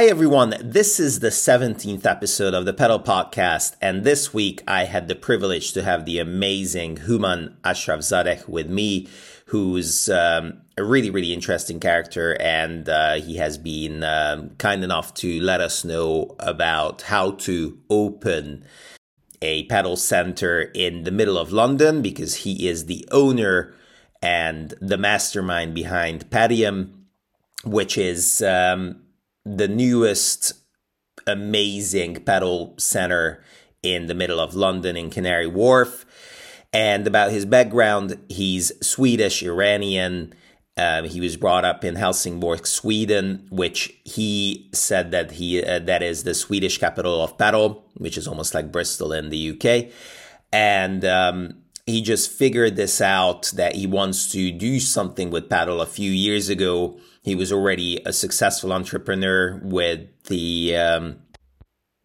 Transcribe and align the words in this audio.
Hi, 0.00 0.06
everyone. 0.06 0.54
This 0.62 0.98
is 0.98 1.20
the 1.20 1.28
17th 1.28 2.06
episode 2.06 2.54
of 2.54 2.64
the 2.64 2.72
Padel 2.72 3.04
Podcast. 3.04 3.76
And 3.82 4.02
this 4.02 4.32
week 4.32 4.62
I 4.66 4.84
had 4.84 5.08
the 5.08 5.14
privilege 5.14 5.74
to 5.74 5.82
have 5.82 6.06
the 6.06 6.18
amazing 6.18 6.96
Houman 6.96 7.54
Ashrafzadeh 7.60 8.48
with 8.48 8.70
me, 8.70 9.08
who's 9.44 10.08
um, 10.08 10.62
a 10.78 10.84
really, 10.84 11.10
really 11.10 11.34
interesting 11.34 11.80
character. 11.80 12.34
And 12.40 12.88
uh, 12.88 13.16
he 13.16 13.36
has 13.36 13.58
been 13.58 14.02
um, 14.02 14.52
kind 14.56 14.82
enough 14.82 15.12
to 15.16 15.38
let 15.42 15.60
us 15.60 15.84
know 15.84 16.34
about 16.38 17.02
how 17.02 17.32
to 17.32 17.78
open 17.90 18.64
a 19.42 19.66
padel 19.66 19.98
center 19.98 20.62
in 20.62 21.04
the 21.04 21.10
middle 21.10 21.36
of 21.36 21.52
London 21.52 22.00
because 22.00 22.36
he 22.36 22.66
is 22.66 22.86
the 22.86 23.06
owner 23.12 23.74
and 24.22 24.72
the 24.80 24.96
mastermind 24.96 25.74
behind 25.74 26.30
Padium, 26.30 27.04
which 27.64 27.98
is. 27.98 28.40
Um, 28.40 29.02
the 29.56 29.68
newest 29.68 30.52
amazing 31.26 32.16
padel 32.16 32.80
center 32.80 33.42
in 33.82 34.06
the 34.06 34.14
middle 34.14 34.40
of 34.40 34.54
London 34.54 34.96
in 34.96 35.10
Canary 35.10 35.46
Wharf. 35.46 36.04
And 36.72 37.06
about 37.06 37.32
his 37.32 37.44
background, 37.44 38.18
he's 38.28 38.72
Swedish 38.86 39.42
Iranian. 39.42 40.34
Um, 40.76 41.04
he 41.04 41.20
was 41.20 41.36
brought 41.36 41.64
up 41.64 41.84
in 41.84 41.96
Helsingborg, 41.96 42.66
Sweden, 42.66 43.46
which 43.50 43.92
he 44.04 44.70
said 44.72 45.10
that 45.10 45.32
he 45.32 45.62
uh, 45.62 45.80
that 45.80 46.02
is 46.02 46.22
the 46.22 46.34
Swedish 46.34 46.78
capital 46.78 47.22
of 47.22 47.36
padel, 47.36 47.82
which 47.94 48.16
is 48.16 48.28
almost 48.28 48.54
like 48.54 48.70
Bristol 48.70 49.12
in 49.12 49.30
the 49.30 49.50
UK. 49.50 49.92
And 50.52 51.04
um, 51.04 51.59
he 51.90 52.02
just 52.02 52.30
figured 52.30 52.76
this 52.76 53.00
out 53.00 53.50
that 53.54 53.74
he 53.74 53.86
wants 53.86 54.30
to 54.32 54.50
do 54.50 54.80
something 54.80 55.30
with 55.30 55.48
padel 55.48 55.82
a 55.82 55.86
few 55.86 56.10
years 56.10 56.48
ago 56.48 56.98
he 57.22 57.34
was 57.34 57.52
already 57.52 58.00
a 58.06 58.12
successful 58.12 58.72
entrepreneur 58.72 59.60
with 59.62 60.08
the 60.24 60.76
um, 60.76 61.18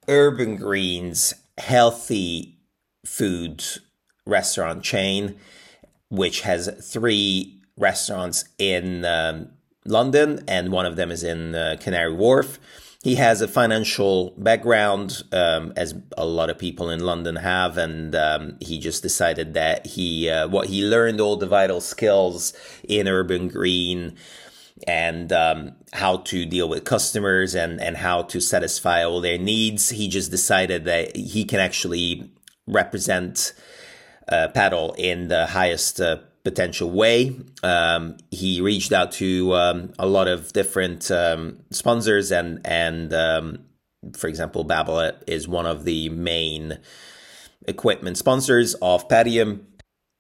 Urban 0.08 0.58
Greens 0.58 1.33
healthy 1.58 2.58
food 3.06 3.63
restaurant 4.25 4.83
chain, 4.83 5.36
which 6.09 6.41
has 6.41 6.69
three 6.81 7.61
restaurants 7.78 8.45
in 8.58 9.06
um, 9.06 9.50
London, 9.86 10.44
and 10.47 10.72
one 10.72 10.86
of 10.86 10.95
them 10.95 11.11
is 11.11 11.23
in 11.23 11.56
uh, 11.56 11.78
Canary 11.80 12.13
Wharf. 12.13 12.59
He 13.06 13.17
has 13.17 13.39
a 13.39 13.48
financial 13.48 14.34
background, 14.36 15.22
um, 15.31 15.73
as 15.75 15.94
a 16.17 16.25
lot 16.25 16.50
of 16.50 16.58
people 16.58 16.89
in 16.89 17.02
London 17.02 17.36
have, 17.36 17.78
and 17.78 18.16
um, 18.16 18.58
he 18.59 18.80
just 18.80 19.03
decided 19.03 19.53
that 19.53 19.86
he 19.86 20.28
uh, 20.28 20.47
what 20.47 20.70
he 20.70 20.84
learned 20.84 21.22
all 21.22 21.36
the 21.36 21.45
vital 21.45 21.81
skills 21.81 22.53
in 22.84 23.08
Urban 23.08 23.47
Green 23.47 24.16
and 24.88 25.31
um, 25.31 25.75
how 25.94 26.17
to 26.17 26.47
deal 26.47 26.67
with 26.67 26.84
customers 26.84 27.53
and, 27.53 27.80
and 27.80 27.97
how 27.97 28.23
to 28.23 28.39
satisfy 28.42 29.03
all 29.03 29.22
their 29.22 29.38
needs. 29.38 29.90
He 29.92 30.08
just 30.08 30.31
decided 30.31 30.86
that 30.86 31.16
he 31.16 31.45
can 31.45 31.59
actually 31.59 32.31
represent 32.66 33.53
uh, 34.28 34.47
Padel 34.56 34.95
in 34.97 35.28
the 35.28 35.45
highest 35.45 36.02
uh, 36.02 36.17
potential 36.45 36.89
way. 36.91 37.35
Um, 37.63 38.15
he 38.31 38.61
reached 38.61 38.93
out 38.93 39.11
to 39.13 39.53
um, 39.55 39.91
a 39.99 40.07
lot 40.07 40.29
of 40.29 40.53
different 40.53 41.11
um, 41.11 41.59
sponsors, 41.71 42.31
and 42.31 42.61
and 42.63 43.13
um, 43.13 43.66
for 44.16 44.28
example, 44.28 44.63
Babolat 44.63 45.23
is 45.28 45.47
one 45.47 45.66
of 45.66 45.84
the 45.84 46.07
main 46.09 46.78
equipment 47.67 48.17
sponsors 48.17 48.75
of 48.75 49.09
Padium. 49.09 49.67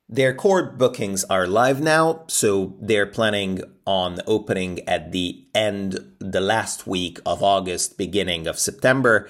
Their 0.09 0.33
court 0.33 0.77
bookings 0.77 1.23
are 1.25 1.47
live 1.47 1.81
now, 1.81 2.25
so 2.27 2.75
they're 2.81 3.07
planning 3.07 3.61
on 3.87 4.19
opening 4.27 4.87
at 4.87 5.11
the 5.11 5.47
end, 5.55 5.99
the 6.19 6.41
last 6.41 6.85
week 6.85 7.19
of 7.25 7.41
August, 7.41 7.97
beginning 7.97 8.45
of 8.47 8.59
September. 8.59 9.29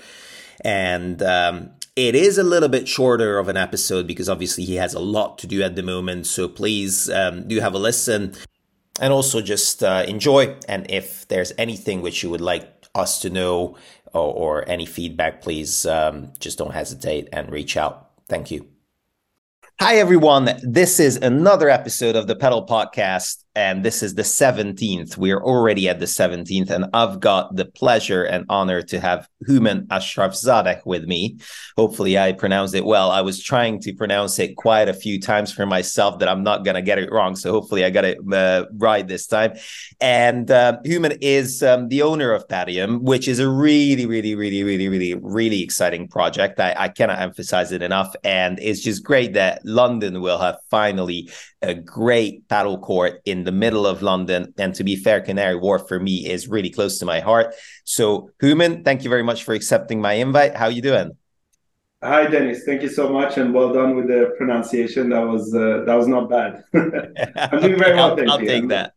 And 0.61 1.21
um, 1.21 1.71
it 1.95 2.13
is 2.13 2.37
a 2.37 2.43
little 2.43 2.67
bit 2.67 2.87
shorter 2.87 3.37
of 3.37 3.47
an 3.47 3.55
episode 3.55 4.05
because 4.05 4.27
obviously 4.27 4.65
he 4.65 4.75
has 4.75 4.93
a 4.93 4.99
lot 4.99 5.37
to 5.39 5.47
do 5.47 5.61
at 5.61 5.75
the 5.75 5.83
moment. 5.83 6.27
So 6.27 6.47
please 6.47 7.09
um, 7.09 7.47
do 7.47 7.59
have 7.61 7.73
a 7.73 7.79
listen 7.79 8.33
and 8.99 9.13
also 9.13 9.41
just 9.41 9.81
uh, 9.81 10.03
enjoy. 10.07 10.57
And 10.67 10.89
if 10.89 11.27
there's 11.29 11.53
anything 11.57 12.01
which 12.01 12.21
you 12.21 12.29
would 12.29 12.41
like 12.41 12.85
us 12.93 13.21
to 13.21 13.29
know 13.29 13.77
or, 14.13 14.33
or 14.33 14.69
any 14.69 14.85
feedback, 14.85 15.41
please 15.41 15.85
um, 15.85 16.33
just 16.39 16.57
don't 16.57 16.73
hesitate 16.73 17.29
and 17.31 17.49
reach 17.49 17.77
out. 17.77 18.09
Thank 18.27 18.51
you. 18.51 18.67
Hi, 19.79 19.95
everyone. 19.95 20.49
This 20.63 20.99
is 20.99 21.17
another 21.17 21.69
episode 21.69 22.15
of 22.15 22.27
the 22.27 22.35
Padel 22.35 22.67
Podcast, 22.67 23.44
and 23.55 23.83
this 23.83 24.03
is 24.03 24.15
the 24.15 24.21
17th. 24.21 25.17
We're 25.17 25.41
already 25.41 25.87
at 25.87 25.99
the 25.99 26.05
17th, 26.05 26.69
and 26.69 26.85
I've 26.93 27.19
got 27.19 27.55
the 27.55 27.65
pleasure 27.65 28.23
and 28.23 28.45
honor 28.49 28.81
to 28.83 28.99
have 28.99 29.29
Houman 29.47 29.87
Ashrafzadeh 29.87 30.85
with 30.85 31.05
me. 31.05 31.37
Hopefully, 31.77 32.17
I 32.17 32.33
pronounced 32.33 32.75
it 32.75 32.85
well. 32.85 33.11
I 33.11 33.21
was 33.21 33.41
trying 33.41 33.79
to 33.81 33.93
pronounce 33.93 34.39
it 34.39 34.57
quite 34.57 34.89
a 34.89 34.93
few 34.93 35.21
times 35.21 35.53
for 35.53 35.65
myself 35.65 36.19
that 36.19 36.27
I'm 36.27 36.43
not 36.43 36.65
going 36.65 36.75
to 36.75 36.81
get 36.81 36.99
it 36.99 37.11
wrong. 37.11 37.35
So, 37.35 37.51
hopefully, 37.51 37.85
I 37.85 37.89
got 37.89 38.03
it 38.03 38.17
uh, 38.31 38.65
right 38.77 39.07
this 39.07 39.25
time. 39.25 39.53
And 40.01 40.51
uh, 40.51 40.79
Houman 40.85 41.17
is 41.21 41.63
um, 41.63 41.87
the 41.87 42.01
owner 42.01 42.31
of 42.33 42.47
Padium, 42.49 43.03
which 43.03 43.27
is 43.27 43.39
a 43.39 43.49
really, 43.49 44.05
really, 44.05 44.35
really, 44.35 44.63
really, 44.63 44.89
really, 44.89 45.13
really 45.21 45.61
exciting 45.61 46.09
project. 46.09 46.59
I, 46.59 46.75
I 46.77 46.89
cannot 46.89 47.19
emphasize 47.19 47.71
it 47.71 47.81
enough. 47.81 48.13
And 48.25 48.59
it's 48.61 48.81
just 48.81 49.03
great 49.03 49.33
that 49.33 49.61
London 49.63 50.21
will 50.21 50.39
have 50.39 50.57
finally 50.69 51.29
a 51.61 51.73
great 51.73 52.47
padel 52.47 52.81
court 52.81 53.21
in 53.25 53.44
the 53.45 53.51
middle 53.51 53.87
of 53.87 54.01
London. 54.01 54.53
And 54.57 54.75
to 54.75 54.83
be 54.83 54.95
fair, 54.95 55.21
Canary 55.21 55.55
Wharf 55.55 55.87
for 55.87 55.99
me 55.99 56.29
is 56.29 56.47
really 56.47 56.69
close 56.69 56.99
to 56.99 57.05
my 57.05 57.19
heart. 57.19 57.55
So, 57.83 58.31
Houman, 58.41 58.83
thank 58.83 59.03
you 59.03 59.09
very 59.09 59.23
much 59.23 59.43
for 59.43 59.53
accepting 59.53 60.01
my 60.01 60.13
invite. 60.13 60.55
How 60.55 60.65
are 60.65 60.71
you 60.71 60.81
doing? 60.81 61.11
Hi, 62.03 62.27
Dennis. 62.27 62.63
Thank 62.65 62.83
you 62.83 62.89
so 62.89 63.09
much, 63.09 63.37
and 63.37 63.53
well 63.53 63.73
done 63.73 63.95
with 63.95 64.07
the 64.07 64.35
pronunciation. 64.37 65.09
That 65.09 65.25
was 65.25 65.55
uh, 65.55 65.83
that 65.87 65.95
was 65.95 66.07
not 66.07 66.29
bad. 66.29 66.63
I'm 66.73 67.61
doing 67.61 67.79
very 67.79 67.95
well. 67.95 68.19
I'll, 68.19 68.31
I'll 68.31 68.37
take 68.37 68.67
that. 68.67 68.93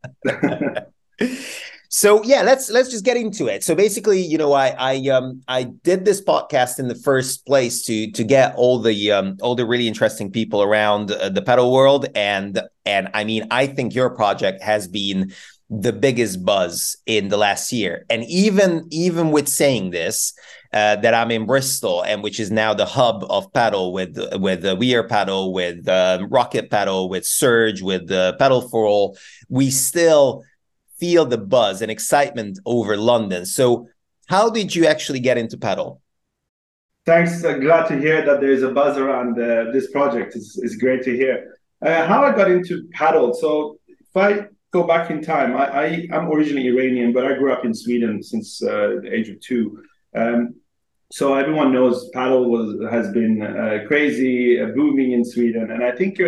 So 1.90 2.22
yeah, 2.22 2.42
let's 2.42 2.68
let's 2.68 2.90
just 2.90 3.04
get 3.04 3.16
into 3.16 3.46
it. 3.46 3.64
So 3.64 3.74
basically, 3.74 4.20
you 4.20 4.36
know, 4.36 4.52
I 4.52 4.74
I 4.78 5.08
um 5.08 5.42
I 5.48 5.64
did 5.64 6.04
this 6.04 6.22
podcast 6.22 6.78
in 6.78 6.88
the 6.88 6.94
first 6.94 7.46
place 7.46 7.82
to 7.84 8.10
to 8.12 8.24
get 8.24 8.54
all 8.56 8.78
the 8.78 9.10
um 9.10 9.38
all 9.40 9.54
the 9.54 9.64
really 9.64 9.88
interesting 9.88 10.30
people 10.30 10.62
around 10.62 11.10
uh, 11.10 11.30
the 11.30 11.40
padel 11.40 11.72
world, 11.72 12.06
and 12.14 12.60
and 12.84 13.08
I 13.14 13.24
mean, 13.24 13.46
I 13.50 13.66
think 13.66 13.94
your 13.94 14.10
project 14.10 14.62
has 14.62 14.86
been 14.86 15.32
the 15.70 15.92
biggest 15.92 16.44
buzz 16.44 16.96
in 17.06 17.28
the 17.28 17.38
last 17.38 17.72
year, 17.72 18.04
and 18.10 18.22
even 18.24 18.86
even 18.90 19.30
with 19.30 19.48
saying 19.48 19.88
this, 19.88 20.34
uh, 20.74 20.96
that 20.96 21.14
I'm 21.14 21.30
in 21.30 21.46
Bristol, 21.46 22.02
and 22.02 22.22
which 22.22 22.38
is 22.38 22.50
now 22.50 22.74
the 22.74 22.84
hub 22.84 23.24
of 23.30 23.50
padel 23.54 23.94
with 23.94 24.18
with 24.34 24.60
the 24.60 24.76
We 24.76 24.94
Are 24.94 25.08
Padel, 25.08 25.54
with 25.54 25.88
uh, 25.88 26.26
Rocket 26.28 26.68
Padel, 26.68 27.08
with 27.08 27.24
Surge, 27.24 27.80
with 27.80 28.08
the 28.08 28.36
Padel 28.38 28.70
for 28.70 28.84
All. 28.84 29.16
We 29.48 29.70
still 29.70 30.44
feel 30.98 31.24
the 31.24 31.38
buzz 31.38 31.82
and 31.82 31.90
excitement 31.90 32.58
over 32.66 32.96
London. 32.96 33.46
So, 33.46 33.88
how 34.26 34.50
did 34.50 34.74
you 34.74 34.86
actually 34.86 35.20
get 35.20 35.38
into 35.38 35.56
padel? 35.56 36.00
Thanks. 37.06 37.42
Uh, 37.42 37.56
glad 37.58 37.86
to 37.88 37.98
hear 37.98 38.24
that 38.26 38.40
there 38.40 38.50
is 38.50 38.62
a 38.62 38.70
buzz 38.70 38.98
around 38.98 39.40
uh, 39.40 39.72
this 39.72 39.90
project. 39.90 40.36
It's, 40.36 40.58
it's 40.58 40.76
great 40.76 41.02
to 41.04 41.16
hear. 41.16 41.54
Uh, 41.80 42.06
how 42.06 42.22
I 42.24 42.34
got 42.34 42.50
into 42.50 42.88
padel. 42.94 43.34
So, 43.34 43.78
if 43.88 44.16
I 44.16 44.46
go 44.70 44.86
back 44.86 45.10
in 45.10 45.22
time, 45.22 45.56
I, 45.56 45.66
I 45.66 45.84
am 46.12 46.30
originally 46.30 46.68
Iranian, 46.68 47.12
but 47.12 47.24
I 47.24 47.34
grew 47.34 47.52
up 47.52 47.64
in 47.64 47.74
Sweden 47.74 48.22
since 48.22 48.62
uh, 48.62 48.98
the 49.02 49.10
age 49.12 49.28
of 49.30 49.40
two. 49.40 49.82
Um, 50.14 50.54
so 51.10 51.34
everyone 51.34 51.72
knows 51.72 52.10
padel 52.14 52.46
was 52.46 52.90
has 52.90 53.10
been 53.12 53.40
uh, 53.40 53.86
crazy, 53.86 54.60
uh, 54.60 54.66
booming 54.66 55.12
in 55.12 55.24
Sweden, 55.24 55.70
and 55.70 55.82
I 55.82 55.92
think 55.92 56.20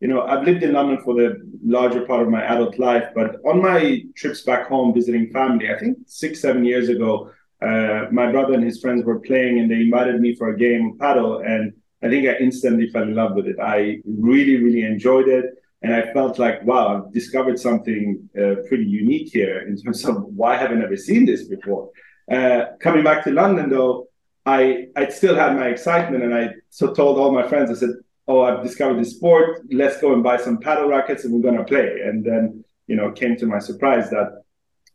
you 0.00 0.06
know, 0.06 0.22
I've 0.22 0.44
lived 0.44 0.62
in 0.62 0.72
London 0.72 1.00
for 1.02 1.14
the 1.14 1.40
larger 1.64 2.04
part 2.06 2.22
of 2.22 2.28
my 2.28 2.42
adult 2.42 2.78
life, 2.78 3.08
but 3.14 3.36
on 3.44 3.62
my 3.62 4.02
trips 4.16 4.42
back 4.42 4.68
home 4.68 4.94
visiting 4.94 5.30
family, 5.30 5.70
I 5.70 5.78
think 5.78 5.98
six, 6.06 6.40
seven 6.40 6.64
years 6.64 6.88
ago, 6.88 7.30
uh, 7.60 8.06
my 8.12 8.30
brother 8.30 8.54
and 8.54 8.64
his 8.64 8.80
friends 8.80 9.04
were 9.04 9.18
playing 9.20 9.58
and 9.58 9.70
they 9.70 9.76
invited 9.76 10.20
me 10.20 10.34
for 10.34 10.50
a 10.50 10.58
game 10.58 10.90
of 10.90 10.96
padel. 10.98 11.44
And 11.44 11.72
I 12.02 12.08
think 12.08 12.28
I 12.28 12.36
instantly 12.36 12.88
fell 12.90 13.02
in 13.02 13.14
love 13.14 13.34
with 13.34 13.46
it. 13.46 13.56
I 13.60 14.00
really, 14.04 14.56
really 14.62 14.82
enjoyed 14.82 15.28
it. 15.28 15.46
And 15.82 15.94
I 15.94 16.12
felt 16.12 16.38
like, 16.38 16.64
wow, 16.64 17.06
I've 17.06 17.12
discovered 17.12 17.58
something 17.58 18.28
uh, 18.36 18.56
pretty 18.68 18.84
unique 18.84 19.30
here 19.32 19.60
in 19.60 19.76
terms 19.76 20.04
of 20.04 20.24
why 20.24 20.56
haven't 20.56 20.82
I 20.82 20.84
ever 20.84 20.96
seen 20.96 21.24
this 21.24 21.44
before? 21.44 21.90
Uh, 22.30 22.66
coming 22.80 23.04
back 23.04 23.24
to 23.24 23.30
London, 23.30 23.70
though, 23.70 24.08
I, 24.44 24.86
I 24.96 25.08
still 25.08 25.34
had 25.34 25.56
my 25.56 25.68
excitement 25.68 26.24
and 26.24 26.34
I 26.34 26.54
so 26.70 26.92
told 26.92 27.18
all 27.18 27.32
my 27.32 27.46
friends, 27.46 27.70
I 27.70 27.74
said, 27.74 27.90
oh, 28.28 28.42
I've 28.42 28.62
discovered 28.62 29.00
this 29.00 29.16
sport. 29.16 29.62
Let's 29.72 30.00
go 30.00 30.12
and 30.12 30.22
buy 30.22 30.36
some 30.36 30.58
padel 30.58 30.88
rackets 30.88 31.24
and 31.24 31.32
we're 31.34 31.50
going 31.50 31.58
to 31.58 31.64
play. 31.64 32.00
And 32.04 32.24
then, 32.24 32.64
you 32.86 32.94
know, 32.94 33.10
came 33.10 33.36
to 33.36 33.46
my 33.46 33.58
surprise 33.58 34.10
that 34.10 34.42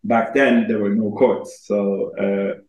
back 0.03 0.33
then 0.33 0.67
there 0.67 0.79
were 0.79 0.93
no 0.93 1.11
courts. 1.11 1.65
So 1.65 2.11
uh, 2.17 2.61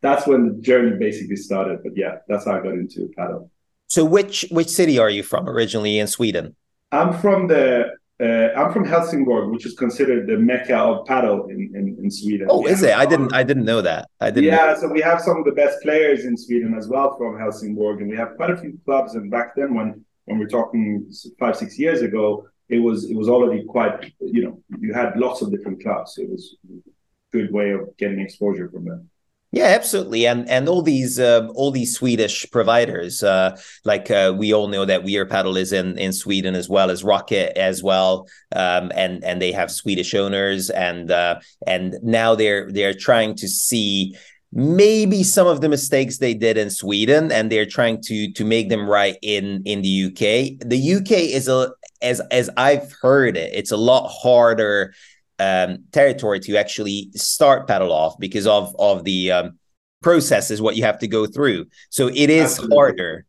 that's 0.00 0.26
when 0.26 0.46
the 0.48 0.62
journey 0.62 0.96
basically 0.98 1.36
started. 1.36 1.80
But 1.82 1.96
yeah, 1.96 2.16
that's 2.28 2.46
how 2.46 2.56
I 2.58 2.62
got 2.62 2.74
into 2.74 3.10
padel. 3.18 3.50
So 3.88 4.04
which 4.04 4.46
which 4.50 4.68
city 4.68 4.98
are 4.98 5.10
you 5.10 5.22
from 5.22 5.48
originally 5.48 5.98
in 5.98 6.06
Sweden? 6.06 6.56
I'm 6.92 7.12
from 7.12 7.48
the 7.48 7.90
uh, 8.20 8.48
I'm 8.56 8.72
from 8.72 8.84
Helsingborg, 8.84 9.50
which 9.50 9.66
is 9.66 9.74
considered 9.74 10.28
the 10.28 10.36
mecca 10.36 10.76
of 10.76 11.06
padel 11.06 11.50
in, 11.50 11.72
in, 11.74 11.98
in 12.02 12.10
Sweden. 12.10 12.46
Oh, 12.48 12.64
is 12.66 12.82
it? 12.82 12.94
I 12.96 13.06
didn't 13.06 13.32
I 13.32 13.42
didn't 13.42 13.64
know 13.64 13.82
that. 13.82 14.08
I 14.20 14.30
didn't. 14.30 14.44
Yeah, 14.44 14.66
know. 14.66 14.80
so 14.80 14.88
we 14.88 15.00
have 15.00 15.20
some 15.20 15.38
of 15.38 15.44
the 15.44 15.52
best 15.52 15.82
players 15.82 16.24
in 16.24 16.36
Sweden 16.36 16.74
as 16.74 16.88
well 16.88 17.16
from 17.18 17.38
Helsingborg, 17.38 18.00
and 18.00 18.10
we 18.10 18.16
have 18.16 18.36
quite 18.36 18.50
a 18.50 18.56
few 18.56 18.78
clubs. 18.84 19.14
And 19.14 19.30
back 19.30 19.56
then, 19.56 19.74
when 19.74 20.03
when 20.24 20.38
we're 20.38 20.48
talking 20.48 21.10
five 21.38 21.56
six 21.56 21.78
years 21.78 22.02
ago, 22.02 22.46
it 22.68 22.78
was 22.78 23.10
it 23.10 23.16
was 23.16 23.28
already 23.28 23.64
quite 23.64 24.12
you 24.20 24.44
know 24.44 24.62
you 24.80 24.92
had 24.92 25.16
lots 25.16 25.42
of 25.42 25.50
different 25.50 25.82
clubs. 25.82 26.18
It 26.18 26.30
was 26.30 26.56
a 26.68 26.90
good 27.32 27.52
way 27.52 27.70
of 27.70 27.96
getting 27.98 28.20
exposure 28.20 28.68
from 28.70 28.84
them. 28.84 29.10
Yeah, 29.54 29.66
absolutely, 29.66 30.26
and 30.26 30.50
and 30.50 30.68
all 30.68 30.82
these 30.82 31.20
uh, 31.20 31.46
all 31.54 31.70
these 31.70 31.94
Swedish 31.94 32.50
providers, 32.50 33.22
uh, 33.22 33.56
like 33.84 34.10
uh, 34.10 34.34
we 34.36 34.52
all 34.52 34.66
know 34.66 34.84
that 34.84 35.04
We 35.04 35.16
Are 35.16 35.26
Padel 35.26 35.56
is 35.56 35.72
in 35.72 35.96
in 35.96 36.12
Sweden 36.12 36.56
as 36.56 36.68
well 36.68 36.90
as 36.90 37.04
Rocket 37.04 37.56
as 37.56 37.80
well, 37.80 38.26
um, 38.56 38.90
and 38.96 39.22
and 39.22 39.40
they 39.40 39.52
have 39.52 39.70
Swedish 39.70 40.12
owners, 40.12 40.70
and 40.70 41.08
uh, 41.12 41.38
and 41.68 41.94
now 42.02 42.34
they're 42.34 42.72
they're 42.72 42.94
trying 42.94 43.36
to 43.36 43.46
see 43.46 44.16
maybe 44.54 45.24
some 45.24 45.48
of 45.48 45.60
the 45.60 45.68
mistakes 45.68 46.18
they 46.18 46.32
did 46.32 46.56
in 46.56 46.70
Sweden, 46.70 47.32
and 47.32 47.50
they're 47.50 47.66
trying 47.66 48.00
to 48.02 48.32
to 48.32 48.44
make 48.44 48.68
them 48.68 48.88
right 48.88 49.18
in 49.20 49.62
in 49.64 49.82
the 49.82 50.04
UK. 50.06 50.66
The 50.66 50.94
UK 50.94 51.10
is 51.10 51.48
a 51.48 51.72
as 52.00 52.20
as 52.30 52.48
I've 52.56 52.92
heard 53.02 53.36
it, 53.36 53.52
it's 53.52 53.72
a 53.72 53.76
lot 53.76 54.08
harder 54.08 54.94
um, 55.40 55.84
territory 55.92 56.38
to 56.40 56.56
actually 56.56 57.10
start 57.14 57.66
padel 57.66 57.90
off 57.90 58.14
because 58.18 58.46
of 58.46 58.74
of 58.78 59.04
the 59.04 59.32
um, 59.32 59.58
processes 60.02 60.62
what 60.62 60.76
you 60.76 60.84
have 60.84 61.00
to 61.00 61.08
go 61.08 61.26
through. 61.26 61.66
So 61.90 62.08
it 62.08 62.30
is 62.30 62.52
Absolutely. 62.52 62.76
harder, 62.76 63.26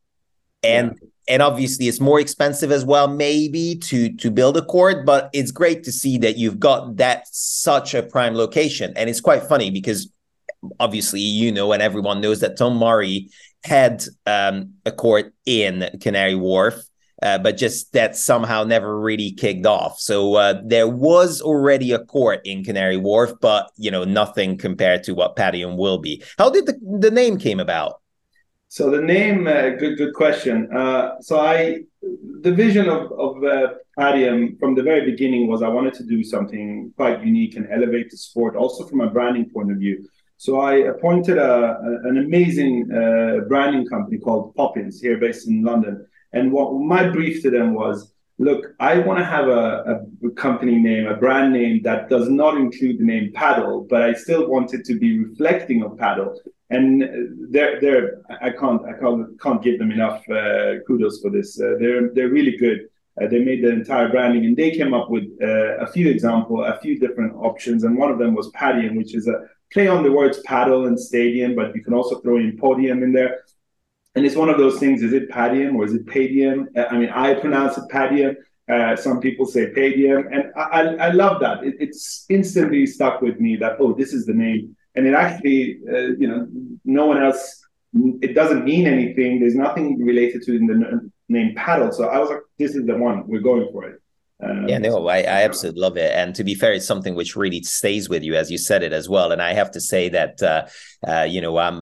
and 0.61 0.97
yeah. 1.01 1.33
and 1.33 1.41
obviously 1.41 1.87
it's 1.87 1.99
more 1.99 2.19
expensive 2.19 2.71
as 2.71 2.85
well, 2.85 3.07
maybe 3.07 3.75
to 3.85 4.13
to 4.17 4.29
build 4.29 4.57
a 4.57 4.61
court. 4.63 5.07
But 5.07 5.31
it's 5.33 5.51
great 5.51 5.83
to 5.85 5.91
see 5.91 6.19
that 6.19 6.37
you've 6.37 6.59
got 6.59 6.97
that 6.97 7.27
such 7.31 7.95
a 7.95 8.03
prime 8.03 8.35
location, 8.35 8.93
and 8.95 9.09
it's 9.09 9.21
quite 9.21 9.41
funny 9.41 9.71
because 9.71 10.11
obviously 10.79 11.19
you 11.21 11.51
know 11.51 11.71
and 11.71 11.81
everyone 11.81 12.21
knows 12.21 12.39
that 12.39 12.57
Tom 12.57 12.77
Murray 12.77 13.29
had 13.63 14.03
um, 14.25 14.73
a 14.85 14.91
court 14.91 15.33
in 15.45 15.89
Canary 16.01 16.35
Wharf 16.35 16.75
uh, 17.21 17.37
but 17.37 17.57
just 17.57 17.93
that 17.93 18.15
somehow 18.15 18.63
never 18.63 18.99
really 18.99 19.31
kicked 19.31 19.65
off. 19.65 19.99
So 19.99 20.35
uh, 20.35 20.61
there 20.63 20.87
was 20.87 21.41
already 21.41 21.91
a 21.91 21.99
court 21.99 22.41
in 22.45 22.63
Canary 22.63 22.97
Wharf, 22.97 23.31
but 23.41 23.71
you 23.77 23.89
know 23.89 24.03
nothing 24.03 24.57
compared 24.57 25.03
to 25.03 25.13
what 25.13 25.35
Padium 25.35 25.77
will 25.77 25.97
be. 25.97 26.23
How 26.37 26.49
did 26.49 26.65
the 26.65 26.77
the 26.99 27.11
name 27.11 27.37
came 27.37 27.59
about? 27.59 28.01
So 28.67 28.89
the 28.89 29.01
name, 29.01 29.47
uh, 29.47 29.69
good 29.69 29.97
good 29.97 30.13
question. 30.13 30.69
Uh, 30.75 31.21
so 31.21 31.39
I, 31.39 31.83
the 32.41 32.51
vision 32.51 32.89
of 32.89 33.11
of 33.13 33.43
uh, 33.43 33.73
Padium 33.97 34.57
from 34.59 34.75
the 34.75 34.83
very 34.83 35.09
beginning 35.09 35.47
was 35.47 35.61
I 35.61 35.69
wanted 35.69 35.93
to 35.95 36.03
do 36.03 36.23
something 36.23 36.93
quite 36.97 37.23
unique 37.23 37.55
and 37.55 37.67
elevate 37.71 38.09
the 38.11 38.17
sport, 38.17 38.55
also 38.55 38.85
from 38.85 39.01
a 39.01 39.09
branding 39.09 39.49
point 39.49 39.71
of 39.71 39.77
view. 39.77 40.07
So 40.37 40.59
I 40.59 40.73
appointed 40.93 41.37
a, 41.37 41.53
a 41.89 42.09
an 42.09 42.17
amazing 42.17 42.91
uh, 42.91 43.45
branding 43.47 43.87
company 43.87 44.17
called 44.17 44.53
Poppins 44.55 45.01
here, 45.01 45.17
based 45.17 45.47
in 45.47 45.63
London 45.63 46.05
and 46.35 46.51
what 46.51 46.73
my 46.73 47.07
brief 47.07 47.41
to 47.43 47.49
them 47.49 47.73
was, 47.73 48.13
look, 48.37 48.75
I 48.79 48.99
want 48.99 49.19
to 49.19 49.25
have 49.25 49.47
a, 49.47 50.01
a, 50.21 50.29
company 50.31 50.75
name, 50.75 51.07
a 51.07 51.15
brand 51.15 51.53
name 51.53 51.81
that 51.83 52.09
does 52.09 52.29
not 52.29 52.57
include 52.57 52.99
the 52.99 53.05
name 53.05 53.31
Padel, 53.33 53.87
but 53.87 54.01
I 54.01 54.13
still 54.13 54.49
want 54.49 54.73
it 54.73 54.83
to 54.85 54.99
be 54.99 55.19
reflecting 55.19 55.81
of 55.81 55.93
Padel. 55.93 56.35
And 56.69 57.03
they're, 57.51 57.79
they're 57.79 58.21
I 58.41 58.49
can't 58.49 58.81
I 58.85 58.93
can't 58.99 59.39
can't 59.39 59.61
give 59.61 59.77
them 59.77 59.91
enough 59.91 60.27
uh, 60.29 60.79
kudos 60.87 61.21
for 61.21 61.29
this. 61.29 61.61
Uh, 61.61 61.75
they're 61.79 62.09
they're 62.13 62.35
really 62.39 62.57
good. 62.57 62.79
Uh, 63.21 63.27
they 63.27 63.39
made 63.39 63.63
the 63.63 63.69
entire 63.69 64.09
branding, 64.09 64.45
and 64.45 64.57
they 64.57 64.71
came 64.71 64.93
up 64.93 65.11
with 65.11 65.25
uh, 65.41 65.77
a 65.77 65.87
few 65.87 66.09
example, 66.09 66.65
a 66.65 66.77
few 66.79 66.99
different 66.99 67.33
options, 67.35 67.83
and 67.83 67.95
one 67.95 68.11
of 68.11 68.17
them 68.17 68.33
was 68.33 68.49
Padium, 68.49 68.95
which 68.97 69.13
is 69.13 69.27
a 69.27 69.37
play 69.71 69.87
on 69.87 70.03
the 70.03 70.11
words 70.11 70.39
padel 70.47 70.87
and 70.87 70.99
stadium, 70.99 71.55
but 71.55 71.75
you 71.75 71.83
can 71.83 71.93
also 71.93 72.19
throw 72.19 72.37
in 72.37 72.57
podium 72.57 73.03
in 73.03 73.11
there 73.11 73.41
and 74.15 74.25
it's 74.25 74.35
one 74.35 74.49
of 74.49 74.57
those 74.57 74.79
things. 74.79 75.03
Is 75.03 75.13
it 75.13 75.29
Padium 75.29 75.75
or 75.75 75.85
is 75.85 75.93
it 75.93 76.05
Padium? 76.05 76.67
Uh, 76.75 76.85
I 76.89 76.97
mean, 76.97 77.09
I 77.09 77.33
pronounce 77.35 77.77
it 77.77 77.83
Padium. 77.89 78.35
Uh, 78.67 78.95
some 78.95 79.19
people 79.19 79.45
say 79.45 79.71
Padium, 79.73 80.27
and 80.31 80.51
I, 80.55 80.61
I, 80.61 80.81
I 81.07 81.11
love 81.11 81.39
that. 81.41 81.63
It, 81.63 81.75
it's 81.79 82.25
instantly 82.29 82.87
stuck 82.87 83.21
with 83.21 83.39
me 83.39 83.57
that 83.57 83.73
oh, 83.79 83.93
this 83.93 84.13
is 84.13 84.25
the 84.25 84.33
name, 84.33 84.75
and 84.95 85.05
it 85.05 85.13
actually, 85.13 85.81
uh, 85.87 86.13
you 86.17 86.27
know, 86.27 86.47
no 86.83 87.05
one 87.05 87.21
else. 87.21 87.61
It 88.21 88.33
doesn't 88.33 88.65
mean 88.65 88.87
anything. 88.87 89.39
There's 89.39 89.55
nothing 89.55 90.03
related 90.03 90.41
to 90.43 90.51
the 90.59 91.11
name 91.29 91.55
padel. 91.55 91.93
So 91.93 92.07
I 92.07 92.19
was 92.19 92.29
like, 92.29 92.39
this 92.57 92.75
is 92.75 92.85
the 92.85 92.97
one. 92.97 93.27
We're 93.27 93.39
going 93.39 93.69
for 93.71 93.85
it. 93.85 94.01
Um, 94.45 94.67
yeah, 94.67 94.77
no, 94.77 95.07
I, 95.07 95.17
I 95.17 95.43
absolutely 95.43 95.81
love 95.81 95.97
it. 95.97 96.11
And 96.13 96.35
to 96.35 96.43
be 96.43 96.55
fair, 96.55 96.73
it's 96.73 96.85
something 96.85 97.15
which 97.15 97.35
really 97.35 97.63
stays 97.63 98.09
with 98.09 98.23
you, 98.23 98.35
as 98.35 98.51
you 98.51 98.57
said 98.57 98.83
it 98.83 98.93
as 98.93 99.09
well. 99.09 99.31
And 99.31 99.41
I 99.41 99.53
have 99.53 99.71
to 99.71 99.81
say 99.81 100.09
that, 100.09 100.41
uh, 100.41 100.65
uh, 101.07 101.23
you 101.23 101.41
know, 101.41 101.57
I'm 101.57 101.79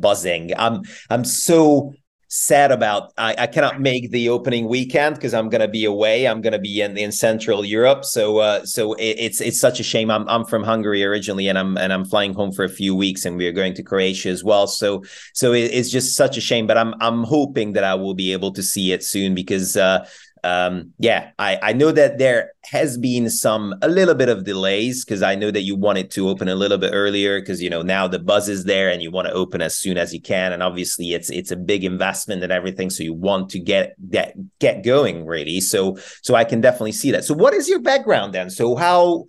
buzzing. 0.00 0.52
I'm 0.56 0.82
I'm 1.08 1.24
so 1.24 1.92
sad 2.32 2.70
about 2.70 3.12
I, 3.18 3.34
I 3.36 3.46
cannot 3.48 3.80
make 3.80 4.12
the 4.12 4.28
opening 4.28 4.68
weekend 4.68 5.16
because 5.16 5.34
I'm 5.34 5.48
gonna 5.48 5.68
be 5.68 5.84
away. 5.84 6.26
I'm 6.26 6.40
gonna 6.40 6.60
be 6.60 6.80
in, 6.80 6.96
in 6.96 7.10
Central 7.12 7.64
Europe. 7.64 8.04
So 8.04 8.38
uh, 8.38 8.64
so 8.64 8.94
it, 8.94 9.16
it's 9.18 9.40
it's 9.40 9.60
such 9.60 9.80
a 9.80 9.82
shame. 9.82 10.10
I'm 10.10 10.28
I'm 10.28 10.44
from 10.44 10.62
Hungary 10.62 11.04
originally 11.04 11.48
and 11.48 11.58
I'm 11.58 11.76
and 11.76 11.92
I'm 11.92 12.04
flying 12.04 12.34
home 12.34 12.52
for 12.52 12.64
a 12.64 12.68
few 12.68 12.94
weeks 12.94 13.24
and 13.24 13.36
we're 13.36 13.52
going 13.52 13.74
to 13.74 13.82
Croatia 13.82 14.28
as 14.28 14.44
well. 14.44 14.66
So 14.66 15.02
so 15.34 15.52
it, 15.52 15.70
it's 15.72 15.90
just 15.90 16.16
such 16.16 16.36
a 16.36 16.40
shame. 16.40 16.66
But 16.66 16.78
I'm 16.78 16.94
I'm 17.00 17.24
hoping 17.24 17.72
that 17.72 17.84
I 17.84 17.94
will 17.94 18.14
be 18.14 18.32
able 18.32 18.52
to 18.52 18.62
see 18.62 18.92
it 18.92 19.04
soon 19.04 19.34
because 19.34 19.76
uh, 19.76 20.06
um, 20.44 20.92
yeah, 20.98 21.30
I, 21.38 21.58
I 21.62 21.72
know 21.72 21.92
that 21.92 22.18
there 22.18 22.52
has 22.64 22.98
been 22.98 23.30
some 23.30 23.74
a 23.82 23.88
little 23.88 24.14
bit 24.14 24.28
of 24.28 24.44
delays 24.44 25.04
because 25.04 25.22
I 25.22 25.34
know 25.34 25.50
that 25.50 25.62
you 25.62 25.76
wanted 25.76 26.10
to 26.12 26.28
open 26.28 26.48
a 26.48 26.54
little 26.54 26.78
bit 26.78 26.90
earlier 26.92 27.40
because 27.40 27.62
you 27.62 27.70
know 27.70 27.82
now 27.82 28.06
the 28.06 28.18
buzz 28.18 28.48
is 28.48 28.64
there 28.64 28.90
and 28.90 29.02
you 29.02 29.10
want 29.10 29.28
to 29.28 29.32
open 29.32 29.62
as 29.62 29.74
soon 29.74 29.96
as 29.96 30.12
you 30.12 30.20
can 30.20 30.52
and 30.52 30.62
obviously 30.62 31.12
it's 31.12 31.30
it's 31.30 31.50
a 31.50 31.56
big 31.56 31.84
investment 31.84 32.42
and 32.42 32.52
everything 32.52 32.90
so 32.90 33.02
you 33.02 33.14
want 33.14 33.48
to 33.50 33.58
get 33.58 33.94
get 34.10 34.36
get 34.58 34.84
going 34.84 35.24
really 35.24 35.60
so 35.60 35.96
so 36.22 36.34
I 36.34 36.44
can 36.44 36.60
definitely 36.60 36.92
see 36.92 37.10
that. 37.12 37.24
So 37.24 37.34
what 37.34 37.54
is 37.54 37.68
your 37.68 37.80
background 37.80 38.34
then? 38.34 38.50
So 38.50 38.76
how 38.76 39.26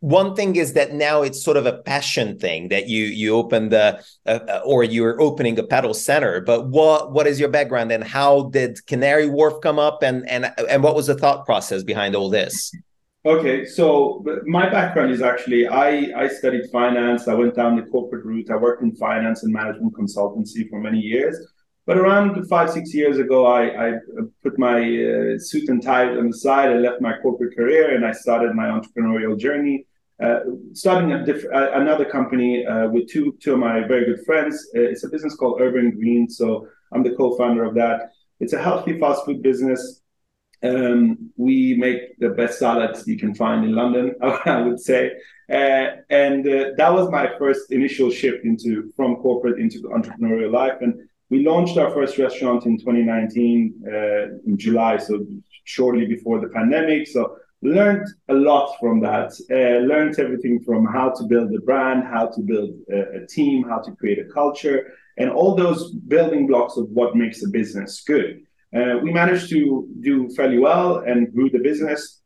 one 0.00 0.34
thing 0.34 0.56
is 0.56 0.72
that 0.72 0.94
now 0.94 1.22
it's 1.22 1.42
sort 1.42 1.58
of 1.58 1.66
a 1.66 1.74
passion 1.74 2.38
thing 2.38 2.68
that 2.68 2.88
you 2.88 3.04
you 3.04 3.34
open 3.34 3.68
the 3.68 4.02
uh, 4.26 4.38
uh, 4.48 4.60
or 4.64 4.82
you're 4.82 5.20
opening 5.20 5.58
a 5.58 5.62
padel 5.62 5.94
center 5.94 6.40
but 6.40 6.68
what 6.68 7.12
what 7.12 7.26
is 7.26 7.38
your 7.38 7.50
background 7.50 7.92
and 7.92 8.02
how 8.02 8.44
did 8.44 8.84
canary 8.86 9.28
wharf 9.28 9.54
come 9.62 9.78
up 9.78 10.02
and 10.02 10.28
and 10.28 10.52
and 10.68 10.82
what 10.82 10.94
was 10.94 11.06
the 11.06 11.14
thought 11.14 11.44
process 11.44 11.82
behind 11.82 12.16
all 12.16 12.30
this? 12.30 12.72
Okay 13.26 13.66
so 13.66 14.24
my 14.46 14.70
background 14.70 15.12
is 15.12 15.20
actually 15.20 15.68
i 15.68 16.10
i 16.16 16.26
studied 16.26 16.70
finance. 16.70 17.28
I 17.28 17.34
went 17.34 17.54
down 17.54 17.76
the 17.76 17.82
corporate 17.82 18.24
route. 18.24 18.50
I 18.50 18.56
worked 18.56 18.82
in 18.82 18.96
finance 18.96 19.42
and 19.42 19.52
management 19.52 19.94
consultancy 19.94 20.68
for 20.70 20.80
many 20.80 20.98
years. 20.98 21.36
But 21.84 21.98
around 21.98 22.42
five 22.48 22.70
six 22.70 22.94
years 22.94 23.18
ago 23.18 23.46
i 23.46 23.88
i 23.88 23.92
put 24.42 24.58
my 24.58 24.78
uh, 24.78 25.38
suit 25.38 25.68
and 25.68 25.82
tie 25.82 26.08
on 26.08 26.30
the 26.30 26.38
side. 26.38 26.70
I 26.70 26.76
left 26.76 27.02
my 27.02 27.18
corporate 27.20 27.54
career 27.54 27.94
and 27.94 28.06
i 28.06 28.12
started 28.12 28.54
my 28.54 28.68
entrepreneurial 28.68 29.38
journey 29.38 29.84
starting 30.72 31.12
a 31.12 31.24
diff- 31.24 31.46
uh, 31.52 31.72
another 31.72 32.04
company 32.04 32.66
uh, 32.66 32.88
with 32.88 33.08
two 33.08 33.36
two 33.40 33.54
of 33.54 33.58
my 33.58 33.80
very 33.86 34.04
good 34.04 34.24
friends. 34.24 34.68
Uh, 34.76 34.80
it's 34.80 35.04
a 35.04 35.08
business 35.08 35.34
called 35.34 35.60
Urban 35.60 35.90
Green. 35.92 36.28
So 36.28 36.66
I'm 36.92 37.02
the 37.02 37.14
co-founder 37.14 37.64
of 37.64 37.74
that. 37.76 38.12
It's 38.38 38.52
a 38.52 38.62
healthy 38.62 38.98
fast 38.98 39.24
food 39.24 39.42
business. 39.42 40.02
Um, 40.62 41.30
we 41.36 41.74
make 41.74 42.18
the 42.18 42.30
best 42.30 42.58
salads 42.58 43.06
you 43.06 43.18
can 43.18 43.34
find 43.34 43.64
in 43.64 43.74
London, 43.74 44.14
I 44.22 44.60
would 44.60 44.78
say. 44.78 45.12
Uh, 45.50 45.86
and 46.10 46.44
that 46.44 46.92
was 46.92 47.10
my 47.10 47.30
first 47.38 47.72
initial 47.72 48.10
shift 48.10 48.44
into 48.44 48.92
from 48.94 49.16
corporate 49.16 49.58
into 49.58 49.78
entrepreneurial 49.88 50.52
life. 50.52 50.74
And 50.82 51.08
we 51.30 51.44
launched 51.46 51.78
our 51.78 51.90
first 51.92 52.18
restaurant 52.18 52.66
in 52.66 52.76
2019 52.76 53.82
in 54.46 54.58
July, 54.58 54.98
so 54.98 55.24
shortly 55.64 56.06
before 56.06 56.40
the 56.40 56.48
pandemic. 56.48 57.06
So 57.06 57.36
learned 57.62 58.06
a 58.28 58.34
lot 58.34 58.74
from 58.80 59.00
that. 59.00 59.32
Uh, 59.50 59.84
learned 59.86 60.18
everything 60.18 60.60
from 60.64 60.86
how 60.86 61.10
to 61.10 61.24
build 61.24 61.52
a 61.54 61.60
brand, 61.60 62.04
how 62.04 62.26
to 62.26 62.40
build 62.40 62.70
a, 62.90 63.22
a, 63.22 63.26
team, 63.26 63.64
how 63.68 63.78
to 63.78 63.92
create 63.92 64.18
a 64.18 64.32
culture, 64.32 64.92
and 65.18 65.30
all 65.30 65.54
those 65.54 65.92
building 65.92 66.46
blocks 66.46 66.76
of 66.76 66.88
what 66.90 67.16
makes 67.16 67.42
a 67.44 67.48
business 67.48 68.02
good. 68.06 68.42
Uh, 68.74 68.98
we 69.02 69.12
managed 69.12 69.50
to 69.50 69.88
do 70.00 70.28
fairly 70.30 70.58
well 70.58 70.98
and 70.98 71.32
grew 71.34 71.50
the 71.50 71.58
business. 71.58 72.20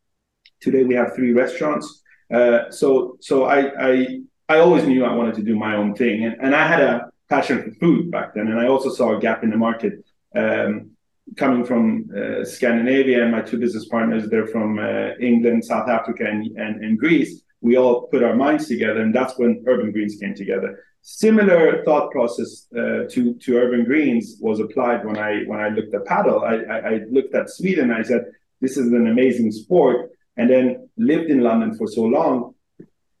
Today 0.61 0.83
we 0.83 0.95
have 0.95 1.15
three 1.15 1.33
restaurants. 1.33 2.01
Uh, 2.33 2.69
so 2.71 3.17
so 3.19 3.43
I, 3.43 3.89
I 3.89 4.19
I 4.47 4.59
always 4.59 4.85
knew 4.85 5.03
I 5.03 5.13
wanted 5.13 5.35
to 5.35 5.43
do 5.43 5.55
my 5.55 5.75
own 5.75 5.95
thing, 5.95 6.23
and, 6.23 6.35
and 6.39 6.55
I 6.55 6.67
had 6.67 6.81
a 6.81 7.09
passion 7.29 7.63
for 7.63 7.71
food 7.79 8.11
back 8.11 8.35
then, 8.35 8.47
and 8.47 8.59
I 8.59 8.67
also 8.67 8.89
saw 8.89 9.15
a 9.15 9.19
gap 9.19 9.43
in 9.43 9.49
the 9.49 9.57
market. 9.57 9.93
Um, 10.35 10.94
coming 11.37 11.65
from 11.65 12.09
uh, 12.15 12.45
Scandinavia, 12.45 13.23
and 13.23 13.31
my 13.31 13.41
two 13.41 13.57
business 13.57 13.87
partners, 13.87 14.29
they're 14.29 14.47
from 14.47 14.79
uh, 14.79 15.15
England, 15.19 15.65
South 15.65 15.89
Africa, 15.89 16.25
and, 16.25 16.45
and, 16.57 16.83
and, 16.83 16.99
Greece. 16.99 17.41
We 17.61 17.77
all 17.77 18.07
put 18.07 18.23
our 18.23 18.35
minds 18.35 18.67
together, 18.67 19.01
and 19.01 19.13
that's 19.13 19.37
when 19.37 19.63
Urban 19.67 19.91
Greens 19.91 20.17
came 20.21 20.35
together. 20.35 20.83
Similar 21.01 21.83
thought 21.83 22.11
process 22.11 22.67
uh, 22.75 23.03
to 23.11 23.35
to 23.41 23.57
Urban 23.57 23.85
Greens 23.85 24.37
was 24.39 24.59
applied 24.59 25.05
when 25.05 25.17
I 25.17 25.43
when 25.45 25.59
I 25.59 25.69
looked 25.69 25.93
at 25.93 26.05
padel. 26.05 26.43
I, 26.43 26.55
I, 26.73 26.77
I 26.93 27.01
looked 27.09 27.35
at 27.35 27.49
Sweden. 27.49 27.91
I 27.91 28.01
said, 28.01 28.25
"This 28.61 28.77
is 28.77 28.87
an 28.91 29.07
amazing 29.07 29.51
sport. 29.51 30.11
and 30.37 30.49
then 30.49 30.89
lived 30.97 31.29
in 31.29 31.41
London 31.41 31.75
for 31.77 31.87
so 31.87 32.03
long. 32.03 32.53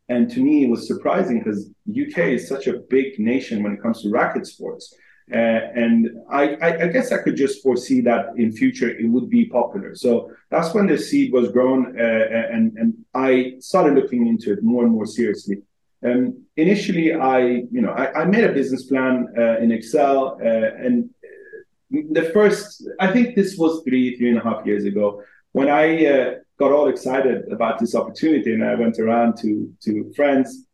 And 0.07 0.29
to 0.31 0.39
me, 0.43 0.65
it 0.65 0.69
was 0.69 0.87
surprising 0.87 1.39
because 1.39 1.69
UK 1.89 2.17
is 2.37 2.47
such 2.47 2.67
a 2.67 2.79
big 2.89 3.19
nation 3.19 3.63
when 3.63 3.73
it 3.73 3.81
comes 3.81 4.01
to 4.01 4.09
racket 4.09 4.45
sports. 4.45 4.93
Uh, 5.31 5.37
and 5.37 6.09
I, 6.29 6.55
I, 6.55 6.83
I, 6.83 6.87
guess 6.87 7.11
I 7.11 7.17
could 7.17 7.35
just 7.35 7.63
foresee 7.63 7.99
that 8.01 8.27
in 8.37 8.51
future 8.51 8.89
it 8.89 9.09
would 9.09 9.27
be 9.27 9.45
popular. 9.45 9.95
So 9.95 10.31
that's 10.51 10.71
when 10.75 10.85
the 10.85 10.99
seed 10.99 11.33
was 11.33 11.51
grown, 11.51 11.99
uh, 11.99 12.27
and 12.53 12.77
and 12.77 12.93
I 13.15 13.55
started 13.59 13.95
looking 13.95 14.27
into 14.27 14.53
it 14.53 14.61
more 14.61 14.83
and 14.83 14.93
more 14.93 15.07
seriously. 15.07 15.63
Um, 16.05 16.43
initially, 16.57 17.15
I 17.15 17.39
you 17.39 17.81
know 17.81 17.89
I, 17.89 18.21
I 18.21 18.25
made 18.25 18.43
a 18.43 18.53
business 18.53 18.83
plan 18.83 19.33
uh, 19.35 19.57
in 19.57 19.71
Excel, 19.71 20.37
uh, 20.39 20.85
and 20.85 21.09
the 21.89 22.29
first 22.31 22.87
I 22.99 23.11
think 23.11 23.35
this 23.35 23.57
was 23.57 23.81
three 23.83 24.15
three 24.17 24.29
and 24.29 24.37
a 24.37 24.43
half 24.43 24.63
years 24.63 24.85
ago 24.85 25.23
when 25.53 25.69
I 25.69 26.05
uh, 26.05 26.33
got 26.59 26.71
all 26.71 26.87
excited 26.87 27.51
about 27.51 27.79
this 27.79 27.95
opportunity, 27.95 28.53
and 28.53 28.63
I 28.63 28.75
went 28.75 28.99
around 28.99 29.37
to 29.37 29.73
to 29.85 30.13
friends 30.15 30.67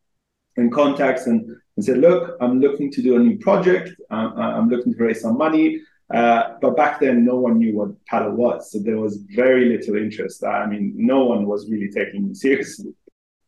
and 0.58 0.74
contacts 0.74 1.28
and 1.28 1.56
and 1.76 1.86
said, 1.86 1.98
look, 1.98 2.38
I'm 2.42 2.60
looking 2.60 2.92
to 2.92 3.02
do 3.02 3.16
a 3.16 3.20
new 3.20 3.38
project. 3.38 3.92
I'm, 4.10 4.38
I'm 4.38 4.70
looking 4.70 4.94
to 4.94 5.04
raise 5.04 5.22
some 5.22 5.38
money. 5.38 5.82
Uh, 6.14 6.56
but 6.62 6.76
back 6.76 7.00
then, 7.00 7.24
no 7.24 7.38
one 7.38 7.58
knew 7.58 7.78
what 7.78 8.06
padel 8.06 8.34
was. 8.34 8.72
So 8.72 8.80
there 8.80 8.98
was 8.98 9.18
very 9.36 9.70
little 9.70 9.96
interest. 9.96 10.44
I 10.44 10.66
mean, 10.66 10.94
no 10.96 11.26
one 11.26 11.46
was 11.46 11.70
really 11.70 11.90
taking 11.90 12.30
it 12.30 12.38
seriously. 12.38 12.94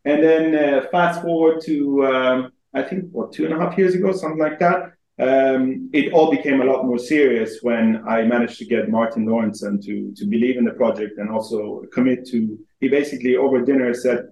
And 0.05 0.23
then 0.23 0.55
uh, 0.55 0.87
fast 0.91 1.21
forward 1.21 1.61
to, 1.65 2.05
um, 2.05 2.51
I 2.73 2.83
think, 2.83 3.05
what, 3.11 3.33
two 3.33 3.45
and 3.45 3.53
a 3.53 3.59
half 3.59 3.77
years 3.77 3.95
ago, 3.95 4.11
something 4.13 4.39
like 4.39 4.59
that. 4.59 4.93
Um, 5.19 5.89
it 5.93 6.11
all 6.11 6.31
became 6.31 6.61
a 6.61 6.65
lot 6.65 6.85
more 6.85 6.97
serious 6.97 7.59
when 7.61 8.03
I 8.07 8.23
managed 8.23 8.57
to 8.59 8.65
get 8.65 8.89
Martin 8.89 9.25
Lorentzen 9.27 9.83
to, 9.85 10.11
to 10.15 10.25
believe 10.25 10.57
in 10.57 10.65
the 10.65 10.71
project 10.71 11.19
and 11.19 11.29
also 11.29 11.83
commit 11.93 12.25
to. 12.29 12.57
He 12.79 12.89
basically, 12.89 13.37
over 13.37 13.61
dinner, 13.61 13.93
said, 13.93 14.29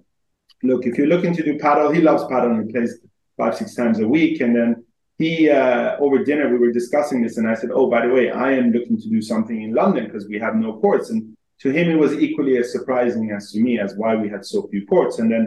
Look, 0.62 0.86
if 0.86 0.96
you're 0.96 1.06
looking 1.06 1.34
to 1.34 1.42
do 1.42 1.58
padel, 1.58 1.94
he 1.94 2.00
loves 2.00 2.24
padel 2.24 2.52
and 2.52 2.66
he 2.66 2.72
plays 2.72 2.98
five 3.36 3.56
six 3.56 3.74
times 3.74 4.00
a 4.00 4.06
week. 4.06 4.40
And 4.40 4.54
then 4.54 4.84
he 5.18 5.50
uh, 5.50 5.96
over 5.98 6.24
dinner 6.24 6.50
we 6.50 6.58
were 6.58 6.72
discussing 6.72 7.22
this 7.22 7.36
and 7.36 7.48
i 7.48 7.54
said 7.54 7.70
oh 7.72 7.88
by 7.88 8.04
the 8.04 8.12
way 8.12 8.30
i 8.30 8.50
am 8.52 8.72
looking 8.72 8.98
to 9.00 9.08
do 9.08 9.20
something 9.20 9.62
in 9.62 9.74
london 9.74 10.04
because 10.06 10.26
we 10.28 10.38
have 10.38 10.56
no 10.56 10.80
courts. 10.80 11.10
And 11.10 11.36
to 11.60 11.70
him 11.70 11.90
it 11.90 11.98
was 11.98 12.14
equally 12.14 12.56
as 12.58 12.72
surprising 12.72 13.30
as 13.30 13.52
to 13.52 13.60
me 13.60 13.78
as 13.78 13.94
why 13.94 14.16
we 14.16 14.28
had 14.28 14.44
so 14.44 14.66
few 14.68 14.84
courts. 14.86 15.18
And 15.20 15.30
then 15.30 15.44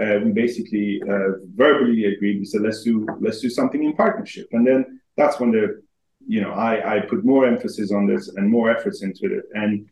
uh, 0.00 0.20
we 0.24 0.30
basically 0.30 1.02
uh, 1.10 1.30
verbally 1.54 2.04
agreed. 2.04 2.38
We 2.38 2.44
said 2.44 2.62
let's 2.62 2.82
do 2.82 3.06
let's 3.20 3.40
do 3.40 3.50
something 3.50 3.82
in 3.82 3.94
partnership. 3.94 4.46
And 4.52 4.66
then 4.66 5.00
that's 5.16 5.40
when 5.40 5.50
the 5.50 5.82
you 6.28 6.40
know 6.42 6.52
i 6.52 6.96
i 6.96 7.00
put 7.00 7.24
more 7.24 7.46
emphasis 7.46 7.92
on 7.92 8.06
this 8.06 8.28
and 8.36 8.48
more 8.48 8.70
efforts 8.70 9.02
into 9.02 9.26
it. 9.38 9.44
And 9.54 9.88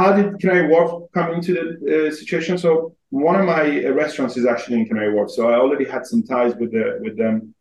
how 0.00 0.12
did 0.16 0.40
Canary 0.40 0.66
Wharf 0.70 0.90
come 1.12 1.28
into 1.36 1.52
the 1.58 1.64
uh, 1.92 2.10
situation? 2.20 2.56
So 2.56 2.96
one 3.10 3.36
of 3.40 3.44
my 3.44 3.64
uh, 3.84 3.90
restaurants 4.02 4.34
is 4.40 4.46
actually 4.46 4.78
in 4.80 4.86
Canary 4.86 5.12
Wharf, 5.14 5.30
so 5.30 5.50
I 5.52 5.56
already 5.64 5.86
had 5.94 6.06
some 6.06 6.22
ties 6.22 6.54
with 6.60 6.70
the 6.76 6.86
with 7.04 7.14
them, 7.22 7.54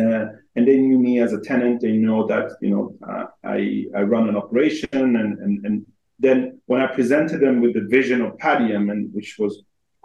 uh, 0.00 0.24
and 0.54 0.62
they 0.68 0.78
knew 0.84 0.98
me 0.98 1.12
as 1.24 1.32
a 1.34 1.40
tenant. 1.50 1.82
They 1.82 1.96
know 2.06 2.26
that 2.32 2.46
you 2.64 2.70
know 2.74 2.84
uh, 3.10 3.26
I 3.56 3.58
I 3.98 4.02
run 4.14 4.28
an 4.30 4.36
operation, 4.42 4.88
and 4.92 5.14
and 5.44 5.52
and 5.66 5.74
then 6.26 6.38
when 6.70 6.80
I 6.80 6.88
presented 6.98 7.38
them 7.44 7.56
with 7.60 7.74
the 7.74 7.86
vision 7.98 8.18
of 8.22 8.38
Padium, 8.38 8.84
and 8.92 9.00
which 9.16 9.30
was 9.38 9.52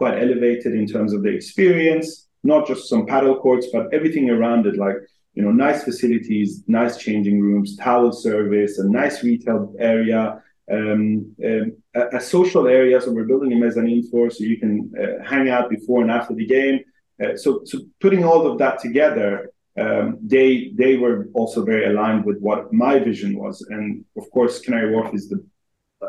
quite 0.01 0.17
elevated 0.25 0.73
in 0.81 0.85
terms 0.93 1.13
of 1.13 1.23
the 1.23 1.33
experience, 1.39 2.27
not 2.43 2.67
just 2.67 2.89
some 2.91 3.05
padel 3.11 3.39
courts, 3.45 3.67
but 3.71 3.93
everything 3.97 4.29
around 4.29 4.65
it, 4.65 4.77
like 4.85 4.97
you 5.35 5.43
know, 5.43 5.53
nice 5.67 5.81
facilities, 5.89 6.49
nice 6.67 6.97
changing 7.05 7.39
rooms, 7.39 7.77
towel 7.77 8.11
service, 8.11 8.73
a 8.79 8.87
nice 9.01 9.23
retail 9.23 9.73
area 9.79 10.23
um, 10.71 11.35
um, 11.43 11.77
a, 11.95 12.17
a, 12.17 12.19
social 12.19 12.67
area. 12.67 12.99
So 13.01 13.11
we're 13.11 13.25
building 13.25 13.53
a 13.53 13.55
mezzanine 13.55 14.07
floor 14.09 14.29
so 14.29 14.43
you 14.43 14.57
can 14.57 14.91
uh, 15.01 15.23
hang 15.23 15.49
out 15.49 15.69
before 15.69 16.01
and 16.01 16.11
after 16.11 16.33
the 16.33 16.45
game. 16.45 16.81
Uh, 17.21 17.35
so, 17.35 17.61
so 17.65 17.79
putting 17.99 18.23
all 18.23 18.47
of 18.47 18.57
that 18.59 18.79
together, 18.79 19.51
um, 19.79 20.17
they 20.21 20.71
they 20.75 20.97
were 20.97 21.29
also 21.33 21.63
very 21.63 21.85
aligned 21.85 22.25
with 22.25 22.39
what 22.39 22.73
my 22.73 22.99
vision 22.99 23.37
was, 23.37 23.61
and 23.69 24.03
of 24.17 24.29
course, 24.31 24.59
Canary 24.59 24.93
Wharf 24.93 25.13
is 25.13 25.29
the 25.29 25.41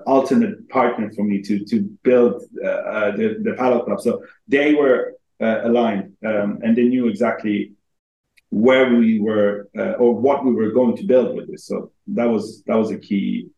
ultimate 0.06 0.68
partner 0.68 1.12
for 1.12 1.22
me 1.22 1.40
to 1.42 1.64
to 1.66 1.82
build 2.02 2.42
uh, 2.62 2.66
uh 2.68 3.10
the 3.16 3.38
the 3.40 3.52
padel 3.52 3.84
club. 3.84 4.00
So 4.00 4.24
they 4.48 4.74
were 4.74 5.14
uh, 5.40 5.60
aligned, 5.64 6.16
um, 6.24 6.58
and 6.62 6.76
they 6.76 6.84
knew 6.84 7.06
exactly 7.06 7.72
where 8.50 8.94
we 8.94 9.20
were 9.20 9.68
uh, 9.78 9.92
or 9.92 10.14
what 10.14 10.44
we 10.44 10.52
were 10.52 10.72
going 10.72 10.96
to 10.96 11.04
build 11.04 11.36
with 11.36 11.50
this. 11.50 11.64
So 11.66 11.92
that 12.08 12.26
was 12.26 12.62
that 12.66 12.76
was 12.76 12.90
a 12.90 12.98
key 12.98 13.48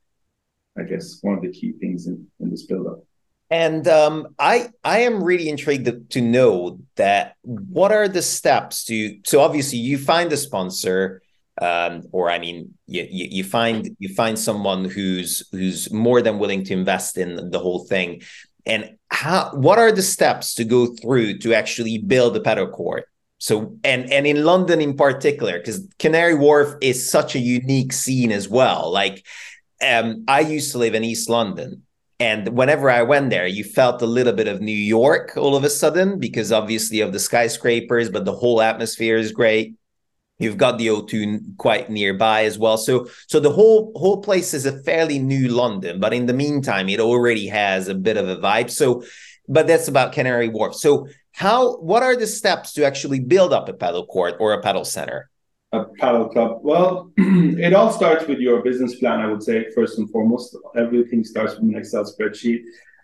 I 0.79 0.83
guess 0.83 1.19
one 1.23 1.35
of 1.35 1.43
the 1.43 1.53
key 1.53 1.73
things 1.73 2.07
in, 2.07 2.27
in 2.41 2.51
this 2.51 2.65
build-up. 2.65 3.05
And 3.51 3.87
um, 3.87 4.35
I 4.39 4.71
I 4.83 5.01
am 5.01 5.23
really 5.23 5.49
intrigued 5.49 6.11
to 6.11 6.21
know 6.21 6.81
that 6.97 7.37
what 7.43 7.93
are 7.93 8.09
the 8.09 8.23
steps? 8.23 8.85
To 8.87 9.19
so 9.25 9.41
obviously 9.41 9.79
you 9.79 9.99
find 9.99 10.33
a 10.33 10.37
sponsor 10.37 11.23
um, 11.61 12.03
or 12.11 12.31
I 12.31 12.39
mean 12.39 12.75
you, 12.87 13.07
you, 13.09 13.29
you 13.31 13.45
find 13.45 13.95
you 13.99 14.15
find 14.15 14.39
someone 14.39 14.87
who's 14.87 15.47
who's 15.53 15.93
more 15.93 16.23
than 16.23 16.39
willing 16.39 16.65
to 16.65 16.73
invest 16.73 17.19
in 17.19 17.51
the 17.51 17.59
whole 17.59 17.85
thing. 17.85 18.23
And 18.67 18.97
how 19.11 19.51
what 19.53 19.79
are 19.79 19.93
the 19.93 20.03
steps 20.03 20.55
to 20.55 20.65
go 20.65 20.87
through 20.87 21.39
to 21.41 21.55
actually 21.55 21.99
build 21.99 22.37
a 22.37 22.41
padel 22.41 22.73
court 22.73 23.07
so 23.39 23.77
and 23.85 24.11
and 24.11 24.27
in 24.27 24.43
London 24.43 24.81
in 24.81 24.97
particular 24.97 25.59
because 25.59 25.87
Canary 25.99 26.35
Wharf 26.35 26.77
is 26.81 27.11
such 27.11 27.35
a 27.35 27.39
unique 27.39 27.93
scene 27.93 28.33
as 28.33 28.49
well. 28.49 28.91
Like 28.91 29.27
um, 29.85 30.25
I 30.29 30.41
used 30.41 30.73
to 30.73 30.79
live 30.79 30.95
in 30.95 31.05
East 31.05 31.29
London. 31.29 31.83
And 32.21 32.49
whenever 32.51 32.89
I 32.91 33.03
went 33.03 33.31
there, 33.31 33.47
you 33.47 33.65
felt 33.65 34.01
a 34.01 34.07
little 34.07 34.33
bit 34.33 34.49
of 34.49 34.61
New 34.61 34.73
York 34.73 35.33
all 35.37 35.57
of 35.57 35.65
a 35.65 35.71
sudden 35.71 36.19
because 36.19 36.53
obviously 36.53 37.01
of 37.01 37.13
the 37.13 37.19
skyscrapers, 37.19 38.09
but 38.09 38.25
the 38.25 38.35
whole 38.35 38.63
atmosphere 38.63 39.17
is 39.17 39.33
great. 39.33 39.75
You've 40.39 40.57
got 40.57 40.79
the 40.79 40.89
O2 40.89 41.57
quite 41.59 41.91
nearby 41.91 42.45
as 42.45 42.59
well. 42.59 42.77
So 42.77 43.09
so 43.29 43.41
the 43.41 43.53
whole 43.53 43.93
whole 43.97 44.21
place 44.21 44.55
is 44.55 44.67
a 44.67 44.83
fairly 44.83 45.19
new 45.19 45.49
London, 45.49 46.01
but 46.01 46.13
in 46.13 46.27
the 46.27 46.33
meantime, 46.33 46.89
it 46.89 47.01
already 47.01 47.47
has 47.49 47.89
a 47.89 47.95
bit 47.95 48.17
of 48.17 48.29
a 48.29 48.37
vibe. 48.37 48.71
So, 48.71 49.05
but 49.49 49.67
that's 49.67 49.89
about 49.89 50.13
Canary 50.13 50.49
Wharf. 50.49 50.75
So 50.75 51.07
how 51.33 51.77
what 51.77 52.03
are 52.03 52.17
the 52.17 52.27
steps 52.27 52.73
to 52.75 52.85
actually 52.85 53.21
build 53.21 53.53
up 53.53 53.69
a 53.69 53.73
padel 53.73 54.09
court 54.09 54.35
or 54.41 54.55
a 54.55 54.63
padel 54.63 54.87
center? 54.87 55.31
A 55.75 55.87
padel 56.01 56.31
club? 56.33 56.61
Well, 56.63 57.13
it 57.17 57.73
all 57.75 57.91
starts 57.91 58.27
with 58.27 58.39
your 58.39 58.63
business 58.63 58.97
plan, 58.97 59.21
I 59.21 59.27
would 59.27 59.43
say, 59.43 59.71
first 59.75 59.99
and 59.99 60.11
foremost. 60.11 60.57
Everything 60.77 61.25
starts 61.25 61.55
with 61.55 61.65
an 61.65 61.77
Excel 61.77 62.05
spreadsheet. 62.05 62.63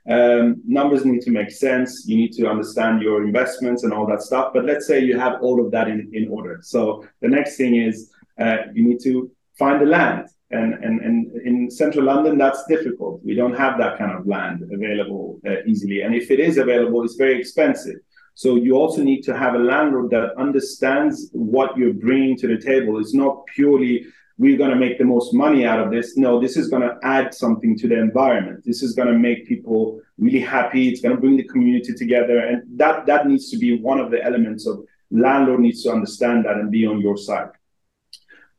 Um, 0.09 0.63
numbers 0.67 1.05
need 1.05 1.23
to 1.23 1.31
make 1.31 1.51
sense. 1.51 2.05
You 2.07 2.17
need 2.17 2.33
to 2.33 2.49
understand 2.49 3.03
your 3.03 3.23
investments 3.23 3.85
and 3.85 3.93
all 3.93 4.07
that 4.07 4.23
stuff. 4.23 4.53
But 4.55 4.65
let's 4.65 4.87
say 4.87 5.01
you 5.01 5.19
have 5.19 5.43
all 5.43 5.65
of 5.65 5.71
that 5.73 5.89
in, 5.89 6.11
in 6.13 6.29
order. 6.29 6.61
So 6.63 7.07
the 7.21 7.29
next 7.29 7.57
thing 7.57 7.77
is 7.77 8.11
uh, 8.41 8.57
you 8.73 8.83
need 8.89 9.01
to 9.03 9.31
find 9.59 9.81
the 9.81 9.87
land. 9.87 10.29
And, 10.53 10.75
and, 10.83 11.01
and 11.01 11.33
in 11.47 11.71
central 11.71 12.05
London, 12.05 12.37
that's 12.37 12.65
difficult. 12.67 13.21
We 13.25 13.35
don't 13.35 13.57
have 13.57 13.79
that 13.79 13.99
kind 13.99 14.13
of 14.19 14.27
land 14.27 14.69
available 14.73 15.41
uh, 15.47 15.63
easily. 15.65 16.01
And 16.01 16.15
if 16.15 16.31
it 16.31 16.41
is 16.41 16.59
available, 16.59 17.05
it's 17.05 17.15
very 17.15 17.39
expensive. 17.39 18.01
So 18.35 18.57
you 18.57 18.75
also 18.75 19.03
need 19.03 19.23
to 19.23 19.37
have 19.37 19.55
a 19.55 19.59
landlord 19.59 20.11
that 20.11 20.35
understands 20.39 21.31
what 21.33 21.77
you're 21.77 21.93
bringing 21.93 22.37
to 22.39 22.47
the 22.49 22.59
table. 22.59 22.99
It's 22.99 23.15
not 23.15 23.45
purely 23.47 24.07
we're 24.41 24.57
going 24.57 24.71
to 24.71 24.77
make 24.77 24.97
the 24.97 25.05
most 25.05 25.35
money 25.35 25.67
out 25.67 25.81
of 25.81 25.91
this. 25.91 26.17
No, 26.17 26.41
this 26.41 26.57
is 26.57 26.69
going 26.69 26.81
to 26.81 26.97
add 27.03 27.35
something 27.35 27.77
to 27.77 27.87
the 27.87 27.99
environment. 27.99 28.65
This 28.65 28.83
is 28.83 28.95
going 28.95 29.09
to 29.09 29.19
make 29.19 29.47
people 29.47 30.01
really 30.17 30.41
happy. 30.41 30.89
It's 30.89 31.03
going 31.03 31.15
to 31.15 31.21
bring 31.21 31.37
the 31.37 31.45
community 31.45 31.93
together, 31.93 32.39
and 32.39 32.63
that 32.79 33.05
that 33.05 33.27
needs 33.27 33.51
to 33.51 33.59
be 33.59 33.79
one 33.79 34.01
of 34.01 34.11
the 34.11 34.25
elements 34.25 34.67
of 34.67 34.83
landlord 35.11 35.61
needs 35.61 35.83
to 35.83 35.91
understand 35.91 36.47
that 36.47 36.57
and 36.57 36.71
be 36.71 36.87
on 36.87 37.03
your 37.03 37.19
side. 37.19 37.51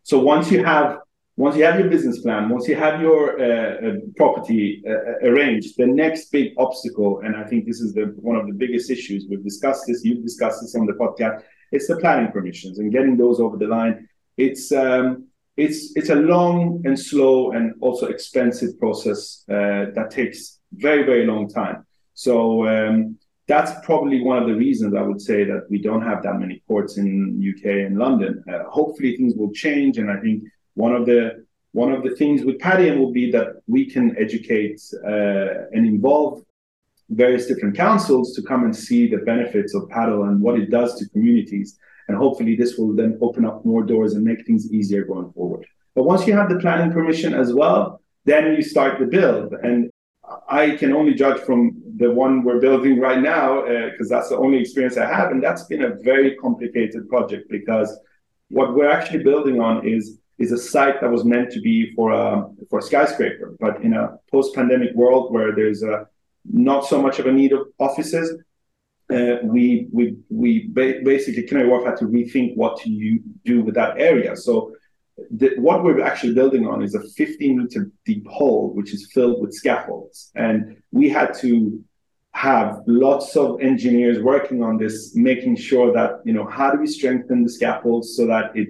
So 0.03 0.19
once 0.19 0.51
you 0.51 0.63
have 0.63 0.99
once 1.37 1.55
you 1.55 1.63
have 1.63 1.79
your 1.79 1.89
business 1.89 2.19
plan, 2.19 2.49
once 2.49 2.67
you 2.67 2.75
have 2.75 3.01
your 3.01 3.39
uh, 3.39 3.87
uh, 3.87 3.93
property 4.17 4.83
uh, 4.85 5.27
arranged, 5.27 5.75
the 5.77 5.87
next 5.87 6.31
big 6.31 6.53
obstacle, 6.57 7.21
and 7.23 7.35
I 7.35 7.43
think 7.45 7.65
this 7.65 7.79
is 7.79 7.93
the 7.93 8.13
one 8.17 8.35
of 8.35 8.47
the 8.47 8.53
biggest 8.53 8.89
issues 8.89 9.27
we've 9.29 9.43
discussed 9.43 9.85
this, 9.87 10.03
you've 10.03 10.23
discussed 10.23 10.61
this 10.61 10.75
on 10.75 10.85
the 10.85 10.93
podcast, 10.93 11.43
it's 11.71 11.87
the 11.87 11.97
planning 11.97 12.31
permissions 12.31 12.79
and 12.79 12.91
getting 12.91 13.15
those 13.15 13.39
over 13.39 13.57
the 13.57 13.67
line. 13.67 14.07
It's 14.37 14.71
um, 14.71 15.27
it's 15.55 15.95
it's 15.95 16.09
a 16.09 16.15
long 16.15 16.81
and 16.85 16.99
slow 16.99 17.51
and 17.51 17.73
also 17.79 18.07
expensive 18.07 18.77
process 18.77 19.43
uh, 19.49 19.85
that 19.95 20.09
takes 20.11 20.59
very 20.73 21.03
very 21.03 21.25
long 21.25 21.47
time. 21.47 21.85
So 22.13 22.67
um, 22.67 23.17
that's 23.47 23.71
probably 23.85 24.21
one 24.21 24.37
of 24.37 24.47
the 24.47 24.55
reasons 24.55 24.95
I 24.95 25.01
would 25.01 25.21
say 25.21 25.43
that 25.45 25.67
we 25.69 25.81
don't 25.81 26.01
have 26.01 26.23
that 26.23 26.39
many 26.39 26.61
courts 26.67 26.97
in 26.97 27.41
UK 27.41 27.65
and 27.87 27.97
London. 27.97 28.43
Uh, 28.51 28.63
hopefully 28.69 29.15
things 29.15 29.33
will 29.35 29.51
change, 29.51 29.97
and 29.97 30.11
I 30.11 30.17
think 30.17 30.43
one 30.85 30.93
of 30.99 31.05
the 31.05 31.21
one 31.81 31.91
of 31.95 32.01
the 32.03 32.13
things 32.21 32.43
with 32.47 32.57
Padium 32.59 32.95
will 32.99 33.13
be 33.21 33.31
that 33.31 33.47
we 33.75 33.81
can 33.93 34.05
educate 34.25 34.79
uh, 35.13 35.73
and 35.75 35.83
involve 35.95 36.43
various 37.23 37.45
different 37.49 37.75
councils 37.85 38.33
to 38.35 38.41
come 38.41 38.61
and 38.67 38.75
see 38.75 39.01
the 39.07 39.21
benefits 39.31 39.73
of 39.75 39.83
padel 39.95 40.27
and 40.27 40.41
what 40.45 40.59
it 40.61 40.69
does 40.69 40.91
to 40.97 41.09
communities. 41.09 41.69
And 42.07 42.17
hopefully, 42.17 42.55
this 42.55 42.71
will 42.77 42.93
then 43.01 43.11
open 43.27 43.43
up 43.49 43.57
more 43.63 43.83
doors 43.83 44.11
and 44.15 44.23
make 44.29 44.41
things 44.45 44.63
easier 44.77 45.03
going 45.05 45.31
forward. 45.31 45.65
But 45.95 46.03
once 46.03 46.25
you 46.27 46.33
have 46.39 46.49
the 46.49 46.59
planning 46.63 46.91
permission 46.91 47.31
as 47.43 47.49
well, 47.53 48.01
then 48.25 48.43
you 48.55 48.63
start 48.73 48.99
the 48.99 49.05
build. 49.17 49.53
And 49.67 49.89
I 50.61 50.63
can 50.81 50.91
only 50.99 51.13
judge 51.23 51.39
from 51.47 51.59
the 52.01 52.09
one 52.23 52.43
we're 52.43 52.65
building 52.67 52.99
right 53.07 53.21
now 53.35 53.47
because 53.89 54.09
uh, 54.11 54.15
that's 54.15 54.29
the 54.29 54.37
only 54.45 54.59
experience 54.59 54.97
I 54.97 55.07
have, 55.17 55.27
and 55.31 55.41
that's 55.45 55.65
been 55.71 55.83
a 55.83 55.95
very 56.11 56.35
complicated 56.45 57.01
project 57.13 57.43
because 57.57 57.89
what 58.57 58.73
we're 58.75 58.95
actually 58.97 59.23
building 59.23 59.57
on 59.69 59.75
is 59.87 60.20
is 60.41 60.51
a 60.51 60.57
site 60.57 60.99
that 61.01 61.11
was 61.11 61.23
meant 61.23 61.51
to 61.51 61.61
be 61.61 61.93
for 61.95 62.11
a 62.11 62.47
for 62.69 62.79
a 62.79 62.81
skyscraper, 62.81 63.55
but 63.59 63.81
in 63.81 63.93
a 63.93 64.17
post-pandemic 64.31 64.93
world 64.95 65.31
where 65.33 65.53
there's 65.55 65.83
a 65.83 66.07
not 66.45 66.85
so 66.85 67.01
much 67.01 67.19
of 67.19 67.25
a 67.27 67.31
need 67.31 67.51
of 67.53 67.67
offices, 67.79 68.27
uh, 69.13 69.37
we 69.43 69.87
we 69.91 70.17
we 70.29 70.67
ba- 70.69 71.01
basically 71.03 71.43
Canary 71.43 71.67
Wharf 71.69 71.85
had 71.85 71.97
to 71.97 72.05
rethink 72.05 72.55
what 72.55 72.79
to 72.81 72.89
you 72.89 73.21
do 73.45 73.61
with 73.61 73.75
that 73.75 73.99
area. 73.99 74.35
So 74.35 74.73
the, 75.29 75.53
what 75.57 75.83
we're 75.83 76.01
actually 76.01 76.33
building 76.33 76.65
on 76.65 76.81
is 76.81 76.95
a 76.95 77.01
15 77.01 77.57
meter 77.57 77.91
deep 78.05 78.25
hole, 78.27 78.73
which 78.73 78.93
is 78.93 79.11
filled 79.13 79.41
with 79.41 79.53
scaffolds, 79.53 80.31
and 80.35 80.77
we 80.91 81.09
had 81.09 81.33
to 81.39 81.83
have 82.33 82.79
lots 82.87 83.35
of 83.35 83.59
engineers 83.61 84.17
working 84.23 84.63
on 84.63 84.77
this, 84.77 85.13
making 85.15 85.57
sure 85.57 85.91
that 85.93 86.21
you 86.25 86.33
know 86.33 86.45
how 86.45 86.71
do 86.71 86.79
we 86.79 86.87
strengthen 86.87 87.43
the 87.43 87.49
scaffolds 87.49 88.15
so 88.15 88.25
that 88.25 88.55
it 88.55 88.69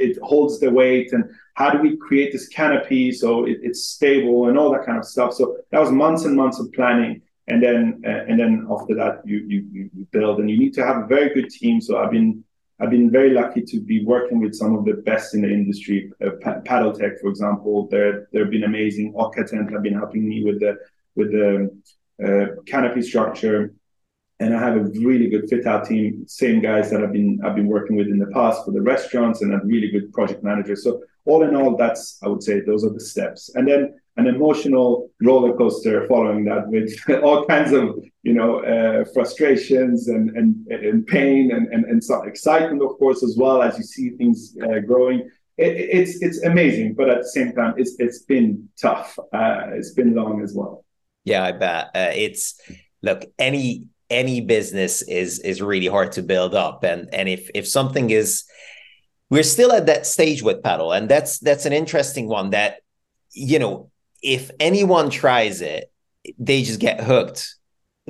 it 0.00 0.18
holds 0.22 0.60
the 0.60 0.70
weight 0.70 1.12
and 1.12 1.24
how 1.54 1.70
do 1.70 1.78
we 1.78 1.96
create 1.96 2.32
this 2.32 2.48
canopy 2.48 3.12
so 3.12 3.44
it, 3.44 3.58
it's 3.62 3.84
stable 3.84 4.48
and 4.48 4.58
all 4.58 4.72
that 4.72 4.86
kind 4.86 4.98
of 4.98 5.04
stuff. 5.04 5.34
So 5.34 5.58
that 5.70 5.80
was 5.80 5.90
months 5.90 6.24
and 6.24 6.34
months 6.34 6.58
of 6.58 6.72
planning. 6.72 7.22
And 7.48 7.62
then 7.62 8.02
uh, 8.06 8.24
and 8.28 8.38
then 8.38 8.66
after 8.70 8.94
that 8.94 9.22
you, 9.24 9.38
you 9.48 9.90
you 9.94 10.06
build. 10.12 10.38
And 10.40 10.48
you 10.50 10.58
need 10.58 10.74
to 10.74 10.86
have 10.86 10.98
a 10.98 11.06
very 11.06 11.34
good 11.34 11.50
team. 11.50 11.80
So 11.80 11.98
i've 11.98 12.12
been 12.12 12.44
i've 12.80 12.90
been 12.90 13.10
very 13.10 13.30
lucky 13.30 13.62
to 13.62 13.80
be 13.80 14.04
working 14.04 14.40
with 14.40 14.54
some 14.54 14.72
of 14.76 14.84
the 14.84 14.94
best 15.10 15.34
in 15.34 15.42
the 15.42 15.48
industry 15.48 16.12
uh, 16.24 16.30
padel 16.68 16.96
tech 16.96 17.18
for 17.20 17.28
example. 17.28 17.88
They're 17.90 18.28
they've 18.32 18.50
been 18.50 18.64
amazing 18.64 19.14
Occatent 19.14 19.72
have 19.72 19.82
been 19.82 19.94
helping 20.02 20.28
me 20.28 20.44
with 20.44 20.60
the 20.60 20.78
with 21.16 21.32
the 21.32 21.70
uh, 22.24 22.46
canopy 22.66 23.02
structure 23.02 23.74
and 24.40 24.56
I 24.56 24.58
have 24.58 24.76
a 24.76 24.84
really 24.84 25.28
good 25.28 25.48
fit 25.50 25.66
out 25.66 25.86
team, 25.86 26.24
same 26.26 26.60
guys 26.62 26.90
that 26.90 27.02
I've 27.02 27.12
been 27.12 27.38
I've 27.44 27.54
been 27.54 27.68
working 27.68 27.96
with 27.96 28.08
in 28.08 28.18
the 28.18 28.26
past 28.28 28.64
for 28.64 28.72
the 28.72 28.80
restaurants, 28.80 29.42
and 29.42 29.52
a 29.52 29.60
really 29.64 29.90
good 29.90 30.12
project 30.12 30.42
manager. 30.42 30.74
So 30.76 31.02
all 31.26 31.42
in 31.42 31.54
all, 31.54 31.76
that's 31.76 32.18
I 32.22 32.28
would 32.28 32.42
say 32.42 32.60
those 32.60 32.84
are 32.84 32.92
the 32.92 33.00
steps, 33.00 33.50
and 33.54 33.68
then 33.68 33.94
an 34.16 34.26
emotional 34.26 35.10
roller 35.22 35.56
coaster 35.56 36.06
following 36.08 36.44
that 36.46 36.68
with 36.68 36.90
all 37.22 37.44
kinds 37.46 37.72
of 37.72 38.02
you 38.22 38.32
know 38.32 38.60
uh, 38.60 39.04
frustrations 39.12 40.08
and 40.08 40.30
and, 40.30 40.66
and 40.68 41.06
pain 41.06 41.52
and, 41.52 41.68
and 41.68 41.84
and 41.84 42.02
some 42.02 42.26
excitement, 42.26 42.82
of 42.82 42.98
course, 42.98 43.22
as 43.22 43.36
well 43.38 43.62
as 43.62 43.76
you 43.76 43.84
see 43.84 44.10
things 44.10 44.56
uh, 44.62 44.78
growing. 44.80 45.20
It, 45.58 45.76
it's 45.98 46.22
it's 46.22 46.42
amazing, 46.44 46.94
but 46.94 47.10
at 47.10 47.18
the 47.18 47.28
same 47.28 47.52
time, 47.52 47.74
it's 47.76 47.96
it's 47.98 48.20
been 48.20 48.70
tough. 48.80 49.18
Uh, 49.34 49.72
it's 49.74 49.92
been 49.92 50.14
long 50.14 50.42
as 50.42 50.54
well. 50.54 50.86
Yeah, 51.24 51.44
I 51.44 51.52
bet 51.52 51.90
uh, 51.94 52.12
it's 52.14 52.58
look 53.02 53.26
any 53.38 53.84
any 54.10 54.40
business 54.40 55.02
is 55.02 55.38
is 55.40 55.62
really 55.62 55.86
hard 55.86 56.12
to 56.12 56.22
build 56.22 56.54
up. 56.54 56.84
And 56.84 57.08
and 57.14 57.28
if 57.28 57.50
if 57.54 57.66
something 57.66 58.10
is 58.10 58.44
we're 59.30 59.42
still 59.44 59.72
at 59.72 59.86
that 59.86 60.06
stage 60.06 60.42
with 60.42 60.62
padel 60.62 60.96
and 60.96 61.08
that's 61.08 61.38
that's 61.38 61.64
an 61.64 61.72
interesting 61.72 62.26
one 62.28 62.50
that 62.50 62.80
you 63.32 63.60
know 63.60 63.90
if 64.22 64.50
anyone 64.58 65.08
tries 65.08 65.60
it 65.60 65.92
they 66.38 66.62
just 66.62 66.80
get 66.80 67.00
hooked 67.00 67.54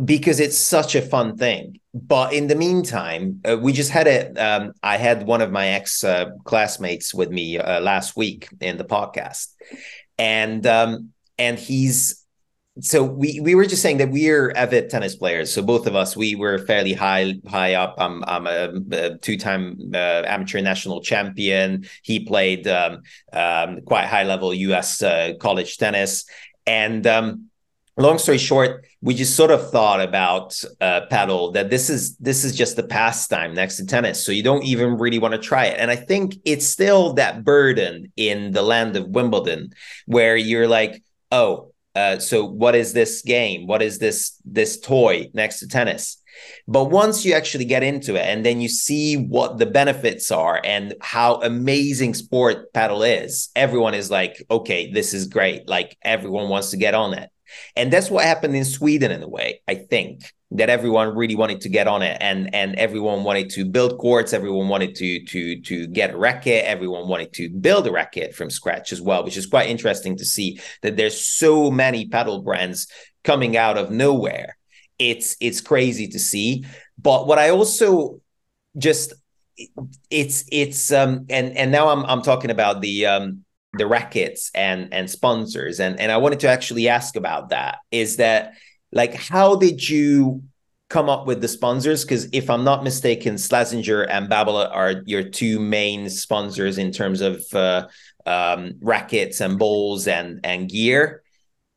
because 0.02 0.40
it's 0.40 0.56
such 0.56 0.94
a 0.94 1.02
fun 1.02 1.36
thing. 1.36 1.78
But 1.92 2.32
in 2.32 2.46
the 2.46 2.54
meantime 2.54 3.40
uh, 3.48 3.58
we 3.58 3.72
just 3.72 3.90
had 3.90 4.06
it 4.06 4.38
um, 4.38 4.72
i 4.82 4.96
had 4.96 5.26
one 5.26 5.42
of 5.42 5.50
my 5.50 5.68
ex 5.68 6.02
uh, 6.04 6.30
classmates 6.44 7.12
with 7.12 7.30
me 7.30 7.58
uh, 7.58 7.80
last 7.80 8.16
week 8.16 8.48
in 8.60 8.78
the 8.78 8.84
podcast. 8.84 9.54
And 10.18 10.66
um, 10.66 11.10
and 11.38 11.58
he's 11.58 12.19
so 12.78 13.02
we 13.02 13.40
we 13.40 13.54
were 13.54 13.66
just 13.66 13.82
saying 13.82 13.98
that 13.98 14.10
we're 14.10 14.52
avid 14.52 14.90
tennis 14.90 15.16
players. 15.16 15.52
So 15.52 15.60
both 15.60 15.86
of 15.86 15.96
us, 15.96 16.16
we 16.16 16.36
were 16.36 16.58
fairly 16.58 16.92
high 16.92 17.34
high 17.48 17.74
up. 17.74 17.96
I'm 17.98 18.22
I'm 18.24 18.46
a, 18.46 18.70
a 18.92 19.18
two 19.18 19.36
time 19.36 19.90
uh, 19.92 20.22
amateur 20.24 20.60
national 20.60 21.02
champion. 21.02 21.86
He 22.02 22.24
played 22.24 22.68
um, 22.68 23.02
um, 23.32 23.80
quite 23.82 24.06
high 24.06 24.22
level 24.22 24.54
U.S. 24.54 25.02
Uh, 25.02 25.32
college 25.40 25.78
tennis, 25.78 26.24
and 26.64 27.04
um, 27.08 27.50
long 27.96 28.18
story 28.18 28.38
short, 28.38 28.86
we 29.02 29.14
just 29.14 29.34
sort 29.34 29.50
of 29.50 29.68
thought 29.72 30.00
about 30.00 30.58
uh, 30.80 31.02
padel 31.10 31.52
that 31.54 31.70
this 31.70 31.90
is 31.90 32.16
this 32.18 32.44
is 32.44 32.54
just 32.54 32.78
a 32.78 32.84
pastime 32.84 33.52
next 33.52 33.78
to 33.78 33.86
tennis, 33.86 34.24
so 34.24 34.30
you 34.30 34.44
don't 34.44 34.64
even 34.64 34.96
really 34.96 35.18
want 35.18 35.32
to 35.32 35.38
try 35.38 35.66
it. 35.66 35.76
And 35.80 35.90
I 35.90 35.96
think 35.96 36.36
it's 36.44 36.66
still 36.66 37.14
that 37.14 37.42
burden 37.42 38.12
in 38.16 38.52
the 38.52 38.62
land 38.62 38.96
of 38.96 39.08
Wimbledon 39.08 39.72
where 40.06 40.36
you're 40.36 40.68
like, 40.68 41.02
oh 41.32 41.69
uh, 41.94 42.18
so 42.18 42.44
what 42.44 42.74
is 42.74 42.92
this 42.92 43.22
game? 43.22 43.66
What 43.66 43.82
is 43.82 43.98
this 43.98 44.40
this 44.44 44.78
toy 44.78 45.30
next 45.34 45.60
to 45.60 45.68
tennis? 45.68 46.18
But 46.68 46.84
once 46.84 47.24
you 47.24 47.34
actually 47.34 47.64
get 47.64 47.82
into 47.82 48.14
it 48.14 48.22
and 48.22 48.46
then 48.46 48.60
you 48.60 48.68
see 48.68 49.16
what 49.16 49.58
the 49.58 49.66
benefits 49.66 50.30
are 50.30 50.60
and 50.64 50.94
how 51.00 51.40
amazing 51.42 52.14
sport 52.14 52.72
padel 52.72 53.24
is, 53.24 53.50
everyone 53.56 53.94
is 53.94 54.10
like, 54.10 54.42
okay, 54.50 54.90
this 54.92 55.12
is 55.12 55.26
great. 55.26 55.68
Like 55.68 55.98
everyone 56.02 56.48
wants 56.48 56.70
to 56.70 56.76
get 56.76 56.94
on 56.94 57.14
it. 57.14 57.30
And 57.76 57.92
that's 57.92 58.10
what 58.10 58.24
happened 58.24 58.56
in 58.56 58.64
Sweden 58.64 59.10
in 59.10 59.22
a 59.22 59.28
way, 59.28 59.60
I 59.68 59.74
think 59.74 60.32
that 60.52 60.68
everyone 60.68 61.14
really 61.14 61.36
wanted 61.36 61.60
to 61.60 61.68
get 61.68 61.86
on 61.86 62.02
it. 62.02 62.16
And 62.20 62.52
and 62.54 62.74
everyone 62.76 63.22
wanted 63.22 63.50
to 63.50 63.64
build 63.64 63.98
courts. 63.98 64.32
Everyone 64.32 64.68
wanted 64.68 64.94
to 64.96 65.24
to 65.24 65.60
to 65.62 65.86
get 65.86 66.12
a 66.14 66.18
racket. 66.18 66.64
Everyone 66.64 67.08
wanted 67.08 67.32
to 67.34 67.48
build 67.50 67.86
a 67.86 67.92
racket 67.92 68.34
from 68.34 68.50
scratch 68.50 68.92
as 68.92 69.00
well 69.00 69.24
which 69.24 69.36
is 69.36 69.46
quite 69.46 69.68
interesting 69.68 70.16
to 70.16 70.24
see 70.24 70.58
that 70.82 70.96
there's 70.96 71.24
so 71.24 71.70
many 71.70 72.08
padel 72.08 72.44
brands 72.44 72.88
coming 73.22 73.56
out 73.56 73.78
of 73.78 73.90
nowhere. 73.90 74.56
It's 74.98 75.36
it's 75.40 75.60
crazy 75.60 76.08
to 76.08 76.18
see. 76.18 76.64
But 76.98 77.26
what 77.26 77.38
i 77.38 77.50
also 77.50 78.20
just 78.76 79.14
it's 80.10 80.44
it's 80.50 80.92
um 80.92 81.26
and 81.28 81.56
and 81.56 81.70
now 81.70 81.88
i'm 81.88 82.04
i'm 82.06 82.22
talking 82.22 82.50
about 82.50 82.80
the 82.80 83.06
um 83.06 83.44
the 83.74 83.86
rackets 83.86 84.50
and 84.54 84.92
and 84.92 85.10
sponsors. 85.10 85.80
And 85.80 85.98
and 86.00 86.10
i 86.10 86.16
wanted 86.16 86.40
to 86.40 86.48
actually 86.48 86.88
ask 86.88 87.16
about 87.16 87.50
that. 87.50 87.78
Is 87.90 88.16
that 88.16 88.54
like 88.92 89.14
how 89.14 89.56
did 89.56 89.88
you 89.88 90.42
come 90.88 91.08
up 91.08 91.26
with 91.26 91.40
the 91.40 91.48
sponsors? 91.48 92.04
Because 92.04 92.28
if 92.32 92.50
i'm 92.50 92.64
not 92.64 92.84
mistaken 92.84 93.34
slazenger 93.34 94.06
and 94.10 94.28
Babolat 94.28 94.74
are 94.74 95.02
your 95.06 95.22
two 95.22 95.60
main 95.60 96.10
sponsors 96.10 96.78
in 96.78 96.90
terms 96.90 97.20
of 97.20 97.42
uh, 97.54 97.86
um, 98.26 98.74
rackets 98.80 99.40
and 99.40 99.58
bowls 99.58 100.08
and 100.08 100.40
and 100.44 100.68
gear. 100.68 101.22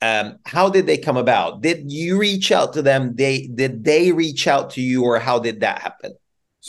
Um, 0.01 0.39
how 0.45 0.69
did 0.69 0.85
they 0.85 0.97
come 0.97 1.15
about? 1.15 1.61
Did 1.61 1.89
you 1.89 2.17
reach 2.19 2.51
out 2.51 2.73
to 2.73 2.81
them? 2.81 3.15
They 3.15 3.47
did 3.47 3.83
they 3.83 4.11
reach 4.11 4.47
out 4.47 4.71
to 4.71 4.81
you 4.81 5.03
or 5.03 5.19
how 5.19 5.39
did 5.39 5.61
that 5.61 5.79
happen 5.79 6.13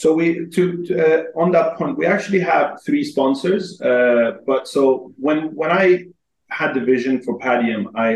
so 0.01 0.07
we 0.19 0.27
to, 0.55 0.85
to 0.87 0.93
uh, 1.05 1.23
on 1.43 1.49
that 1.53 1.77
point 1.79 1.97
we 1.97 2.07
actually 2.07 2.41
have 2.41 2.67
three 2.87 3.05
sponsors 3.13 3.81
uh, 3.81 4.33
but 4.47 4.67
so 4.75 5.13
when 5.17 5.39
when 5.61 5.71
i 5.71 6.05
had 6.49 6.75
the 6.75 6.81
vision 6.81 7.23
for 7.23 7.39
padium 7.39 7.83
i 7.95 8.09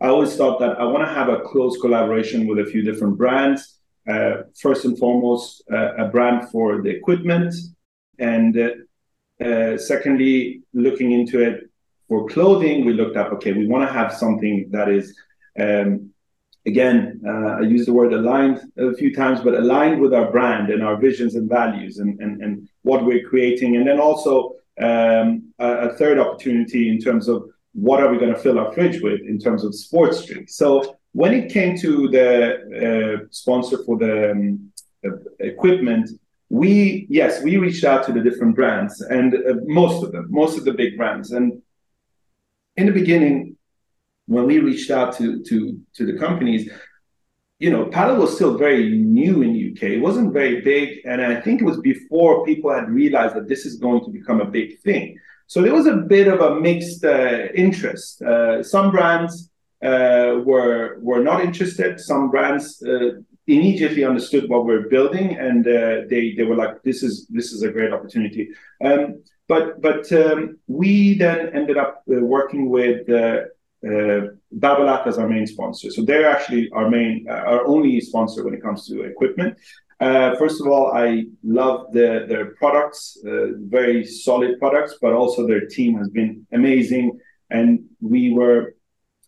I 0.00 0.08
always 0.08 0.36
thought 0.36 0.58
that 0.60 0.78
I 0.78 0.84
want 0.84 1.08
to 1.08 1.14
have 1.14 1.28
a 1.28 1.40
close 1.40 1.78
collaboration 1.80 2.46
with 2.46 2.58
a 2.58 2.70
few 2.70 2.82
different 2.82 3.16
brands. 3.16 3.78
Uh, 4.08 4.42
first 4.60 4.84
and 4.84 4.96
foremost, 4.98 5.62
uh, 5.72 5.94
a 5.96 6.08
brand 6.08 6.48
for 6.50 6.80
the 6.82 6.90
equipment, 6.90 7.52
and 8.20 8.56
uh, 8.56 9.44
uh 9.44 9.76
secondly, 9.76 10.62
looking 10.72 11.10
into 11.10 11.40
it 11.40 11.68
for 12.08 12.28
clothing, 12.28 12.84
we 12.84 12.92
looked 12.92 13.16
up. 13.16 13.32
Okay, 13.32 13.52
we 13.52 13.66
want 13.66 13.88
to 13.88 13.92
have 13.92 14.14
something 14.14 14.68
that 14.70 14.88
is, 14.88 15.16
um, 15.58 16.10
again, 16.66 17.20
uh, 17.26 17.58
I 17.58 17.60
use 17.60 17.86
the 17.86 17.92
word 17.92 18.12
aligned 18.12 18.60
a 18.76 18.94
few 18.94 19.14
times, 19.14 19.40
but 19.40 19.54
aligned 19.54 20.00
with 20.00 20.12
our 20.12 20.30
brand 20.30 20.70
and 20.70 20.82
our 20.82 20.96
visions 20.96 21.34
and 21.36 21.48
values, 21.48 21.98
and 21.98 22.20
and, 22.20 22.42
and 22.42 22.68
what 22.82 23.04
we're 23.04 23.28
creating, 23.28 23.76
and 23.76 23.86
then 23.86 24.00
also 24.00 24.56
um, 24.80 25.52
a, 25.58 25.88
a 25.88 25.92
third 25.94 26.18
opportunity 26.18 26.90
in 26.90 26.98
terms 27.00 27.28
of 27.28 27.48
what 27.72 28.02
are 28.02 28.10
we 28.10 28.18
going 28.18 28.34
to 28.34 28.40
fill 28.40 28.58
our 28.58 28.72
fridge 28.72 29.00
with 29.00 29.20
in 29.20 29.38
terms 29.38 29.64
of 29.64 29.74
sports 29.74 30.24
drinks? 30.24 30.56
So 30.56 30.96
when 31.12 31.32
it 31.32 31.50
came 31.50 31.78
to 31.78 32.08
the 32.08 33.20
uh, 33.22 33.26
sponsor 33.30 33.84
for 33.84 33.96
the 33.98 34.32
um, 34.32 34.72
equipment, 35.40 36.10
we 36.48 37.06
yes 37.08 37.42
we 37.42 37.56
reached 37.56 37.84
out 37.84 38.04
to 38.06 38.12
the 38.12 38.20
different 38.20 38.54
brands 38.54 39.00
and 39.00 39.34
uh, 39.34 39.54
most 39.64 40.04
of 40.04 40.12
them, 40.12 40.26
most 40.30 40.58
of 40.58 40.64
the 40.64 40.72
big 40.72 40.96
brands. 40.96 41.32
And 41.32 41.62
in 42.76 42.86
the 42.86 42.92
beginning, 42.92 43.55
when 44.26 44.46
we 44.46 44.58
reached 44.58 44.90
out 44.90 45.16
to 45.18 45.42
to 45.44 45.80
to 45.94 46.06
the 46.06 46.18
companies, 46.18 46.70
you 47.58 47.70
know, 47.70 47.86
padel 47.86 48.18
was 48.18 48.34
still 48.34 48.58
very 48.58 48.90
new 48.90 49.42
in 49.42 49.52
the 49.52 49.72
UK. 49.72 49.82
It 49.94 50.00
wasn't 50.00 50.32
very 50.32 50.60
big, 50.60 51.00
and 51.04 51.20
I 51.22 51.40
think 51.40 51.60
it 51.60 51.64
was 51.64 51.80
before 51.80 52.44
people 52.44 52.72
had 52.72 52.90
realized 52.90 53.34
that 53.36 53.48
this 53.48 53.64
is 53.64 53.76
going 53.78 54.04
to 54.04 54.10
become 54.10 54.40
a 54.40 54.44
big 54.44 54.78
thing. 54.80 55.16
So 55.46 55.62
there 55.62 55.74
was 55.74 55.86
a 55.86 55.96
bit 55.96 56.26
of 56.28 56.40
a 56.40 56.60
mixed 56.60 57.04
uh, 57.04 57.46
interest. 57.54 58.20
Uh, 58.20 58.62
some 58.62 58.90
brands 58.90 59.50
uh, 59.82 60.40
were 60.44 60.98
were 61.00 61.22
not 61.22 61.42
interested. 61.42 62.00
Some 62.00 62.30
brands 62.30 62.82
uh, 62.82 63.20
immediately 63.46 64.04
understood 64.04 64.48
what 64.48 64.66
we're 64.66 64.88
building, 64.88 65.36
and 65.36 65.66
uh, 65.66 66.02
they 66.10 66.34
they 66.36 66.42
were 66.42 66.56
like, 66.56 66.82
"This 66.82 67.02
is 67.02 67.26
this 67.28 67.52
is 67.52 67.62
a 67.62 67.70
great 67.70 67.92
opportunity." 67.92 68.50
Um, 68.84 69.22
but 69.48 69.80
but 69.80 70.10
um, 70.12 70.58
we 70.66 71.16
then 71.16 71.50
ended 71.54 71.76
up 71.76 72.02
uh, 72.10 72.20
working 72.20 72.68
with 72.68 73.08
uh, 73.84 74.28
Babolat 74.56 75.06
as 75.06 75.18
our 75.18 75.28
main 75.28 75.46
sponsor. 75.46 75.90
So 75.90 76.02
they're 76.02 76.28
actually 76.28 76.70
our 76.72 76.88
main, 76.88 77.26
uh, 77.28 77.32
our 77.32 77.66
only 77.66 78.00
sponsor 78.00 78.44
when 78.44 78.54
it 78.54 78.62
comes 78.62 78.86
to 78.88 79.02
equipment. 79.02 79.58
Uh, 79.98 80.36
first 80.36 80.60
of 80.60 80.66
all, 80.66 80.92
I 80.92 81.24
love 81.42 81.92
the, 81.92 82.26
their 82.28 82.46
products, 82.56 83.18
uh, 83.26 83.46
very 83.58 84.04
solid 84.04 84.58
products, 84.58 84.98
but 85.00 85.12
also 85.12 85.46
their 85.46 85.66
team 85.66 85.96
has 85.96 86.08
been 86.08 86.46
amazing. 86.52 87.18
And 87.50 87.84
we 88.00 88.32
were, 88.32 88.74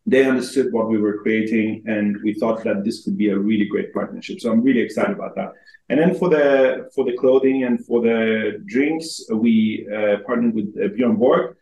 they 0.04 0.24
understood 0.26 0.72
what 0.72 0.88
we 0.88 0.98
were 0.98 1.18
creating, 1.22 1.84
and 1.86 2.18
we 2.22 2.34
thought 2.34 2.64
that 2.64 2.84
this 2.84 3.04
could 3.04 3.16
be 3.16 3.30
a 3.30 3.38
really 3.38 3.66
great 3.66 3.92
partnership. 3.94 4.40
So 4.40 4.50
I'm 4.50 4.62
really 4.62 4.80
excited 4.80 5.14
about 5.16 5.34
that. 5.36 5.52
And 5.90 5.98
then 5.98 6.14
for 6.14 6.28
the 6.28 6.90
for 6.94 7.04
the 7.04 7.16
clothing 7.16 7.64
and 7.64 7.84
for 7.86 8.02
the 8.02 8.62
drinks, 8.66 9.24
we 9.32 9.88
uh, 9.94 10.18
partnered 10.26 10.54
with 10.54 10.74
uh, 10.76 10.88
Björn 10.88 11.16
Borg, 11.18 11.56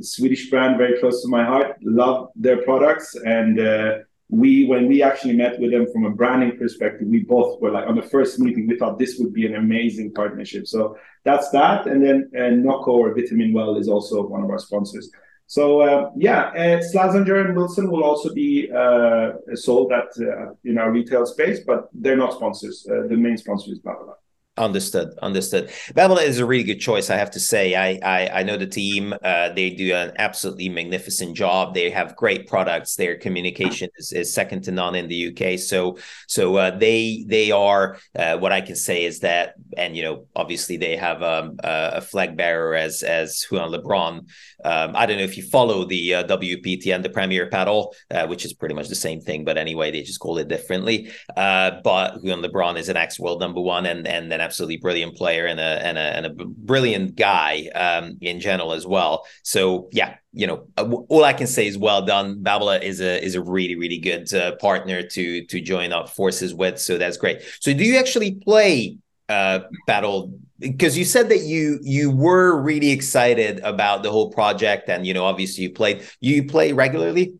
Swedish 0.00 0.50
brand, 0.50 0.78
very 0.78 0.98
close 0.98 1.22
to 1.22 1.28
my 1.28 1.44
heart. 1.44 1.76
Love 1.82 2.30
their 2.34 2.62
products. 2.62 3.14
And 3.14 3.60
uh, 3.60 3.98
we 4.32 4.64
when 4.64 4.88
we 4.88 5.02
actually 5.02 5.36
met 5.36 5.60
with 5.60 5.70
them 5.70 5.86
from 5.92 6.06
a 6.06 6.10
branding 6.10 6.56
perspective 6.56 7.06
we 7.06 7.20
both 7.20 7.60
were 7.60 7.70
like 7.70 7.86
on 7.86 7.94
the 7.94 8.08
first 8.14 8.38
meeting 8.38 8.66
we 8.66 8.78
thought 8.78 8.98
this 8.98 9.18
would 9.18 9.34
be 9.34 9.44
an 9.44 9.56
amazing 9.56 10.10
partnership. 10.14 10.66
So 10.66 10.96
that's 11.22 11.50
that. 11.50 11.86
And 11.86 12.02
then 12.02 12.30
uh, 12.34 12.48
Nocco 12.48 12.92
or 12.92 13.14
vitamin 13.14 13.52
well 13.52 13.76
is 13.76 13.88
also 13.88 14.26
one 14.26 14.42
of 14.42 14.48
our 14.48 14.58
sponsors. 14.58 15.10
So 15.46 15.82
uh, 15.82 16.10
yeah 16.16 16.44
uh, 16.62 16.80
Slazenger 16.90 17.44
and 17.44 17.54
wilson 17.54 17.90
will 17.90 18.04
also 18.04 18.32
be 18.32 18.72
uh, 18.72 19.32
sold 19.54 19.92
at 19.92 20.08
uh, 20.18 20.54
in 20.64 20.78
our 20.78 20.90
retail 20.90 21.26
space 21.26 21.60
but 21.66 21.90
they're 21.92 22.16
not 22.16 22.32
sponsors. 22.32 22.86
Uh, 22.90 23.06
the 23.08 23.16
main 23.16 23.36
sponsor 23.36 23.70
is 23.70 23.80
Babolat 23.80 24.16
Understood. 24.58 25.14
Understood. 25.22 25.68
Babolat 25.94 26.24
is 26.24 26.38
a 26.38 26.44
really 26.44 26.62
good 26.62 26.78
choice, 26.78 27.08
I 27.08 27.16
have 27.16 27.30
to 27.30 27.40
say. 27.40 27.74
I 27.74 27.98
I, 28.04 28.40
I 28.40 28.42
know 28.42 28.58
the 28.58 28.66
team. 28.66 29.14
Uh, 29.24 29.48
they 29.48 29.70
do 29.70 29.94
an 29.94 30.12
absolutely 30.18 30.68
magnificent 30.68 31.34
job. 31.34 31.72
They 31.72 31.88
have 31.88 32.14
great 32.16 32.46
products. 32.46 32.94
Their 32.94 33.16
communication 33.16 33.88
is, 33.96 34.12
is 34.12 34.34
second 34.34 34.64
to 34.64 34.70
none 34.70 34.94
in 34.94 35.08
the 35.08 35.28
UK. 35.28 35.58
So 35.58 35.96
so 36.28 36.56
uh, 36.56 36.76
they 36.76 37.24
they 37.26 37.50
are 37.50 37.96
uh, 38.14 38.36
what 38.36 38.52
I 38.52 38.60
can 38.60 38.76
say 38.76 39.06
is 39.06 39.20
that, 39.20 39.54
and 39.78 39.96
you 39.96 40.02
know, 40.02 40.26
obviously 40.36 40.76
they 40.76 40.96
have 40.96 41.22
um, 41.22 41.56
a 41.64 42.02
flag 42.02 42.36
bearer 42.36 42.74
as 42.74 43.02
as 43.02 43.46
Juan 43.50 43.72
Lebron. 43.72 44.28
Um, 44.66 44.92
I 44.94 45.06
don't 45.06 45.16
know 45.16 45.24
if 45.24 45.38
you 45.38 45.44
follow 45.44 45.86
the 45.86 46.16
uh, 46.16 46.24
WPTN, 46.24 47.02
the 47.02 47.08
Premier 47.08 47.48
Padel, 47.48 47.94
uh, 48.10 48.26
which 48.26 48.44
is 48.44 48.52
pretty 48.52 48.74
much 48.74 48.88
the 48.88 48.94
same 48.94 49.22
thing, 49.22 49.44
but 49.44 49.56
anyway, 49.56 49.90
they 49.90 50.02
just 50.02 50.20
call 50.20 50.36
it 50.36 50.48
differently. 50.48 51.10
Uh, 51.34 51.72
but 51.82 52.22
Juan 52.22 52.42
Lebron 52.42 52.76
is 52.76 52.90
an 52.90 52.98
ex 52.98 53.18
world 53.18 53.40
number 53.40 53.62
one, 53.62 53.86
and 53.86 54.06
and 54.06 54.30
then 54.30 54.41
absolutely 54.42 54.76
brilliant 54.76 55.16
player 55.16 55.46
and 55.46 55.58
a 55.58 55.86
and 55.86 55.96
a, 55.96 56.00
and 56.00 56.26
a 56.26 56.30
brilliant 56.30 57.16
guy 57.16 57.68
um, 57.74 58.18
in 58.20 58.40
general 58.40 58.72
as 58.72 58.86
well. 58.86 59.24
So 59.42 59.88
yeah, 59.92 60.16
you 60.32 60.46
know, 60.46 60.66
uh, 60.76 60.90
all 61.08 61.24
I 61.24 61.32
can 61.32 61.46
say 61.46 61.66
is 61.66 61.78
well 61.78 62.04
done. 62.04 62.42
Babolat 62.42 62.82
is 62.82 63.00
a 63.00 63.22
is 63.24 63.34
a 63.34 63.42
really 63.42 63.76
really 63.76 63.98
good 63.98 64.32
uh, 64.34 64.56
partner 64.56 65.02
to 65.02 65.44
to 65.46 65.60
join 65.60 65.92
up 65.92 66.10
forces 66.10 66.54
with. 66.54 66.78
So 66.78 66.98
that's 66.98 67.16
great. 67.16 67.42
So 67.60 67.72
do 67.72 67.84
you 67.84 67.98
actually 67.98 68.32
play 68.34 68.98
uh, 69.28 69.60
Padel? 69.88 70.38
Because 70.58 70.96
you 70.96 71.04
said 71.04 71.28
that 71.30 71.40
you 71.40 71.78
you 71.82 72.10
were 72.10 72.60
really 72.60 72.90
excited 72.90 73.60
about 73.60 74.02
the 74.02 74.10
whole 74.10 74.30
project, 74.30 74.88
and 74.88 75.06
you 75.06 75.14
know, 75.14 75.24
obviously 75.24 75.64
you 75.64 75.70
played. 75.70 76.02
You 76.20 76.46
play 76.46 76.72
regularly. 76.72 77.34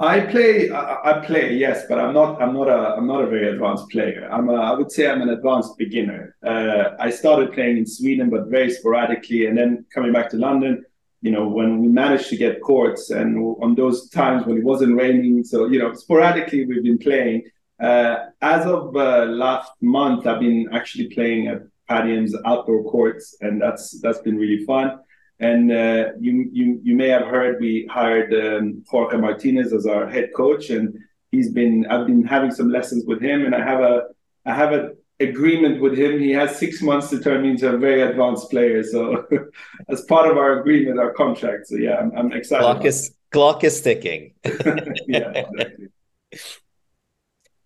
I 0.00 0.20
play. 0.20 0.70
I, 0.70 1.10
I, 1.10 1.26
play, 1.26 1.54
yes, 1.54 1.84
but 1.86 1.98
I'm 1.98 2.14
not. 2.14 2.40
I'm 2.40 2.54
not 2.54 2.68
a. 2.68 2.94
I'm 2.96 3.06
not 3.06 3.22
a 3.22 3.26
very 3.26 3.50
advanced 3.50 3.90
player. 3.90 4.26
I'm. 4.32 4.48
A, 4.48 4.54
I 4.54 4.72
would 4.72 4.90
say 4.90 5.06
I'm 5.06 5.20
an 5.20 5.28
advanced 5.28 5.76
beginner. 5.76 6.36
Uh, 6.42 6.96
I 6.98 7.10
started 7.10 7.52
playing 7.52 7.76
in 7.76 7.86
Sweden, 7.86 8.30
but 8.30 8.46
very 8.46 8.70
sporadically, 8.70 9.44
and 9.44 9.58
then 9.58 9.84
coming 9.92 10.12
back 10.12 10.30
to 10.30 10.38
London. 10.38 10.86
You 11.20 11.32
know, 11.32 11.46
when 11.46 11.82
we 11.82 11.88
managed 11.88 12.30
to 12.30 12.36
get 12.38 12.62
courts, 12.62 13.10
and 13.10 13.36
on 13.62 13.74
those 13.74 14.08
times 14.08 14.46
when 14.46 14.56
it 14.56 14.64
wasn't 14.64 14.96
raining, 14.96 15.44
so 15.44 15.66
you 15.66 15.78
know, 15.78 15.92
sporadically 15.92 16.64
we've 16.64 16.82
been 16.82 16.98
playing. 16.98 17.42
Uh, 17.78 18.26
as 18.40 18.64
of 18.64 18.96
uh, 18.96 19.26
last 19.26 19.70
month, 19.82 20.26
I've 20.26 20.40
been 20.40 20.70
actually 20.72 21.08
playing 21.08 21.48
at 21.48 21.60
Padium's 21.90 22.34
outdoor 22.46 22.90
courts, 22.90 23.36
and 23.42 23.60
that's 23.60 24.00
that's 24.00 24.20
been 24.20 24.38
really 24.38 24.64
fun. 24.64 24.98
And 25.40 25.72
uh, 25.72 26.10
you, 26.20 26.50
you, 26.52 26.80
you 26.82 26.94
may 26.94 27.08
have 27.08 27.26
heard 27.26 27.60
we 27.60 27.88
hired 27.90 28.32
um, 28.34 28.84
Jorge 28.86 29.16
Martinez 29.16 29.72
as 29.72 29.86
our 29.86 30.06
head 30.06 30.30
coach, 30.36 30.68
and 30.68 30.98
he's 31.30 31.50
been 31.50 31.86
I've 31.86 32.06
been 32.06 32.24
having 32.24 32.50
some 32.50 32.70
lessons 32.70 33.04
with 33.06 33.22
him, 33.22 33.46
and 33.46 33.54
I 33.54 33.64
have 33.64 33.80
a 33.80 34.08
I 34.44 34.54
have 34.54 34.72
an 34.72 34.96
agreement 35.18 35.80
with 35.80 35.96
him. 35.98 36.20
He 36.20 36.30
has 36.32 36.58
six 36.58 36.82
months 36.82 37.08
to 37.10 37.20
turn 37.20 37.42
me 37.42 37.50
into 37.50 37.72
a 37.72 37.78
very 37.78 38.02
advanced 38.02 38.50
player. 38.50 38.82
So 38.82 39.26
as 39.88 40.02
part 40.02 40.30
of 40.30 40.36
our 40.36 40.60
agreement, 40.60 40.98
our 40.98 41.12
contract. 41.14 41.68
So 41.68 41.76
yeah, 41.76 41.96
I'm, 41.96 42.12
I'm 42.16 42.32
excited. 42.32 42.62
Clock 42.62 42.84
is 42.84 43.14
clock 43.30 43.64
is 43.64 43.80
ticking. 43.80 44.34
yeah, 44.44 45.30
exactly. 45.30 45.88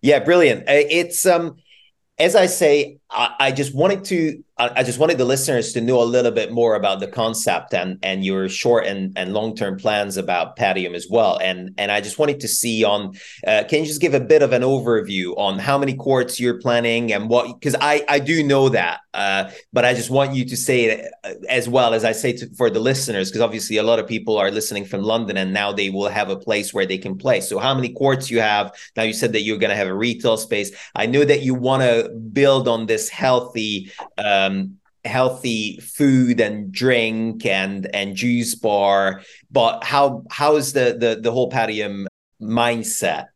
Yeah, 0.01 0.19
brilliant. 0.19 0.61
Uh, 0.61 0.85
it's 0.89 1.25
um 1.25 1.57
as 2.17 2.35
I 2.35 2.45
say, 2.45 2.99
I, 3.09 3.35
I 3.39 3.51
just 3.51 3.75
wanted 3.75 4.05
to 4.05 4.43
I 4.57 4.83
just 4.83 4.99
wanted 4.99 5.17
the 5.17 5.25
listeners 5.25 5.73
to 5.73 5.81
know 5.81 6.01
a 6.01 6.05
little 6.05 6.31
bit 6.31 6.49
more 6.49 6.75
about 6.75 7.01
the 7.01 7.07
concept 7.07 7.73
and 7.73 7.99
and 8.01 8.23
your 8.23 8.47
short 8.47 8.85
and, 8.85 9.11
and 9.17 9.33
long 9.33 9.53
term 9.53 9.77
plans 9.77 10.15
about 10.15 10.55
Padium 10.55 10.95
as 10.95 11.07
well. 11.09 11.37
And 11.41 11.73
and 11.77 11.91
I 11.91 11.99
just 11.99 12.17
wanted 12.17 12.39
to 12.39 12.47
see 12.47 12.85
on 12.85 13.15
uh, 13.45 13.65
can 13.67 13.81
you 13.81 13.85
just 13.85 13.99
give 13.99 14.13
a 14.13 14.19
bit 14.21 14.41
of 14.41 14.53
an 14.53 14.61
overview 14.61 15.37
on 15.37 15.59
how 15.59 15.77
many 15.77 15.93
courts 15.93 16.39
you're 16.39 16.57
planning 16.61 17.11
and 17.11 17.27
what 17.29 17.59
because 17.59 17.75
I 17.81 18.05
I 18.07 18.19
do 18.19 18.43
know 18.43 18.69
that, 18.69 19.01
uh, 19.13 19.51
but 19.73 19.83
I 19.83 19.93
just 19.93 20.09
want 20.09 20.33
you 20.33 20.45
to 20.45 20.55
say 20.55 20.85
it 20.85 21.11
uh, 21.25 21.33
as 21.49 21.67
well 21.67 21.93
as 21.93 22.05
I 22.05 22.13
say 22.13 22.31
to, 22.37 22.47
for 22.55 22.69
the 22.69 22.79
listeners 22.79 23.29
because 23.29 23.41
obviously 23.41 23.75
a 23.75 23.83
lot 23.83 23.99
of 23.99 24.07
people 24.07 24.37
are 24.37 24.51
listening 24.51 24.85
from 24.85 25.01
London 25.01 25.35
and 25.35 25.51
now 25.51 25.73
they 25.73 25.89
will 25.89 26.07
have 26.07 26.29
a 26.29 26.37
place 26.37 26.73
where 26.73 26.85
they 26.85 26.97
can 26.97 27.17
play. 27.17 27.41
So 27.41 27.59
how 27.59 27.75
many 27.75 27.91
courts 27.91 28.31
you 28.31 28.39
have 28.39 28.73
now? 28.95 29.03
You 29.03 29.13
said 29.13 29.33
that 29.33 29.41
you're 29.41 29.57
going 29.57 29.71
to 29.71 29.75
have 29.75 29.89
a 29.89 29.93
retail 29.93 30.37
space. 30.37 30.71
I 30.95 31.07
know 31.07 31.25
that 31.25 31.41
you 31.41 31.55
want 31.55 31.83
to 31.83 32.09
build 32.09 32.69
on 32.69 32.85
this 32.85 33.09
healthy. 33.09 33.91
Uh, 34.17 34.44
um, 34.45 34.77
healthy 35.03 35.79
food 35.79 36.39
and 36.39 36.71
drink 36.71 37.45
and 37.45 37.87
and 37.93 38.15
juice 38.15 38.55
bar. 38.55 39.21
But 39.51 39.83
how 39.83 40.23
how 40.29 40.55
is 40.55 40.73
the 40.73 40.97
the, 40.99 41.19
the 41.21 41.31
whole 41.31 41.49
Padium 41.49 42.07
mindset? 42.41 43.27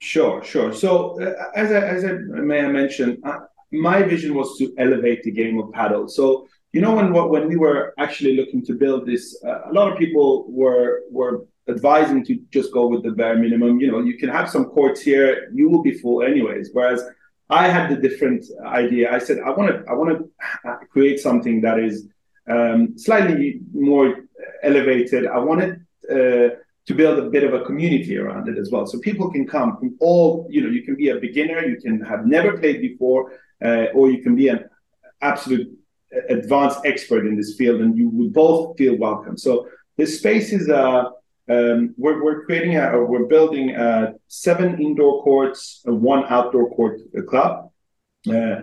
Sure 0.00 0.42
sure. 0.44 0.72
So 0.72 1.20
uh, 1.20 1.32
as 1.54 1.72
I, 1.72 1.80
as 1.80 2.04
I 2.04 2.12
may 2.12 2.60
i 2.60 2.68
mentioned 2.68 3.18
uh, 3.24 3.38
my 3.72 4.02
vision 4.02 4.34
was 4.34 4.56
to 4.58 4.72
elevate 4.78 5.22
the 5.24 5.32
game 5.32 5.58
of 5.58 5.66
padel 5.70 6.08
so 6.08 6.46
you 6.72 6.80
know 6.80 6.94
when 6.94 7.12
when 7.12 7.48
we 7.48 7.56
were 7.56 7.92
actually 7.98 8.36
looking 8.36 8.64
to 8.66 8.74
build 8.74 9.06
this 9.06 9.24
uh, 9.44 9.70
a 9.70 9.72
lot 9.72 9.90
of 9.90 9.98
people 9.98 10.46
were 10.48 11.00
were 11.10 11.46
advising 11.68 12.24
to 12.24 12.38
just 12.50 12.72
go 12.72 12.86
with 12.86 13.02
the 13.02 13.10
bare 13.10 13.36
minimum. 13.36 13.80
You 13.80 13.90
know 13.90 14.00
you 14.00 14.18
can 14.18 14.28
have 14.28 14.50
some 14.50 14.66
courts 14.66 15.00
here. 15.00 15.50
You 15.54 15.68
will 15.68 15.82
be 15.82 15.92
full 15.92 16.22
anyways. 16.22 16.70
Whereas 16.72 17.02
I 17.50 17.68
had 17.68 17.90
the 17.90 17.96
different 17.96 18.44
idea. 18.64 19.12
I 19.12 19.18
said 19.18 19.38
I 19.40 19.50
want 19.50 19.70
to 19.70 19.84
I 19.90 19.94
want 19.94 20.10
to 20.10 20.86
create 20.90 21.20
something 21.20 21.60
that 21.62 21.78
is 21.78 22.08
um, 22.48 22.98
slightly 22.98 23.60
more 23.72 24.16
elevated. 24.62 25.26
I 25.26 25.38
wanted 25.38 25.84
uh, 26.10 26.48
to 26.86 26.94
build 26.94 27.18
a 27.18 27.30
bit 27.30 27.44
of 27.44 27.54
a 27.54 27.64
community 27.64 28.16
around 28.16 28.48
it 28.48 28.58
as 28.58 28.70
well, 28.70 28.86
so 28.86 28.98
people 28.98 29.30
can 29.30 29.46
come 29.46 29.76
from 29.78 29.96
all. 30.00 30.46
You 30.50 30.62
know, 30.62 30.70
you 30.70 30.82
can 30.82 30.96
be 30.96 31.10
a 31.10 31.16
beginner, 31.16 31.64
you 31.64 31.78
can 31.80 32.00
have 32.00 32.26
never 32.26 32.58
played 32.58 32.80
before, 32.80 33.32
uh, 33.64 33.86
or 33.94 34.10
you 34.10 34.22
can 34.22 34.34
be 34.34 34.48
an 34.48 34.64
absolute 35.20 35.68
advanced 36.28 36.80
expert 36.84 37.26
in 37.26 37.36
this 37.36 37.56
field, 37.56 37.80
and 37.80 37.96
you 37.96 38.08
would 38.10 38.32
both 38.32 38.76
feel 38.78 38.96
welcome. 38.96 39.36
So 39.36 39.68
this 39.96 40.18
space 40.18 40.52
is 40.52 40.68
a 40.68 40.78
uh, 40.78 41.10
um, 41.48 41.94
we're, 41.96 42.22
we're 42.22 42.44
creating 42.44 42.76
a, 42.76 43.04
we're 43.04 43.26
building 43.26 43.70
a 43.70 44.14
seven 44.28 44.80
indoor 44.80 45.22
courts, 45.22 45.82
one 45.84 46.24
outdoor 46.28 46.74
court 46.74 47.00
club. 47.28 47.70
Uh, 48.30 48.62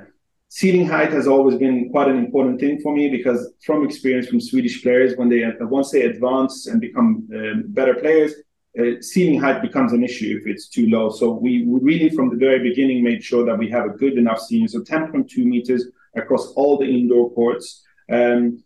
seating 0.50 0.88
height 0.88 1.12
has 1.12 1.28
always 1.28 1.58
been 1.58 1.89
quite 1.91 2.08
an 2.08 2.17
important 2.17 2.60
thing 2.60 2.80
for 2.82 2.94
me 2.94 3.10
because 3.10 3.54
from 3.63 3.86
experience 3.86 4.28
from 4.28 4.41
Swedish 4.41 4.82
players, 4.82 5.15
when 5.15 5.30
they 5.30 5.44
once 5.62 5.91
they 5.91 6.04
advance 6.04 6.67
and 6.67 6.82
become 6.82 7.28
uh, 7.34 7.62
better 7.67 7.94
players, 7.94 8.34
uh, 8.80 9.02
seating 9.02 9.39
height 9.39 9.62
becomes 9.62 9.94
an 9.94 10.04
issue 10.04 10.39
if 10.41 10.48
it's 10.48 10.67
too 10.67 10.89
low. 10.89 11.10
So 11.10 11.32
we, 11.32 11.63
we 11.63 11.80
really, 11.82 12.10
from 12.10 12.30
the 12.30 12.38
very 12.38 12.60
beginning, 12.60 13.04
made 13.04 13.24
sure 13.24 13.46
that 13.46 13.58
we 13.58 13.70
have 13.70 13.86
a 13.86 13.89
good 13.89 14.17
enough 14.17 14.39
ceiling. 14.39 14.67
So 14.67 14.80
10.2 14.80 15.38
meters 15.38 15.86
across 16.15 16.48
all 16.54 16.78
the 16.78 16.86
indoor 16.86 17.32
courts. 17.34 17.84
Um, 18.12 18.63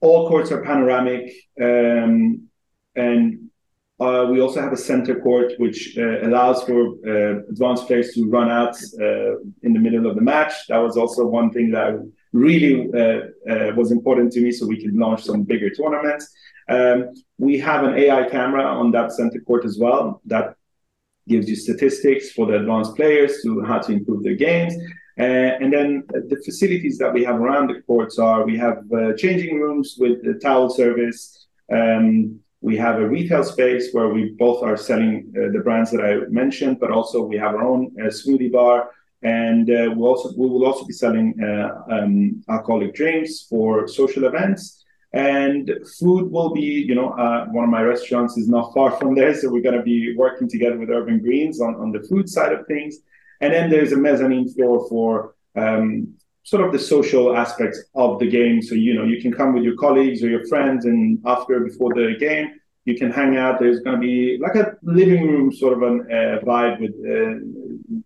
all 0.00 0.28
courts 0.28 0.52
are 0.52 0.62
panoramic, 0.62 1.32
um, 1.60 2.48
and 2.94 3.47
uh, 4.00 4.28
we 4.30 4.40
also 4.40 4.60
have 4.60 4.72
a 4.72 4.76
center 4.76 5.18
court 5.20 5.52
which 5.58 5.98
uh, 5.98 6.20
allows 6.22 6.62
for 6.62 6.94
uh, 7.06 7.40
advanced 7.48 7.86
players 7.88 8.12
to 8.14 8.28
run 8.28 8.48
out 8.48 8.76
uh, 9.00 9.38
in 9.62 9.72
the 9.72 9.78
middle 9.78 10.06
of 10.06 10.14
the 10.14 10.20
match. 10.20 10.52
That 10.68 10.78
was 10.78 10.96
also 10.96 11.26
one 11.26 11.50
thing 11.50 11.72
that 11.72 11.94
really 12.32 12.88
uh, 12.94 13.50
uh, 13.50 13.72
was 13.74 13.90
important 13.90 14.32
to 14.32 14.40
me, 14.40 14.52
so 14.52 14.66
we 14.66 14.80
could 14.80 14.94
launch 14.94 15.24
some 15.24 15.42
bigger 15.42 15.70
tournaments. 15.70 16.32
Um, 16.68 17.12
we 17.38 17.58
have 17.58 17.82
an 17.84 17.94
AI 17.94 18.28
camera 18.28 18.62
on 18.62 18.92
that 18.92 19.12
center 19.12 19.40
court 19.40 19.64
as 19.64 19.78
well 19.78 20.20
that 20.26 20.54
gives 21.26 21.48
you 21.48 21.56
statistics 21.56 22.30
for 22.30 22.46
the 22.46 22.56
advanced 22.56 22.94
players 22.94 23.42
to 23.42 23.62
how 23.62 23.78
to 23.78 23.92
improve 23.92 24.22
their 24.22 24.36
games. 24.36 24.74
and 25.16 25.72
then 25.72 26.04
the 26.08 26.40
facilities 26.44 26.96
that 26.98 27.12
we 27.12 27.24
have 27.24 27.40
around 27.40 27.66
the 27.68 27.82
courts 27.82 28.18
are 28.18 28.44
we 28.46 28.56
have 28.56 28.78
changing 29.16 29.58
rooms 29.58 29.96
with 29.98 30.22
the 30.22 30.34
towel 30.34 30.70
service. 30.70 31.46
Um, 31.70 32.40
We 32.60 32.76
have 32.76 32.96
a 32.98 33.08
retail 33.08 33.44
space 33.44 33.92
where 33.92 34.08
we 34.08 34.34
both 34.38 34.62
are 34.62 34.76
selling 34.76 35.32
uh, 35.36 35.52
the 35.52 35.60
brands 35.60 35.90
that 35.92 36.04
I 36.04 36.28
mentioned, 36.28 36.80
but 36.80 36.90
also 36.90 37.22
we 37.22 37.36
have 37.36 37.54
our 37.54 37.62
own 37.62 37.94
uh, 38.00 38.06
smoothie 38.06 38.52
bar, 38.52 38.90
and 39.22 39.70
uh, 39.70 39.90
we 39.94 40.02
also 40.02 40.32
we 40.36 40.48
will 40.48 40.66
also 40.66 40.84
be 40.84 40.92
selling 40.92 41.34
um, 41.90 42.42
alcoholic 42.48 42.94
drinks 42.94 43.46
for 43.48 43.86
social 43.86 44.24
events. 44.24 44.84
And 45.14 45.70
food 45.98 46.30
will 46.30 46.52
be, 46.52 46.84
you 46.88 46.94
know, 46.94 47.08
one 47.50 47.64
of 47.64 47.70
my 47.70 47.82
restaurants 47.82 48.36
is 48.36 48.48
not 48.48 48.74
far 48.74 48.90
from 48.90 49.14
there, 49.14 49.34
so 49.34 49.50
we're 49.50 49.62
going 49.62 49.78
to 49.78 49.82
be 49.82 50.14
working 50.16 50.48
together 50.48 50.78
with 50.78 50.90
Urban 50.90 51.20
Greens 51.20 51.60
on 51.60 51.76
on 51.76 51.92
the 51.92 52.02
food 52.08 52.28
side 52.28 52.52
of 52.52 52.66
things. 52.66 52.98
And 53.40 53.52
then 53.52 53.70
there's 53.70 53.92
a 53.92 53.96
mezzanine 53.96 54.48
floor 54.52 54.86
for 54.88 55.34
um, 55.56 56.14
sort 56.50 56.64
of 56.64 56.72
the 56.72 56.78
social 56.78 57.36
aspects 57.36 57.78
of 57.94 58.18
the 58.20 58.28
game. 58.38 58.62
So, 58.62 58.74
you 58.74 58.94
know, 58.94 59.04
you 59.04 59.20
can 59.20 59.32
come 59.32 59.50
with 59.54 59.64
your 59.68 59.76
colleagues 59.76 60.22
or 60.22 60.28
your 60.36 60.46
friends, 60.46 60.86
and 60.86 61.20
after, 61.26 61.60
before 61.60 61.92
the 61.94 62.16
game, 62.18 62.46
you 62.88 62.94
can 62.96 63.10
hang 63.10 63.36
out. 63.36 63.60
There's 63.60 63.80
going 63.80 63.96
to 64.00 64.00
be 64.00 64.38
like 64.40 64.54
a 64.54 64.66
living 64.82 65.22
room 65.28 65.52
sort 65.52 65.74
of 65.76 65.82
a 65.82 65.92
uh, 66.18 66.40
vibe 66.48 66.76
with 66.80 66.94
uh, 67.14 67.34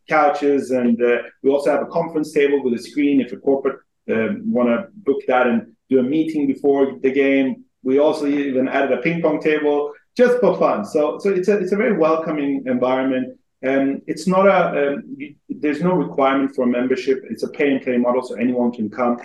couches. 0.08 0.72
And 0.72 1.00
uh, 1.00 1.18
we 1.42 1.50
also 1.50 1.70
have 1.70 1.82
a 1.82 1.90
conference 1.98 2.32
table 2.32 2.58
with 2.64 2.74
a 2.80 2.82
screen 2.82 3.20
if 3.20 3.30
a 3.32 3.36
corporate 3.36 3.78
uh, 4.10 4.30
want 4.44 4.68
to 4.70 4.88
book 5.06 5.20
that 5.28 5.46
and 5.46 5.58
do 5.88 6.00
a 6.00 6.02
meeting 6.02 6.48
before 6.48 6.98
the 7.00 7.12
game. 7.12 7.64
We 7.84 8.00
also 8.00 8.26
even 8.26 8.66
added 8.66 8.92
a 8.98 9.00
ping 9.02 9.22
pong 9.22 9.40
table 9.40 9.92
just 10.16 10.40
for 10.40 10.58
fun. 10.58 10.84
So, 10.84 11.18
so 11.22 11.30
it's 11.30 11.48
a, 11.48 11.58
it's 11.58 11.72
a 11.72 11.76
very 11.76 11.96
welcoming 11.96 12.64
environment. 12.66 13.38
Um, 13.64 14.02
it's 14.06 14.26
not 14.26 14.46
a 14.46 14.94
um, 14.94 15.16
there's 15.48 15.82
no 15.82 15.92
requirement 15.92 16.54
for 16.54 16.66
membership. 16.66 17.24
It's 17.30 17.44
a 17.44 17.48
pay 17.48 17.70
and 17.70 17.80
play 17.82 17.96
model, 17.96 18.22
so 18.22 18.34
anyone 18.34 18.72
can 18.72 18.90
come. 18.90 19.20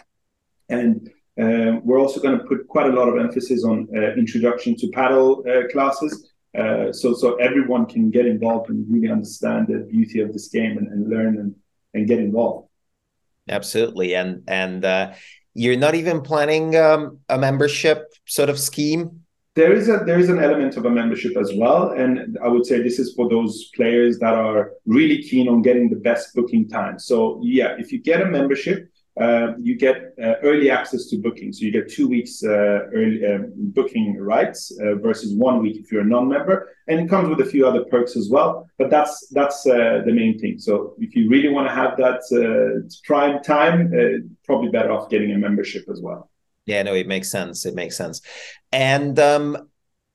And 0.69 1.09
um, 1.39 1.85
we're 1.85 1.99
also 1.99 2.19
going 2.19 2.37
to 2.37 2.43
put 2.45 2.67
quite 2.67 2.87
a 2.87 2.93
lot 2.93 3.07
of 3.09 3.17
emphasis 3.17 3.63
on 3.63 3.87
uh, 3.95 4.13
introduction 4.13 4.75
to 4.77 4.87
padel 4.87 5.47
uh, 5.47 5.67
classes, 5.69 6.31
uh, 6.57 6.91
so 6.91 7.13
so 7.13 7.35
everyone 7.35 7.85
can 7.87 8.11
get 8.11 8.25
involved 8.25 8.69
and 8.69 8.85
really 8.91 9.09
understand 9.09 9.67
the 9.67 9.79
beauty 9.89 10.19
of 10.19 10.33
this 10.33 10.47
game 10.49 10.77
and, 10.77 10.87
and 10.87 11.09
learn 11.09 11.37
and, 11.39 11.55
and 11.93 12.07
get 12.07 12.19
involved. 12.19 12.67
Absolutely, 13.49 14.15
and 14.15 14.43
and 14.47 14.85
uh, 14.85 15.13
you're 15.55 15.77
not 15.77 15.95
even 15.95 16.21
planning 16.21 16.75
um, 16.75 17.19
a 17.29 17.37
membership 17.39 18.13
sort 18.25 18.49
of 18.49 18.59
scheme 18.59 19.23
there 19.57 19.73
is 19.73 19.89
a 19.89 19.97
there 20.05 20.19
is 20.19 20.29
an 20.29 20.39
element 20.47 20.77
of 20.77 20.85
a 20.85 20.89
membership 20.89 21.35
as 21.43 21.51
well 21.61 21.89
and 22.03 22.37
i 22.45 22.47
would 22.47 22.65
say 22.69 22.75
this 22.79 22.99
is 23.03 23.13
for 23.15 23.27
those 23.27 23.53
players 23.77 24.19
that 24.19 24.35
are 24.45 24.71
really 24.85 25.19
keen 25.29 25.47
on 25.53 25.63
getting 25.67 25.89
the 25.89 26.01
best 26.09 26.25
booking 26.35 26.63
time. 26.69 26.95
So 27.09 27.17
yeah 27.57 27.71
if 27.83 27.91
you 27.91 27.99
get 28.11 28.21
a 28.21 28.29
membership 28.37 28.79
uh, 29.19 29.47
you 29.67 29.73
get 29.75 29.97
uh, 30.23 30.35
early 30.49 30.69
access 30.69 31.07
to 31.07 31.17
booking. 31.17 31.51
So 31.51 31.65
you 31.65 31.71
get 31.71 31.91
two 31.91 32.07
weeks 32.07 32.43
uh, 32.43 32.79
early 32.97 33.25
um, 33.25 33.51
booking 33.77 34.09
rights 34.33 34.59
uh, 34.79 34.93
versus 35.07 35.33
one 35.47 35.57
week 35.63 35.75
if 35.81 35.91
you're 35.91 36.07
a 36.07 36.11
non-member. 36.15 36.57
And 36.87 36.99
it 36.99 37.09
comes 37.09 37.27
with 37.27 37.41
a 37.41 37.49
few 37.53 37.65
other 37.69 37.83
perks 37.85 38.15
as 38.15 38.29
well 38.29 38.51
but 38.79 38.91
that's 38.91 39.13
that's 39.37 39.59
uh, 39.65 40.01
the 40.07 40.13
main 40.21 40.37
thing. 40.41 40.59
So 40.59 40.93
if 41.05 41.15
you 41.15 41.23
really 41.35 41.51
want 41.55 41.67
to 41.69 41.73
have 41.81 41.97
that 42.03 42.21
uh, 42.41 42.87
prime 43.09 43.41
time 43.41 43.77
probably 44.47 44.69
better 44.77 44.91
off 44.95 45.09
getting 45.13 45.31
a 45.31 45.39
membership 45.47 45.85
as 45.93 45.99
well 46.07 46.29
yeah, 46.67 46.83
no, 46.83 46.93
it 46.93 47.07
makes 47.07 47.31
sense. 47.31 47.65
It 47.65 47.73
makes 47.73 47.97
sense. 47.97 48.21
And 48.71 49.17
um, 49.17 49.69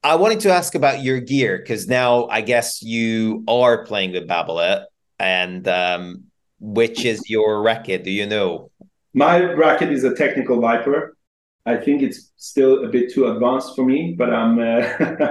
I 0.05 0.15
wanted 0.17 0.41
to 0.41 0.51
ask 0.51 0.75
about 0.75 1.03
your 1.03 1.19
gear 1.19 1.59
because 1.59 1.89
now 1.89 2.27
I 2.27 2.43
guess 2.43 2.83
you 2.83 3.43
are 3.49 3.85
playing 3.85 4.13
with 4.13 4.29
Babolat, 4.29 4.85
and 5.19 5.67
um, 5.67 6.25
which 6.61 7.05
is 7.05 7.29
your 7.29 7.63
racket? 7.63 8.05
Do 8.05 8.11
you 8.11 8.27
know? 8.27 8.71
My 9.15 9.43
racket 9.43 9.91
is 9.91 10.05
a 10.05 10.15
technical 10.15 10.61
Viper. 10.61 11.17
I 11.65 11.77
think 11.77 12.03
it's 12.03 12.33
still 12.37 12.85
a 12.85 12.89
bit 12.89 13.13
too 13.13 13.29
advanced 13.29 13.75
for 13.75 13.85
me, 13.85 14.15
but 14.17 14.33
I'm 14.33 14.59
uh, 14.59 14.83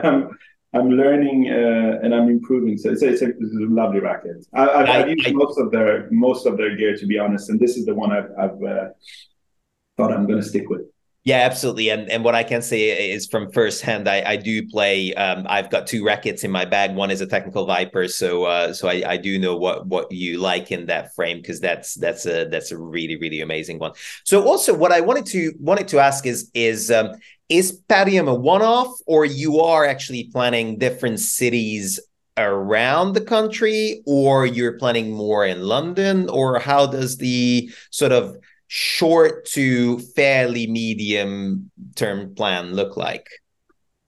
I'm, 0.03 0.37
I'm 0.73 0.89
learning 0.89 1.51
uh, 1.51 1.99
and 2.01 2.15
I'm 2.15 2.29
improving. 2.29 2.77
So 2.77 2.91
it's 2.91 3.03
a, 3.03 3.09
it's 3.09 3.21
a, 3.21 3.29
it's 3.29 3.55
a 3.55 3.67
lovely 3.69 3.99
racket. 3.99 4.45
I, 4.53 4.85
have 4.85 5.09
used 5.09 5.27
I, 5.27 5.31
most 5.33 5.59
of 5.59 5.71
their 5.71 6.07
most 6.09 6.47
of 6.47 6.57
their 6.57 6.75
gear 6.75 6.95
to 6.97 7.05
be 7.05 7.19
honest, 7.19 7.49
and 7.49 7.59
this 7.59 7.77
is 7.77 7.85
the 7.85 7.93
one 7.93 8.11
I've, 8.11 8.31
I've 8.39 8.63
uh, 8.63 8.87
thought 9.97 10.11
I'm 10.11 10.25
going 10.25 10.41
to 10.41 10.47
stick 10.47 10.69
with. 10.69 10.90
Yeah, 11.23 11.41
absolutely. 11.41 11.89
And 11.89 12.09
and 12.09 12.23
what 12.23 12.33
I 12.33 12.41
can 12.41 12.63
say 12.63 13.11
is 13.11 13.27
from 13.27 13.51
firsthand, 13.51 14.09
I, 14.09 14.23
I 14.25 14.35
do 14.37 14.67
play. 14.67 15.13
Um, 15.13 15.45
I've 15.47 15.69
got 15.69 15.85
two 15.85 16.03
rackets 16.03 16.43
in 16.43 16.49
my 16.49 16.65
bag. 16.65 16.95
One 16.95 17.11
is 17.11 17.21
a 17.21 17.27
technical 17.27 17.67
Viper, 17.67 18.07
so 18.07 18.45
uh, 18.45 18.73
so 18.73 18.87
I, 18.87 19.03
I 19.05 19.17
do 19.17 19.37
know 19.37 19.55
what 19.55 19.85
what 19.85 20.11
you 20.11 20.39
like 20.39 20.71
in 20.71 20.87
that 20.87 21.13
frame 21.13 21.37
because 21.37 21.59
that's 21.59 21.93
that's 21.93 22.25
a 22.25 22.45
that's 22.45 22.71
a 22.71 22.77
really 22.77 23.17
really 23.17 23.41
amazing 23.41 23.77
one. 23.77 23.91
So 24.25 24.43
also, 24.47 24.73
what 24.73 24.91
I 24.91 25.01
wanted 25.01 25.27
to 25.27 25.53
wanted 25.59 25.87
to 25.89 25.99
ask 25.99 26.25
is 26.25 26.49
is 26.55 26.89
um, 26.89 27.11
is 27.49 27.71
Padium 27.87 28.27
a 28.27 28.33
one 28.33 28.63
off, 28.63 28.91
or 29.05 29.23
you 29.23 29.59
are 29.59 29.85
actually 29.85 30.23
planning 30.33 30.79
different 30.79 31.19
cities 31.19 31.99
around 32.37 33.13
the 33.13 33.21
country, 33.21 34.01
or 34.07 34.47
you're 34.47 34.79
planning 34.79 35.11
more 35.11 35.45
in 35.45 35.61
London, 35.61 36.29
or 36.29 36.57
how 36.57 36.87
does 36.87 37.17
the 37.17 37.69
sort 37.91 38.11
of 38.11 38.37
short 38.73 39.43
to 39.43 39.99
fairly 40.15 40.65
medium 40.65 41.69
term 41.95 42.33
plan 42.33 42.73
look 42.73 42.95
like? 42.95 43.27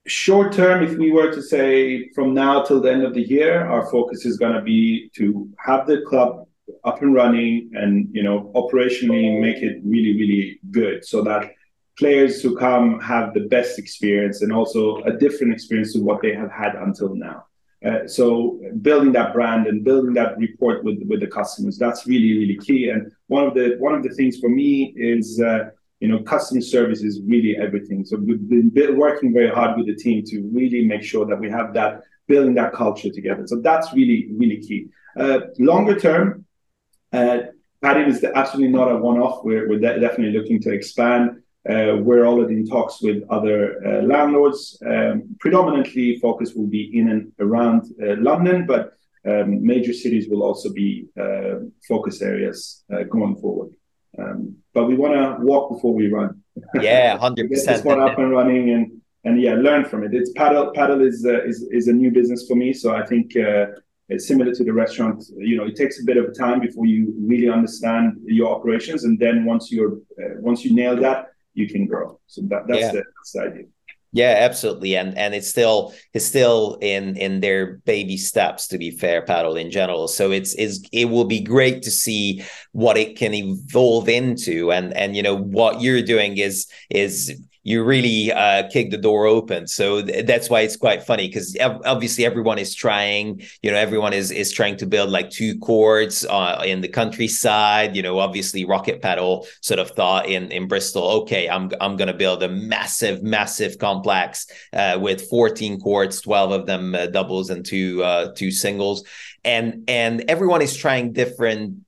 Short 0.06 0.54
term, 0.54 0.82
if 0.82 0.96
we 0.96 1.12
were 1.12 1.30
to 1.34 1.42
say 1.42 2.08
from 2.14 2.32
now 2.32 2.62
till 2.62 2.80
the 2.80 2.90
end 2.90 3.04
of 3.04 3.12
the 3.12 3.20
year, 3.20 3.66
our 3.66 3.84
focus 3.90 4.24
is 4.24 4.38
going 4.38 4.54
to 4.54 4.62
be 4.62 5.10
to 5.16 5.46
have 5.58 5.86
the 5.86 6.00
club 6.08 6.46
up 6.84 7.02
and 7.02 7.12
running 7.12 7.70
and 7.74 8.08
you 8.10 8.22
know 8.22 8.50
operationally 8.54 9.38
make 9.38 9.58
it 9.58 9.82
really 9.84 10.16
really 10.16 10.58
good 10.70 11.04
so 11.04 11.20
that 11.20 11.52
players 11.98 12.40
who 12.40 12.56
come 12.56 12.98
have 13.00 13.34
the 13.34 13.46
best 13.48 13.78
experience 13.78 14.40
and 14.40 14.50
also 14.50 15.02
a 15.02 15.12
different 15.12 15.52
experience 15.52 15.92
to 15.92 16.00
what 16.00 16.22
they 16.22 16.34
have 16.34 16.50
had 16.50 16.74
until 16.74 17.14
now 17.14 17.44
so 18.06 18.60
building 18.80 19.12
that 19.12 19.32
brand 19.32 19.66
and 19.66 19.84
building 19.84 20.14
that 20.14 20.38
report 20.38 20.82
with 20.84 21.20
the 21.20 21.26
customers 21.26 21.78
that's 21.78 22.06
really 22.06 22.38
really 22.38 22.58
key. 22.58 22.88
And 22.88 23.12
one 23.26 23.44
of 23.46 23.54
the 23.54 23.76
one 23.78 23.94
of 23.94 24.02
the 24.02 24.10
things 24.10 24.38
for 24.38 24.48
me 24.48 24.94
is 24.96 25.40
uh, 25.40 25.70
you 26.00 26.08
know 26.08 26.22
customer 26.22 26.60
service 26.62 27.02
is 27.02 27.20
really 27.26 27.56
everything. 27.56 28.04
So 28.04 28.16
we've 28.16 28.48
been 28.48 28.96
working 28.96 29.32
very 29.32 29.50
hard 29.50 29.76
with 29.76 29.86
the 29.86 29.96
team 29.96 30.24
to 30.26 30.36
really 30.52 30.84
make 30.84 31.02
sure 31.02 31.26
that 31.26 31.38
we 31.38 31.50
have 31.50 31.74
that 31.74 32.02
building 32.26 32.54
that 32.54 32.72
culture 32.72 33.10
together. 33.10 33.46
So 33.46 33.60
that's 33.60 33.92
really 33.92 34.28
really 34.40 34.60
key. 34.60 34.88
Uh, 35.18 35.40
longer 35.58 35.98
term 35.98 36.44
uh, 37.12 37.38
Padium 37.82 38.08
is 38.08 38.24
absolutely 38.24 38.72
not 38.72 38.90
a 38.90 38.96
one-off. 38.96 39.44
We're, 39.44 39.68
we're 39.68 39.78
de- 39.78 40.00
definitely 40.00 40.38
looking 40.38 40.58
to 40.62 40.72
expand. 40.72 41.30
uh, 41.30 41.43
we're 41.66 42.26
already 42.26 42.54
in 42.54 42.66
talks 42.66 43.00
with 43.00 43.22
other 43.30 43.58
uh, 43.86 44.02
landlords. 44.02 44.78
Um, 44.86 45.36
predominantly, 45.40 46.18
focus 46.18 46.54
will 46.54 46.66
be 46.66 46.90
in 46.98 47.08
and 47.08 47.32
around 47.40 47.82
uh, 48.02 48.16
London, 48.18 48.66
but 48.66 48.92
um, 49.26 49.64
major 49.64 49.94
cities 49.94 50.28
will 50.28 50.42
also 50.42 50.70
be 50.72 51.08
focus 51.88 52.20
areas 52.20 52.84
going 53.10 53.36
forward. 53.36 53.70
Um, 54.18 54.56
but 54.72 54.86
we 54.86 54.94
want 54.94 55.14
to 55.14 55.44
walk 55.44 55.70
before 55.70 55.94
we 55.94 56.08
run. 56.08 56.42
Yeah, 56.80 57.18
hundred 57.26 57.50
percent. 57.50 57.66
Get 57.66 57.76
this 57.76 57.84
one 57.84 58.00
up 58.00 58.18
and 58.18 58.30
running, 58.30 58.70
and 58.70 59.00
and 59.24 59.40
yeah, 59.40 59.54
learn 59.54 59.84
from 59.84 60.04
it. 60.04 60.12
Padel 60.36 61.06
is 61.06 61.24
uh, 61.26 61.42
is 61.44 61.66
is 61.70 61.88
a 61.88 61.92
new 61.92 62.10
business 62.10 62.46
for 62.46 62.54
me, 62.54 62.72
so 62.72 62.94
I 62.94 63.04
think 63.06 63.36
uh, 63.36 63.66
it's 64.08 64.28
similar 64.28 64.54
to 64.54 64.64
the 64.64 64.72
restaurant. 64.72 65.24
You 65.36 65.56
know, 65.56 65.64
it 65.64 65.76
takes 65.76 66.00
a 66.00 66.04
bit 66.04 66.16
of 66.16 66.36
time 66.36 66.60
before 66.60 66.86
you 66.86 67.14
really 67.18 67.48
understand 67.48 68.18
your 68.24 68.54
operations, 68.54 69.04
and 69.04 69.18
then 69.18 69.44
once 69.44 69.72
you're 69.72 69.94
uh, 70.20 70.34
once 70.40 70.64
you 70.64 70.74
nail 70.74 70.96
that, 71.00 71.28
you 71.54 71.68
can 71.68 71.86
grow. 71.86 72.20
So 72.26 72.42
that, 72.48 72.66
that's, 72.68 72.80
yeah. 72.80 72.92
the, 72.92 73.04
that's 73.16 73.32
the 73.32 73.40
idea. 73.40 73.64
Yeah, 74.14 74.36
absolutely, 74.42 74.96
and 74.96 75.18
and 75.18 75.34
it's 75.34 75.48
still 75.48 75.92
it's 76.12 76.24
still 76.24 76.78
in 76.80 77.16
in 77.16 77.40
their 77.40 77.78
baby 77.78 78.16
steps. 78.16 78.68
To 78.68 78.78
be 78.78 78.92
fair, 78.92 79.22
padel 79.22 79.60
in 79.60 79.72
general, 79.72 80.06
so 80.06 80.30
it's 80.30 80.54
is 80.54 80.86
it 80.92 81.06
will 81.06 81.24
be 81.24 81.40
great 81.40 81.82
to 81.82 81.90
see 81.90 82.44
what 82.70 82.96
it 82.96 83.16
can 83.16 83.34
evolve 83.34 84.08
into, 84.08 84.70
and 84.70 84.94
and 84.94 85.16
you 85.16 85.22
know 85.24 85.36
what 85.36 85.80
you're 85.80 86.00
doing 86.00 86.38
is 86.38 86.68
is 86.90 87.42
you 87.64 87.82
really 87.82 88.30
uh, 88.30 88.68
kick 88.68 88.90
the 88.90 88.98
door 88.98 89.26
open. 89.26 89.66
So 89.66 90.02
th- 90.02 90.26
that's 90.26 90.50
why 90.50 90.60
it's 90.60 90.76
quite 90.76 91.02
funny 91.02 91.26
because 91.26 91.56
ev- 91.56 91.80
obviously 91.86 92.26
everyone 92.26 92.58
is 92.58 92.74
trying, 92.74 93.42
you 93.62 93.70
know, 93.70 93.76
everyone 93.78 94.12
is 94.12 94.30
is 94.30 94.52
trying 94.52 94.76
to 94.76 94.86
build 94.86 95.08
like 95.08 95.30
two 95.30 95.58
courts 95.58 96.26
uh, 96.26 96.62
in 96.64 96.82
the 96.82 96.88
countryside. 96.88 97.96
You 97.96 98.02
know, 98.02 98.18
obviously 98.18 98.66
Rocket 98.66 99.00
Padel 99.00 99.46
sort 99.62 99.80
of 99.80 99.90
thought 99.92 100.26
in 100.28 100.52
in 100.52 100.68
Bristol, 100.68 101.22
okay, 101.22 101.48
I'm 101.48 101.70
I'm 101.80 101.96
going 101.96 102.08
to 102.08 102.14
build 102.14 102.42
a 102.42 102.48
massive, 102.48 103.22
massive 103.22 103.78
complex 103.78 104.46
uh, 104.74 104.98
with 105.00 105.28
14 105.30 105.80
courts, 105.80 106.20
12 106.20 106.52
of 106.52 106.66
them 106.66 106.94
uh, 106.94 107.06
doubles 107.06 107.48
and 107.48 107.64
two 107.64 108.02
uh, 108.04 108.32
two 108.36 108.50
singles, 108.50 109.04
and 109.42 109.84
and 109.88 110.24
everyone 110.28 110.60
is 110.60 110.76
trying 110.76 111.12
different 111.12 111.83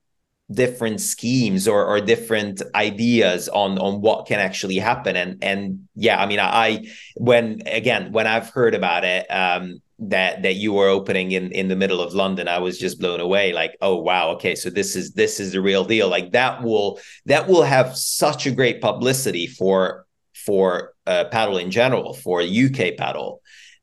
different 0.53 1.01
schemes 1.01 1.67
or, 1.67 1.85
or 1.85 2.01
different 2.01 2.63
ideas 2.75 3.49
on 3.49 3.79
on 3.79 4.01
what 4.01 4.27
can 4.27 4.39
actually 4.39 4.77
happen. 4.77 5.17
And 5.17 5.43
and 5.43 5.89
yeah 5.97 6.23
i 6.23 6.27
mean 6.27 6.39
i 6.39 6.87
when 7.17 7.63
again 7.67 8.13
when 8.13 8.27
i've 8.27 8.51
heard 8.51 8.75
about 8.75 9.03
it 9.05 9.27
um 9.31 9.81
that 9.99 10.43
that 10.43 10.57
you 10.57 10.75
were 10.75 10.89
opening 10.89 11.33
in 11.33 11.51
in 11.53 11.69
the 11.69 11.75
middle 11.75 12.03
of 12.03 12.13
london 12.13 12.49
i 12.49 12.59
was 12.59 12.79
just 12.79 13.01
blown 13.01 13.19
away. 13.19 13.53
Like 13.53 13.77
oh 13.81 13.97
wow 13.97 14.31
okay 14.33 14.55
so 14.55 14.71
this 14.71 14.95
is 14.95 15.13
this 15.13 15.41
is 15.41 15.53
the 15.53 15.61
real 15.61 15.85
deal. 15.85 16.09
Like 16.09 16.33
that 16.33 16.63
will 16.63 17.01
that 17.25 17.49
will 17.49 17.63
have 17.63 17.97
such 17.97 18.47
a 18.47 18.51
great 18.51 18.81
publicity 18.81 19.47
for 19.47 20.07
for 20.35 20.93
uh, 21.07 21.25
padel 21.33 21.61
in 21.61 21.71
general 21.71 22.15
for 22.15 22.41
uk 22.41 22.79
padel 23.01 23.39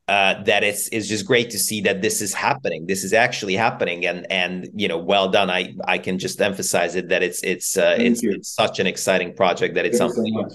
uh, 0.06 0.42
that 0.42 0.62
it's 0.62 0.88
it's 0.88 1.08
just 1.08 1.26
great 1.26 1.50
to 1.50 1.58
see 1.58 1.80
that 1.80 2.02
this 2.02 2.20
is 2.20 2.34
happening. 2.34 2.86
This 2.86 3.04
is 3.04 3.12
actually 3.14 3.54
happening, 3.54 4.04
and 4.04 4.30
and 4.30 4.68
you 4.74 4.86
know, 4.86 4.98
well 4.98 5.30
done. 5.30 5.50
I 5.50 5.74
I 5.86 5.96
can 5.98 6.18
just 6.18 6.40
emphasize 6.42 6.94
it 6.94 7.08
that 7.08 7.22
it's 7.22 7.42
it's 7.42 7.76
uh, 7.78 7.96
it's, 7.98 8.22
it's 8.22 8.50
such 8.50 8.78
an 8.78 8.86
exciting 8.86 9.34
project 9.34 9.74
that 9.76 9.86
it's 9.86 9.98
Thank 9.98 10.12
something. 10.12 10.50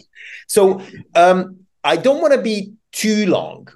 So, 0.47 0.79
so 0.79 0.85
um, 1.15 1.61
I 1.83 1.95
don't 1.95 2.21
want 2.21 2.33
to 2.33 2.41
be 2.41 2.73
too 2.91 3.25
long, 3.25 3.69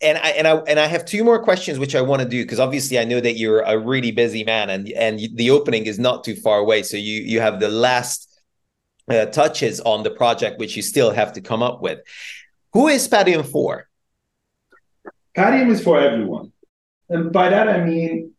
and 0.00 0.18
I 0.18 0.30
and 0.30 0.48
I 0.48 0.56
and 0.56 0.80
I 0.80 0.86
have 0.86 1.04
two 1.04 1.22
more 1.22 1.40
questions 1.40 1.78
which 1.78 1.94
I 1.94 2.00
want 2.00 2.20
to 2.22 2.28
do 2.28 2.42
because 2.42 2.58
obviously 2.58 2.98
I 2.98 3.04
know 3.04 3.20
that 3.20 3.34
you're 3.34 3.60
a 3.60 3.78
really 3.78 4.10
busy 4.10 4.42
man, 4.42 4.70
and 4.70 4.88
and 4.90 5.20
the 5.34 5.50
opening 5.52 5.86
is 5.86 6.00
not 6.00 6.24
too 6.24 6.34
far 6.34 6.58
away. 6.58 6.82
So 6.82 6.96
you 6.96 7.22
you 7.22 7.40
have 7.40 7.60
the 7.60 7.68
last 7.68 8.28
uh, 9.08 9.26
touches 9.26 9.80
on 9.82 10.02
the 10.02 10.10
project 10.10 10.58
which 10.58 10.74
you 10.74 10.82
still 10.82 11.12
have 11.12 11.32
to 11.34 11.40
come 11.40 11.62
up 11.62 11.80
with. 11.80 12.00
Who 12.72 12.88
is 12.88 13.06
Padium 13.06 13.44
for? 13.44 13.88
Padium 15.34 15.70
is 15.70 15.82
for 15.82 15.98
everyone. 15.98 16.52
And 17.08 17.32
by 17.32 17.48
that, 17.48 17.68
I 17.68 17.84
mean, 17.84 18.32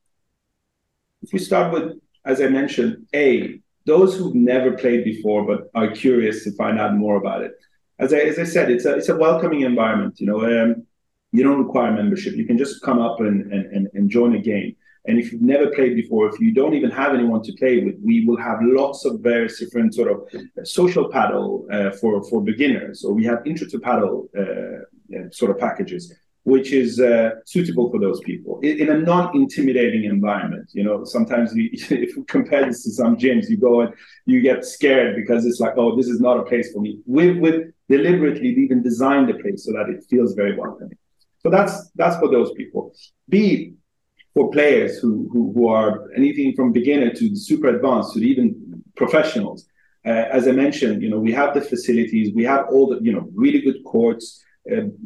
if 1.21 1.33
we 1.33 1.39
start 1.39 1.73
with, 1.73 1.99
as 2.25 2.41
I 2.41 2.47
mentioned, 2.47 3.07
A, 3.15 3.59
those 3.85 4.15
who've 4.15 4.35
never 4.35 4.73
played 4.73 5.03
before 5.03 5.45
but 5.45 5.69
are 5.73 5.91
curious 5.91 6.43
to 6.43 6.51
find 6.55 6.79
out 6.79 6.95
more 6.95 7.17
about 7.17 7.41
it. 7.41 7.53
As 7.99 8.13
I, 8.13 8.19
as 8.19 8.39
I 8.39 8.43
said, 8.43 8.69
it's 8.69 8.85
a, 8.85 8.95
it's 8.95 9.09
a 9.09 9.15
welcoming 9.15 9.61
environment. 9.61 10.19
You 10.19 10.27
know, 10.27 10.41
um, 10.45 10.85
you 11.31 11.43
don't 11.43 11.63
require 11.65 11.91
membership. 11.91 12.35
You 12.35 12.45
can 12.45 12.57
just 12.57 12.81
come 12.81 12.99
up 12.99 13.19
and, 13.19 13.51
and, 13.51 13.87
and 13.93 14.09
join 14.09 14.35
a 14.35 14.39
game. 14.39 14.75
And 15.05 15.19
if 15.19 15.33
you've 15.33 15.41
never 15.41 15.67
played 15.67 15.95
before, 15.95 16.29
if 16.29 16.39
you 16.39 16.53
don't 16.53 16.75
even 16.75 16.89
have 16.91 17.13
anyone 17.13 17.43
to 17.43 17.53
play 17.53 17.83
with, 17.83 17.95
we 18.01 18.25
will 18.25 18.37
have 18.37 18.59
lots 18.61 19.03
of 19.03 19.19
various 19.19 19.59
different 19.59 19.93
sort 19.93 20.09
of 20.09 20.65
social 20.65 21.09
padel 21.09 21.65
uh, 21.73 21.91
for, 21.97 22.23
for 22.29 22.41
beginners, 22.41 23.03
or 23.03 23.13
we 23.13 23.25
have 23.25 23.45
intro 23.45 23.67
to 23.67 23.79
padel 23.79 24.29
uh, 24.37 25.29
sort 25.31 25.51
of 25.51 25.59
packages 25.59 26.13
which 26.43 26.73
is 26.73 26.99
uh, 26.99 27.31
suitable 27.45 27.89
for 27.89 27.99
those 27.99 28.19
people 28.21 28.59
in, 28.61 28.89
a 28.89 28.97
non-intimidating 28.97 30.03
environment. 30.03 30.69
You 30.73 30.83
know, 30.83 31.05
sometimes 31.05 31.53
we, 31.53 31.69
if 31.73 32.15
you 32.15 32.23
compare 32.25 32.65
this 32.65 32.83
to 32.83 32.91
some 32.91 33.15
gyms, 33.15 33.49
you 33.49 33.57
go 33.57 33.81
and 33.81 33.93
you 34.25 34.41
get 34.41 34.65
scared 34.65 35.15
because 35.15 35.45
it's 35.45 35.59
like, 35.59 35.73
oh, 35.77 35.95
this 35.95 36.07
is 36.07 36.19
not 36.19 36.37
a 36.37 36.43
place 36.43 36.71
for 36.73 36.81
me. 36.81 36.99
We've, 37.05 37.37
we've 37.37 37.71
deliberately 37.89 38.49
even 38.49 38.83
designed 38.83 39.29
the 39.29 39.35
place 39.35 39.65
so 39.65 39.71
that 39.71 39.89
it 39.89 40.03
feels 40.09 40.33
very 40.33 40.57
welcoming. 40.57 40.97
So 41.39 41.49
that's 41.49 41.89
that's 41.95 42.17
for 42.17 42.29
those 42.29 42.53
people. 42.53 42.93
B 43.29 43.73
for 44.33 44.49
players 44.51 44.97
who 44.99 45.29
who, 45.31 45.51
who 45.53 45.67
are 45.67 46.09
anything 46.15 46.53
from 46.55 46.71
beginner 46.71 47.13
to 47.13 47.35
super 47.35 47.67
advanced 47.67 48.13
to 48.13 48.19
even 48.19 48.83
professionals. 48.95 49.67
Uh, 50.05 50.09
as 50.09 50.47
I 50.47 50.51
mentioned, 50.51 51.01
you 51.01 51.09
know, 51.09 51.19
we 51.19 51.31
have 51.33 51.53
the 51.53 51.61
facilities, 51.61 52.33
we 52.33 52.43
have 52.43 52.65
all 52.69 52.87
the 52.87 52.99
you 53.01 53.11
know 53.11 53.29
really 53.33 53.61
good 53.61 53.83
courts 53.85 54.41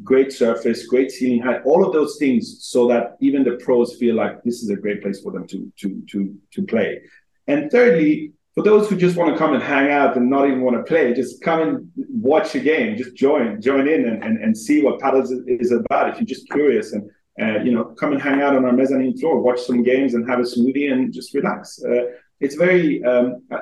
great 0.03 0.31
surface, 0.31 0.85
great 0.85 1.11
ceiling 1.11 1.41
height, 1.41 1.61
all 1.65 1.85
of 1.85 1.93
those 1.93 2.17
things, 2.17 2.59
so 2.61 2.87
that 2.87 3.17
even 3.21 3.43
the 3.43 3.57
pros 3.63 3.95
feel 3.97 4.15
like 4.15 4.43
this 4.43 4.61
is 4.61 4.69
a 4.69 4.75
great 4.75 5.01
place 5.01 5.21
for 5.21 5.31
them 5.31 5.47
to 5.47 5.71
to 5.77 6.01
to 6.09 6.35
to 6.51 6.63
play. 6.63 7.01
And 7.47 7.71
thirdly, 7.71 8.33
for 8.53 8.63
those 8.63 8.89
who 8.89 8.95
just 8.95 9.17
want 9.17 9.31
to 9.31 9.37
come 9.37 9.53
and 9.53 9.63
hang 9.63 9.91
out 9.91 10.17
and 10.17 10.29
not 10.29 10.47
even 10.47 10.61
want 10.61 10.77
to 10.77 10.83
play, 10.83 11.13
just 11.13 11.41
come 11.41 11.61
and 11.61 11.91
watch 12.09 12.55
a 12.55 12.59
game, 12.59 12.97
just 12.97 13.15
join 13.15 13.61
join 13.61 13.87
in 13.87 14.07
and, 14.07 14.23
and, 14.23 14.43
and 14.43 14.57
see 14.57 14.81
what 14.81 14.99
paddles 14.99 15.31
is 15.31 15.71
about. 15.71 16.09
If 16.09 16.15
you're 16.17 16.25
just 16.25 16.49
curious 16.49 16.93
and 16.93 17.09
uh, 17.39 17.59
you 17.63 17.71
know, 17.71 17.83
come 17.99 18.13
and 18.13 18.21
hang 18.21 18.41
out 18.41 18.55
on 18.55 18.65
our 18.65 18.73
mezzanine 18.73 19.15
floor, 19.17 19.39
watch 19.39 19.61
some 19.61 19.83
games, 19.83 20.15
and 20.15 20.27
have 20.27 20.39
a 20.39 20.43
smoothie 20.43 20.91
and 20.91 21.13
just 21.13 21.35
relax. 21.35 21.79
Uh, 21.83 22.05
it's 22.39 22.55
very 22.55 23.03
um, 23.03 23.43
uh, 23.51 23.59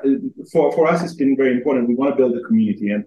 for 0.50 0.72
for 0.72 0.86
us. 0.86 1.02
It's 1.02 1.14
been 1.14 1.36
very 1.36 1.52
important. 1.52 1.88
We 1.88 1.94
want 1.94 2.12
to 2.12 2.16
build 2.16 2.36
a 2.36 2.42
community, 2.42 2.90
and 2.90 3.04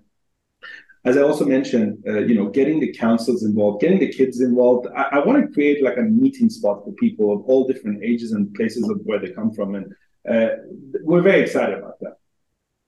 as 1.06 1.18
I 1.18 1.22
also 1.22 1.46
mentioned, 1.46 2.04
uh, 2.08 2.20
you 2.20 2.36
know, 2.36 2.50
getting 2.50 2.80
the 2.80 2.94
councils 2.94 3.44
involved, 3.44 3.82
getting 3.82 4.00
the 4.00 4.12
kids 4.12 4.42
involved. 4.42 4.88
I, 4.96 5.04
I 5.14 5.20
want 5.20 5.42
to 5.46 5.54
create 5.54 5.84
like 5.84 5.98
a 5.98 6.02
meeting 6.02 6.50
spot 6.50 6.84
for 6.84 6.92
people 6.94 7.32
of 7.32 7.42
all 7.46 7.68
different 7.68 8.04
ages 8.04 8.34
and 8.34 8.54
places 8.54 8.90
of 8.90 9.00
where 9.06 9.20
they 9.20 9.32
come 9.32 9.52
from, 9.52 9.76
and 9.76 9.94
uh, 10.30 10.56
we're 11.04 11.22
very 11.22 11.42
excited 11.42 11.78
about 11.78 12.00
that. 12.02 12.18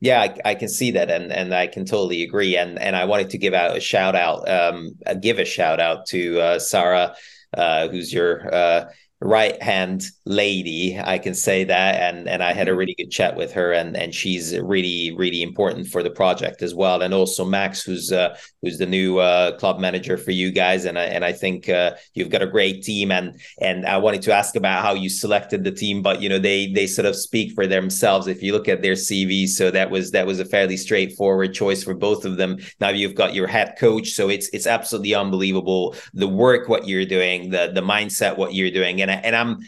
Yeah, 0.02 0.22
I, 0.22 0.52
I, 0.52 0.56
can 0.56 0.68
see 0.68 0.92
that, 0.92 1.10
and 1.10 1.32
and 1.32 1.54
I 1.54 1.68
can 1.68 1.86
totally 1.86 2.24
agree. 2.24 2.58
And 2.58 2.78
and 2.80 2.96
I 2.96 3.06
wanted 3.06 3.30
to 3.30 3.38
give 3.38 3.54
out 3.54 3.78
a 3.78 3.80
shout 3.80 4.16
out, 4.16 4.50
um, 4.50 4.98
give 5.22 5.40
a 5.40 5.46
shout 5.46 5.80
out 5.80 6.08
to 6.08 6.40
uh, 6.40 6.60
Sarah, 6.60 7.16
uh, 7.56 7.88
who's 7.88 8.12
your 8.12 8.54
uh, 8.54 8.86
right 9.22 9.62
hand 9.62 10.04
lady 10.26 11.00
i 11.04 11.18
can 11.18 11.34
say 11.34 11.64
that 11.64 11.96
and 11.96 12.28
and 12.28 12.42
i 12.44 12.54
had 12.54 12.68
a 12.68 12.72
mm-hmm. 12.72 12.80
really 12.80 12.96
good 12.98 13.12
chat 13.12 13.36
with 13.36 13.54
her 13.54 13.72
and 13.72 13.96
and 13.96 14.16
she's 14.16 14.58
really 14.60 15.14
really 15.18 15.42
important 15.42 15.88
for 15.88 16.04
the 16.04 16.10
project 16.10 16.62
as 16.62 16.74
well. 16.74 17.02
And 17.02 17.14
also 17.14 17.46
max 17.46 17.84
who's 17.84 18.12
uh, 18.12 18.38
who's 18.62 18.78
the 18.78 18.86
new 18.86 19.20
uh, 19.20 19.58
club 19.58 19.80
manager 19.80 20.18
for 20.18 20.32
you 20.32 20.52
guys 20.52 20.86
and 20.86 20.98
I, 20.98 21.04
and 21.04 21.24
I 21.26 21.34
think 21.34 21.70
uh, 21.70 21.92
you've 22.14 22.30
got 22.30 22.42
a 22.42 22.48
great 22.48 22.84
team 22.84 23.12
and 23.12 23.40
and 23.60 23.86
I 23.86 23.98
wanted 23.98 24.22
to 24.24 24.34
ask 24.34 24.56
about 24.56 24.84
how 24.84 24.94
you 24.94 25.10
selected 25.10 25.64
the 25.64 25.72
team 25.72 26.02
but 26.02 26.22
you 26.22 26.30
know 26.30 26.40
they 26.40 26.72
they 26.72 26.88
sort 26.88 27.06
of 27.06 27.16
speak 27.16 27.54
for 27.54 27.68
themselves. 27.68 28.28
If 28.28 28.42
you 28.42 28.54
look 28.54 28.68
at 28.68 28.82
their 28.82 28.94
CV 28.94 29.48
so 29.48 29.72
that 29.72 29.90
was 29.90 30.12
that 30.12 30.26
was 30.26 30.40
a 30.40 30.46
fairly 30.46 30.78
straightforward 30.78 31.54
choice 31.54 31.84
for 31.84 31.94
both 31.94 32.26
of 32.26 32.38
them. 32.38 32.58
Now 32.80 32.90
you've 32.90 33.16
got 33.16 33.34
your 33.34 33.48
head 33.48 33.76
coach 33.80 34.10
so 34.12 34.30
it's 34.30 34.50
it's 34.54 34.68
absolutely 34.68 35.14
unbelievable 35.16 35.96
the 36.14 36.28
work 36.28 36.70
what 36.70 36.88
you're 36.88 37.06
doing 37.06 37.50
the 37.50 37.72
the 37.74 37.82
mindset 37.82 38.38
what 38.38 38.54
you're 38.54 38.72
doing 38.72 39.02
and 39.02 39.11
and 39.12 39.36
I'm 39.36 39.60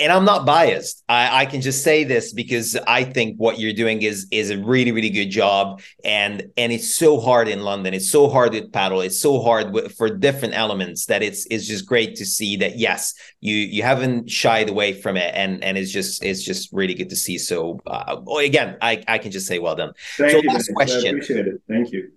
and 0.00 0.10
I'm 0.10 0.24
not 0.24 0.46
biased. 0.46 1.04
I, 1.08 1.42
I, 1.42 1.46
can 1.46 1.60
just 1.60 1.84
say 1.84 2.04
this 2.04 2.32
because 2.32 2.74
I 2.86 3.04
think 3.04 3.36
what 3.36 3.58
you're 3.58 3.74
doing 3.74 4.00
is 4.00 4.26
is 4.30 4.50
a 4.50 4.58
really 4.58 4.92
really 4.92 5.10
good 5.10 5.28
job, 5.28 5.82
and 6.04 6.50
and 6.56 6.72
it's 6.72 6.96
so 6.96 7.20
hard 7.20 7.48
in 7.48 7.60
London. 7.60 7.92
It's 7.92 8.10
so 8.10 8.28
hard 8.28 8.54
with 8.54 8.72
padel. 8.72 9.04
It's 9.04 9.20
so 9.20 9.42
hard 9.42 9.72
with, 9.72 9.92
for 9.92 10.08
different 10.08 10.54
elements 10.54 11.06
that 11.06 11.22
it's 11.22 11.46
it's 11.50 11.66
just 11.66 11.86
great 11.86 12.16
to 12.16 12.24
see 12.24 12.56
that 12.56 12.78
yes, 12.78 13.14
you 13.40 13.54
you 13.54 13.82
haven't 13.82 14.30
shied 14.30 14.70
away 14.70 14.94
from 14.94 15.16
it, 15.16 15.32
and 15.34 15.62
and 15.62 15.76
it's 15.76 15.92
just 15.92 16.24
it's 16.24 16.42
just 16.42 16.72
really 16.72 16.94
good 16.94 17.10
to 17.10 17.16
see. 17.16 17.36
So 17.36 17.78
uh, 17.86 18.16
again, 18.38 18.78
I 18.80 19.04
I 19.06 19.18
can 19.18 19.30
just 19.30 19.46
say 19.46 19.58
well 19.58 19.76
done. 19.76 19.92
Thank 20.16 20.32
so 20.32 20.38
you, 20.38 20.48
last 20.48 20.72
question. 20.74 21.14
I 21.14 21.18
appreciate 21.18 21.46
it. 21.46 21.60
Thank 21.68 21.92
you. 21.92 22.12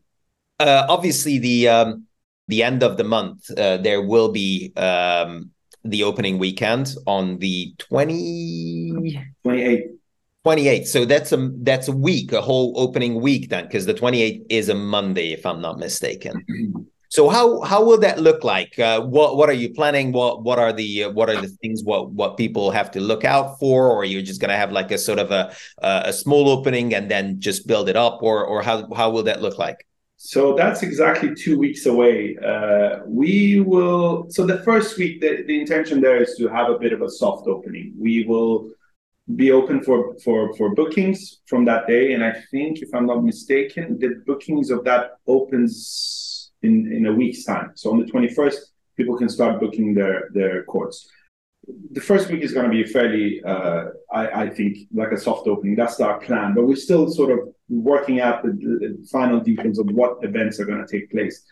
Uh, 0.60 0.86
obviously, 0.88 1.38
the 1.39 1.67
um, 1.67 2.08
the 2.47 2.63
end 2.63 2.82
of 2.84 2.95
the 2.97 3.03
month, 3.03 3.49
uh, 3.51 3.77
there 3.77 4.01
will 4.01 4.32
be 4.32 4.71
um, 4.77 5.53
the 5.84 6.04
opening 6.04 6.38
weekend 6.38 6.96
on 7.08 7.38
the 7.39 7.74
20 7.78 9.22
28 9.43 9.91
28 10.43 10.88
so 10.88 11.06
that's 11.06 11.32
a 11.32 11.50
that's 11.62 11.88
a 11.88 11.91
week 11.91 12.32
a 12.32 12.41
whole 12.41 12.74
opening 12.78 13.22
week 13.22 13.50
then 13.50 13.65
because 13.65 13.86
the 13.86 13.93
28th 13.93 14.46
is 14.50 14.69
a 14.69 14.76
monday 14.76 15.34
if 15.34 15.46
i'm 15.46 15.62
not 15.62 15.78
mistaken. 15.80 16.46
So 17.13 17.30
how 17.30 17.62
how 17.62 17.84
will 17.84 18.00
that 18.00 18.22
look 18.22 18.43
like? 18.43 18.80
Uh, 18.80 19.00
what 19.00 19.38
what 19.38 19.48
are 19.48 19.60
you 19.63 19.72
planning? 19.72 20.12
What 20.13 20.41
what 20.41 20.58
are 20.58 20.74
the 20.74 21.04
uh, 21.04 21.10
what 21.12 21.30
are 21.30 21.39
the 21.39 21.48
things 21.62 21.84
what 21.84 22.10
what 22.10 22.38
people 22.38 22.72
have 22.72 22.89
to 22.89 23.00
look 23.00 23.24
out 23.24 23.60
for? 23.60 23.88
Or 23.88 24.04
you're 24.04 24.22
you 24.22 24.26
just 24.26 24.41
going 24.41 24.50
to 24.50 24.58
have 24.58 24.72
like 24.72 24.89
a 24.89 24.98
sort 24.98 25.19
of 25.19 25.30
a 25.30 25.54
a 25.84 26.12
small 26.12 26.50
opening 26.50 26.96
and 26.96 27.12
then 27.12 27.39
just 27.39 27.67
build 27.67 27.88
it 27.88 27.96
up? 27.96 28.24
Or 28.24 28.43
or 28.43 28.63
how 28.63 28.91
how 28.96 29.12
will 29.12 29.22
that 29.30 29.43
look 29.43 29.60
like 29.60 29.86
so 30.25 30.55
that's 30.55 30.83
exactly 30.83 31.36
two 31.36 31.59
weeks 31.59 31.86
away. 31.86 32.38
Uh, 32.38 32.99
we 33.05 33.59
will. 33.59 34.27
So 34.29 34.45
the 34.45 34.59
first 34.59 34.97
week, 34.97 35.19
the, 35.19 35.43
the 35.45 35.59
intention 35.59 35.99
there 35.99 36.23
is 36.23 36.36
to 36.38 36.47
have 36.47 36.69
a 36.69 36.79
bit 36.79 36.93
of 36.93 37.01
a 37.01 37.09
soft 37.09 37.45
opening. 37.45 37.93
We 37.99 38.23
will 38.23 38.71
be 39.36 39.51
open 39.51 39.83
for 39.83 40.15
for 40.23 40.53
for 40.53 40.73
bookings 40.73 41.41
from 41.45 41.65
that 41.65 41.88
day, 41.88 42.13
and 42.13 42.23
I 42.23 42.41
think, 42.51 42.81
if 42.81 42.95
I'm 42.95 43.05
not 43.05 43.21
mistaken, 43.21 43.99
the 43.99 44.23
bookings 44.25 44.71
of 44.71 44.86
that 44.86 45.17
opens 45.27 46.53
in 46.61 46.89
in 46.93 47.05
a 47.07 47.13
week's 47.13 47.43
time. 47.43 47.71
So 47.76 47.91
on 47.91 47.99
the 47.99 48.05
21st, 48.05 48.59
people 48.95 49.17
can 49.17 49.28
start 49.28 49.59
booking 49.59 49.93
their 49.93 50.30
their 50.34 50.63
courts 50.63 51.05
the 51.91 52.01
first 52.01 52.30
week 52.30 52.41
is 52.41 52.53
going 52.53 52.69
to 52.69 52.71
be 52.71 52.84
fairly, 52.84 53.41
uh, 53.43 53.86
I, 54.11 54.43
I, 54.43 54.49
think, 54.49 54.80
like 54.93 55.13
a 55.13 55.17
soft 55.17 55.47
opening. 55.47 55.76
That's 55.76 55.99
our 56.01 56.19
plan, 56.19 56.53
but 56.53 56.65
we're 56.65 56.76
still 56.76 57.09
sort 57.09 57.32
of 57.32 57.53
working 57.70 58.20
out 58.20 58.43
the, 58.43 58.51
the 58.51 59.07
final 59.11 59.39
details 59.39 59.80
of 59.80 59.88
what 59.91 60.24
events 60.24 60.59
are 60.59 60.66
going 60.66 60.86
to 60.86 60.91
take 60.99 61.09
place. 61.11 61.43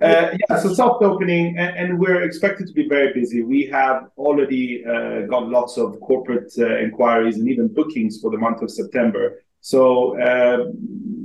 Uh, 0.00 0.30
yeah, 0.48 0.56
so 0.58 0.72
soft 0.72 1.02
opening, 1.02 1.58
and, 1.58 1.76
and, 1.76 1.98
we're 1.98 2.22
expected 2.22 2.66
to 2.66 2.72
be 2.72 2.88
very 2.88 3.12
busy. 3.12 3.42
We 3.42 3.66
have 3.66 4.08
already 4.16 4.84
uh, 4.84 5.22
got 5.22 5.48
lots 5.48 5.76
of 5.76 5.98
corporate 6.00 6.52
uh, 6.58 6.78
inquiries 6.78 7.38
and 7.38 7.48
even 7.48 7.66
bookings 7.68 8.20
for 8.20 8.30
the 8.30 8.38
month 8.38 8.62
of 8.62 8.70
September. 8.70 9.42
So, 9.60 10.18
uh, 10.18 10.70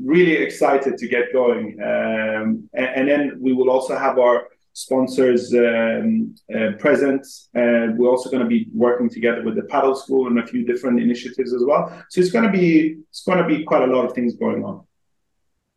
really 0.03 0.33
excited 0.33 0.97
to 0.97 1.07
get 1.07 1.31
going. 1.31 1.77
Um, 1.81 2.69
and, 2.73 2.89
and 2.95 3.07
then 3.07 3.37
we 3.39 3.53
will 3.53 3.69
also 3.69 3.97
have 3.97 4.17
our 4.19 4.49
sponsors 4.75 5.53
um, 5.53 6.35
uh, 6.53 6.73
present. 6.77 7.25
And 7.53 7.97
we're 7.97 8.09
also 8.09 8.29
going 8.29 8.43
to 8.43 8.49
be 8.49 8.67
working 8.73 9.09
together 9.09 9.41
with 9.41 9.55
the 9.55 9.63
padel 9.63 9.97
school 9.97 10.27
and 10.27 10.37
a 10.37 10.45
few 10.45 10.65
different 10.65 10.99
initiatives 10.99 11.53
as 11.53 11.63
well. 11.65 12.03
So 12.09 12.21
it's 12.21 12.31
going 12.31 12.45
to 12.45 12.51
be 12.51 12.97
it's 13.09 13.23
going 13.23 13.39
to 13.39 13.47
be 13.47 13.63
quite 13.63 13.81
a 13.81 13.91
lot 13.91 14.05
of 14.05 14.13
things 14.13 14.35
going 14.35 14.63
on. 14.63 14.83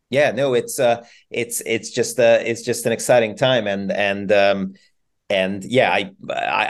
Yeah, 0.09 0.31
no, 0.31 0.53
it's 0.53 0.79
uh, 0.79 1.05
it's 1.29 1.61
it's 1.65 1.91
just 1.91 2.19
uh, 2.19 2.39
it's 2.41 2.63
just 2.63 2.85
an 2.85 2.91
exciting 2.91 3.35
time, 3.35 3.67
and 3.67 3.91
and 3.91 4.31
um, 4.31 4.73
and 5.29 5.63
yeah, 5.63 5.91
I 5.93 6.11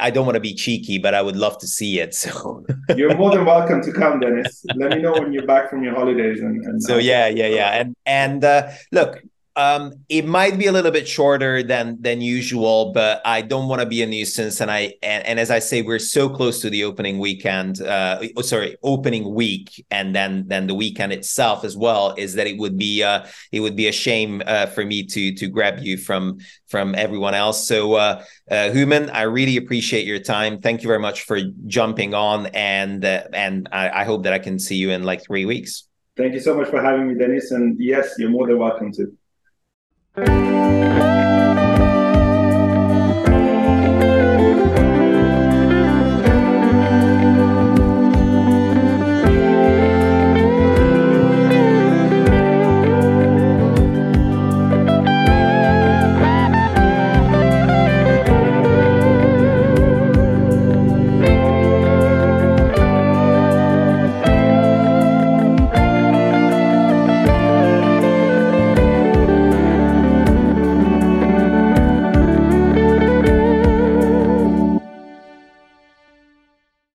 I 0.08 0.10
don't 0.10 0.26
want 0.26 0.36
to 0.36 0.42
be 0.42 0.54
cheeky, 0.54 0.98
but 0.98 1.16
I 1.16 1.22
would 1.22 1.38
love 1.38 1.58
to 1.60 1.68
see 1.68 2.00
it. 2.00 2.14
So 2.30 2.66
you're 2.98 3.16
more 3.16 3.32
than 3.32 3.46
welcome 3.46 3.82
to 3.82 3.94
come, 3.94 4.20
Dennis. 4.20 4.66
Let 4.76 4.92
me 4.92 5.02
know 5.02 5.14
when 5.14 5.32
you're 5.32 5.48
back 5.48 5.70
from 5.70 5.84
your 5.84 5.96
holidays. 5.96 6.42
And, 6.42 6.64
and 6.66 6.84
so 6.84 6.98
yeah, 6.98 7.28
yeah, 7.28 7.48
yeah, 7.48 7.70
and 7.80 7.96
and 8.06 8.44
uh, 8.44 8.72
look, 8.92 9.24
Um, 9.56 9.94
it 10.08 10.26
might 10.26 10.58
be 10.58 10.68
a 10.68 10.72
little 10.72 10.92
bit 10.92 11.08
shorter 11.08 11.64
than 11.64 12.02
than 12.02 12.22
usual, 12.22 12.92
but 12.94 13.22
I 13.26 13.42
don't 13.42 13.68
want 13.68 13.82
to 13.82 13.88
be 13.88 14.02
a 14.02 14.06
nuisance. 14.06 14.62
And 14.62 14.72
I 14.72 14.94
and, 15.02 15.26
and 15.26 15.40
as 15.40 15.52
I 15.52 15.60
say, 15.60 15.82
we're 15.82 16.00
so 16.00 16.30
close 16.30 16.62
to 16.62 16.70
the 16.70 16.84
opening 16.84 17.20
weekend. 17.20 17.82
Uh, 17.82 18.22
oh, 18.38 18.42
sorry, 18.42 18.78
opening 18.84 19.34
week, 19.34 19.86
and 19.92 20.16
then 20.16 20.46
then 20.48 20.68
the 20.68 20.76
weekend 20.76 21.12
itself 21.14 21.66
as 21.66 21.76
well. 21.76 22.14
Is 22.18 22.36
that 22.36 22.48
it 22.48 22.58
would 22.58 22.78
be 22.78 23.04
uh, 23.04 23.26
it 23.52 23.60
would 23.60 23.76
be 23.76 23.88
a 23.88 23.92
shame 23.92 24.42
uh, 24.46 24.68
for 24.68 24.86
me 24.86 25.06
to 25.08 25.34
to 25.36 25.48
grab 25.48 25.80
you 25.80 25.98
from 25.98 26.40
from 26.68 26.96
everyone 26.96 27.34
else. 27.34 27.68
So, 27.68 27.96
uh, 27.96 28.24
uh, 28.50 28.70
Houman, 28.74 29.12
I 29.12 29.24
really 29.24 29.58
appreciate 29.58 30.06
your 30.06 30.20
time. 30.20 30.60
Thank 30.60 30.84
you 30.84 30.88
very 30.88 31.00
much 31.00 31.24
for 31.24 31.40
jumping 31.66 32.14
on, 32.14 32.48
and 32.48 33.04
uh, 33.04 33.24
and 33.34 33.68
I, 33.72 33.90
I 33.90 34.04
hope 34.04 34.24
that 34.24 34.34
I 34.34 34.40
can 34.40 34.60
see 34.60 34.76
you 34.76 34.92
in 34.92 35.04
like 35.04 35.24
three 35.24 35.46
weeks. 35.46 35.86
Thank 36.16 36.34
you 36.34 36.40
so 36.40 36.56
much 36.56 36.68
for 36.68 36.82
having 36.82 37.08
me, 37.08 37.16
Dennis. 37.16 37.52
And 37.52 37.78
yes, 37.80 38.16
you're 38.18 38.30
more 38.30 38.46
than 38.46 38.60
welcome 38.60 38.92
to. 38.94 39.18
Música 40.20 41.59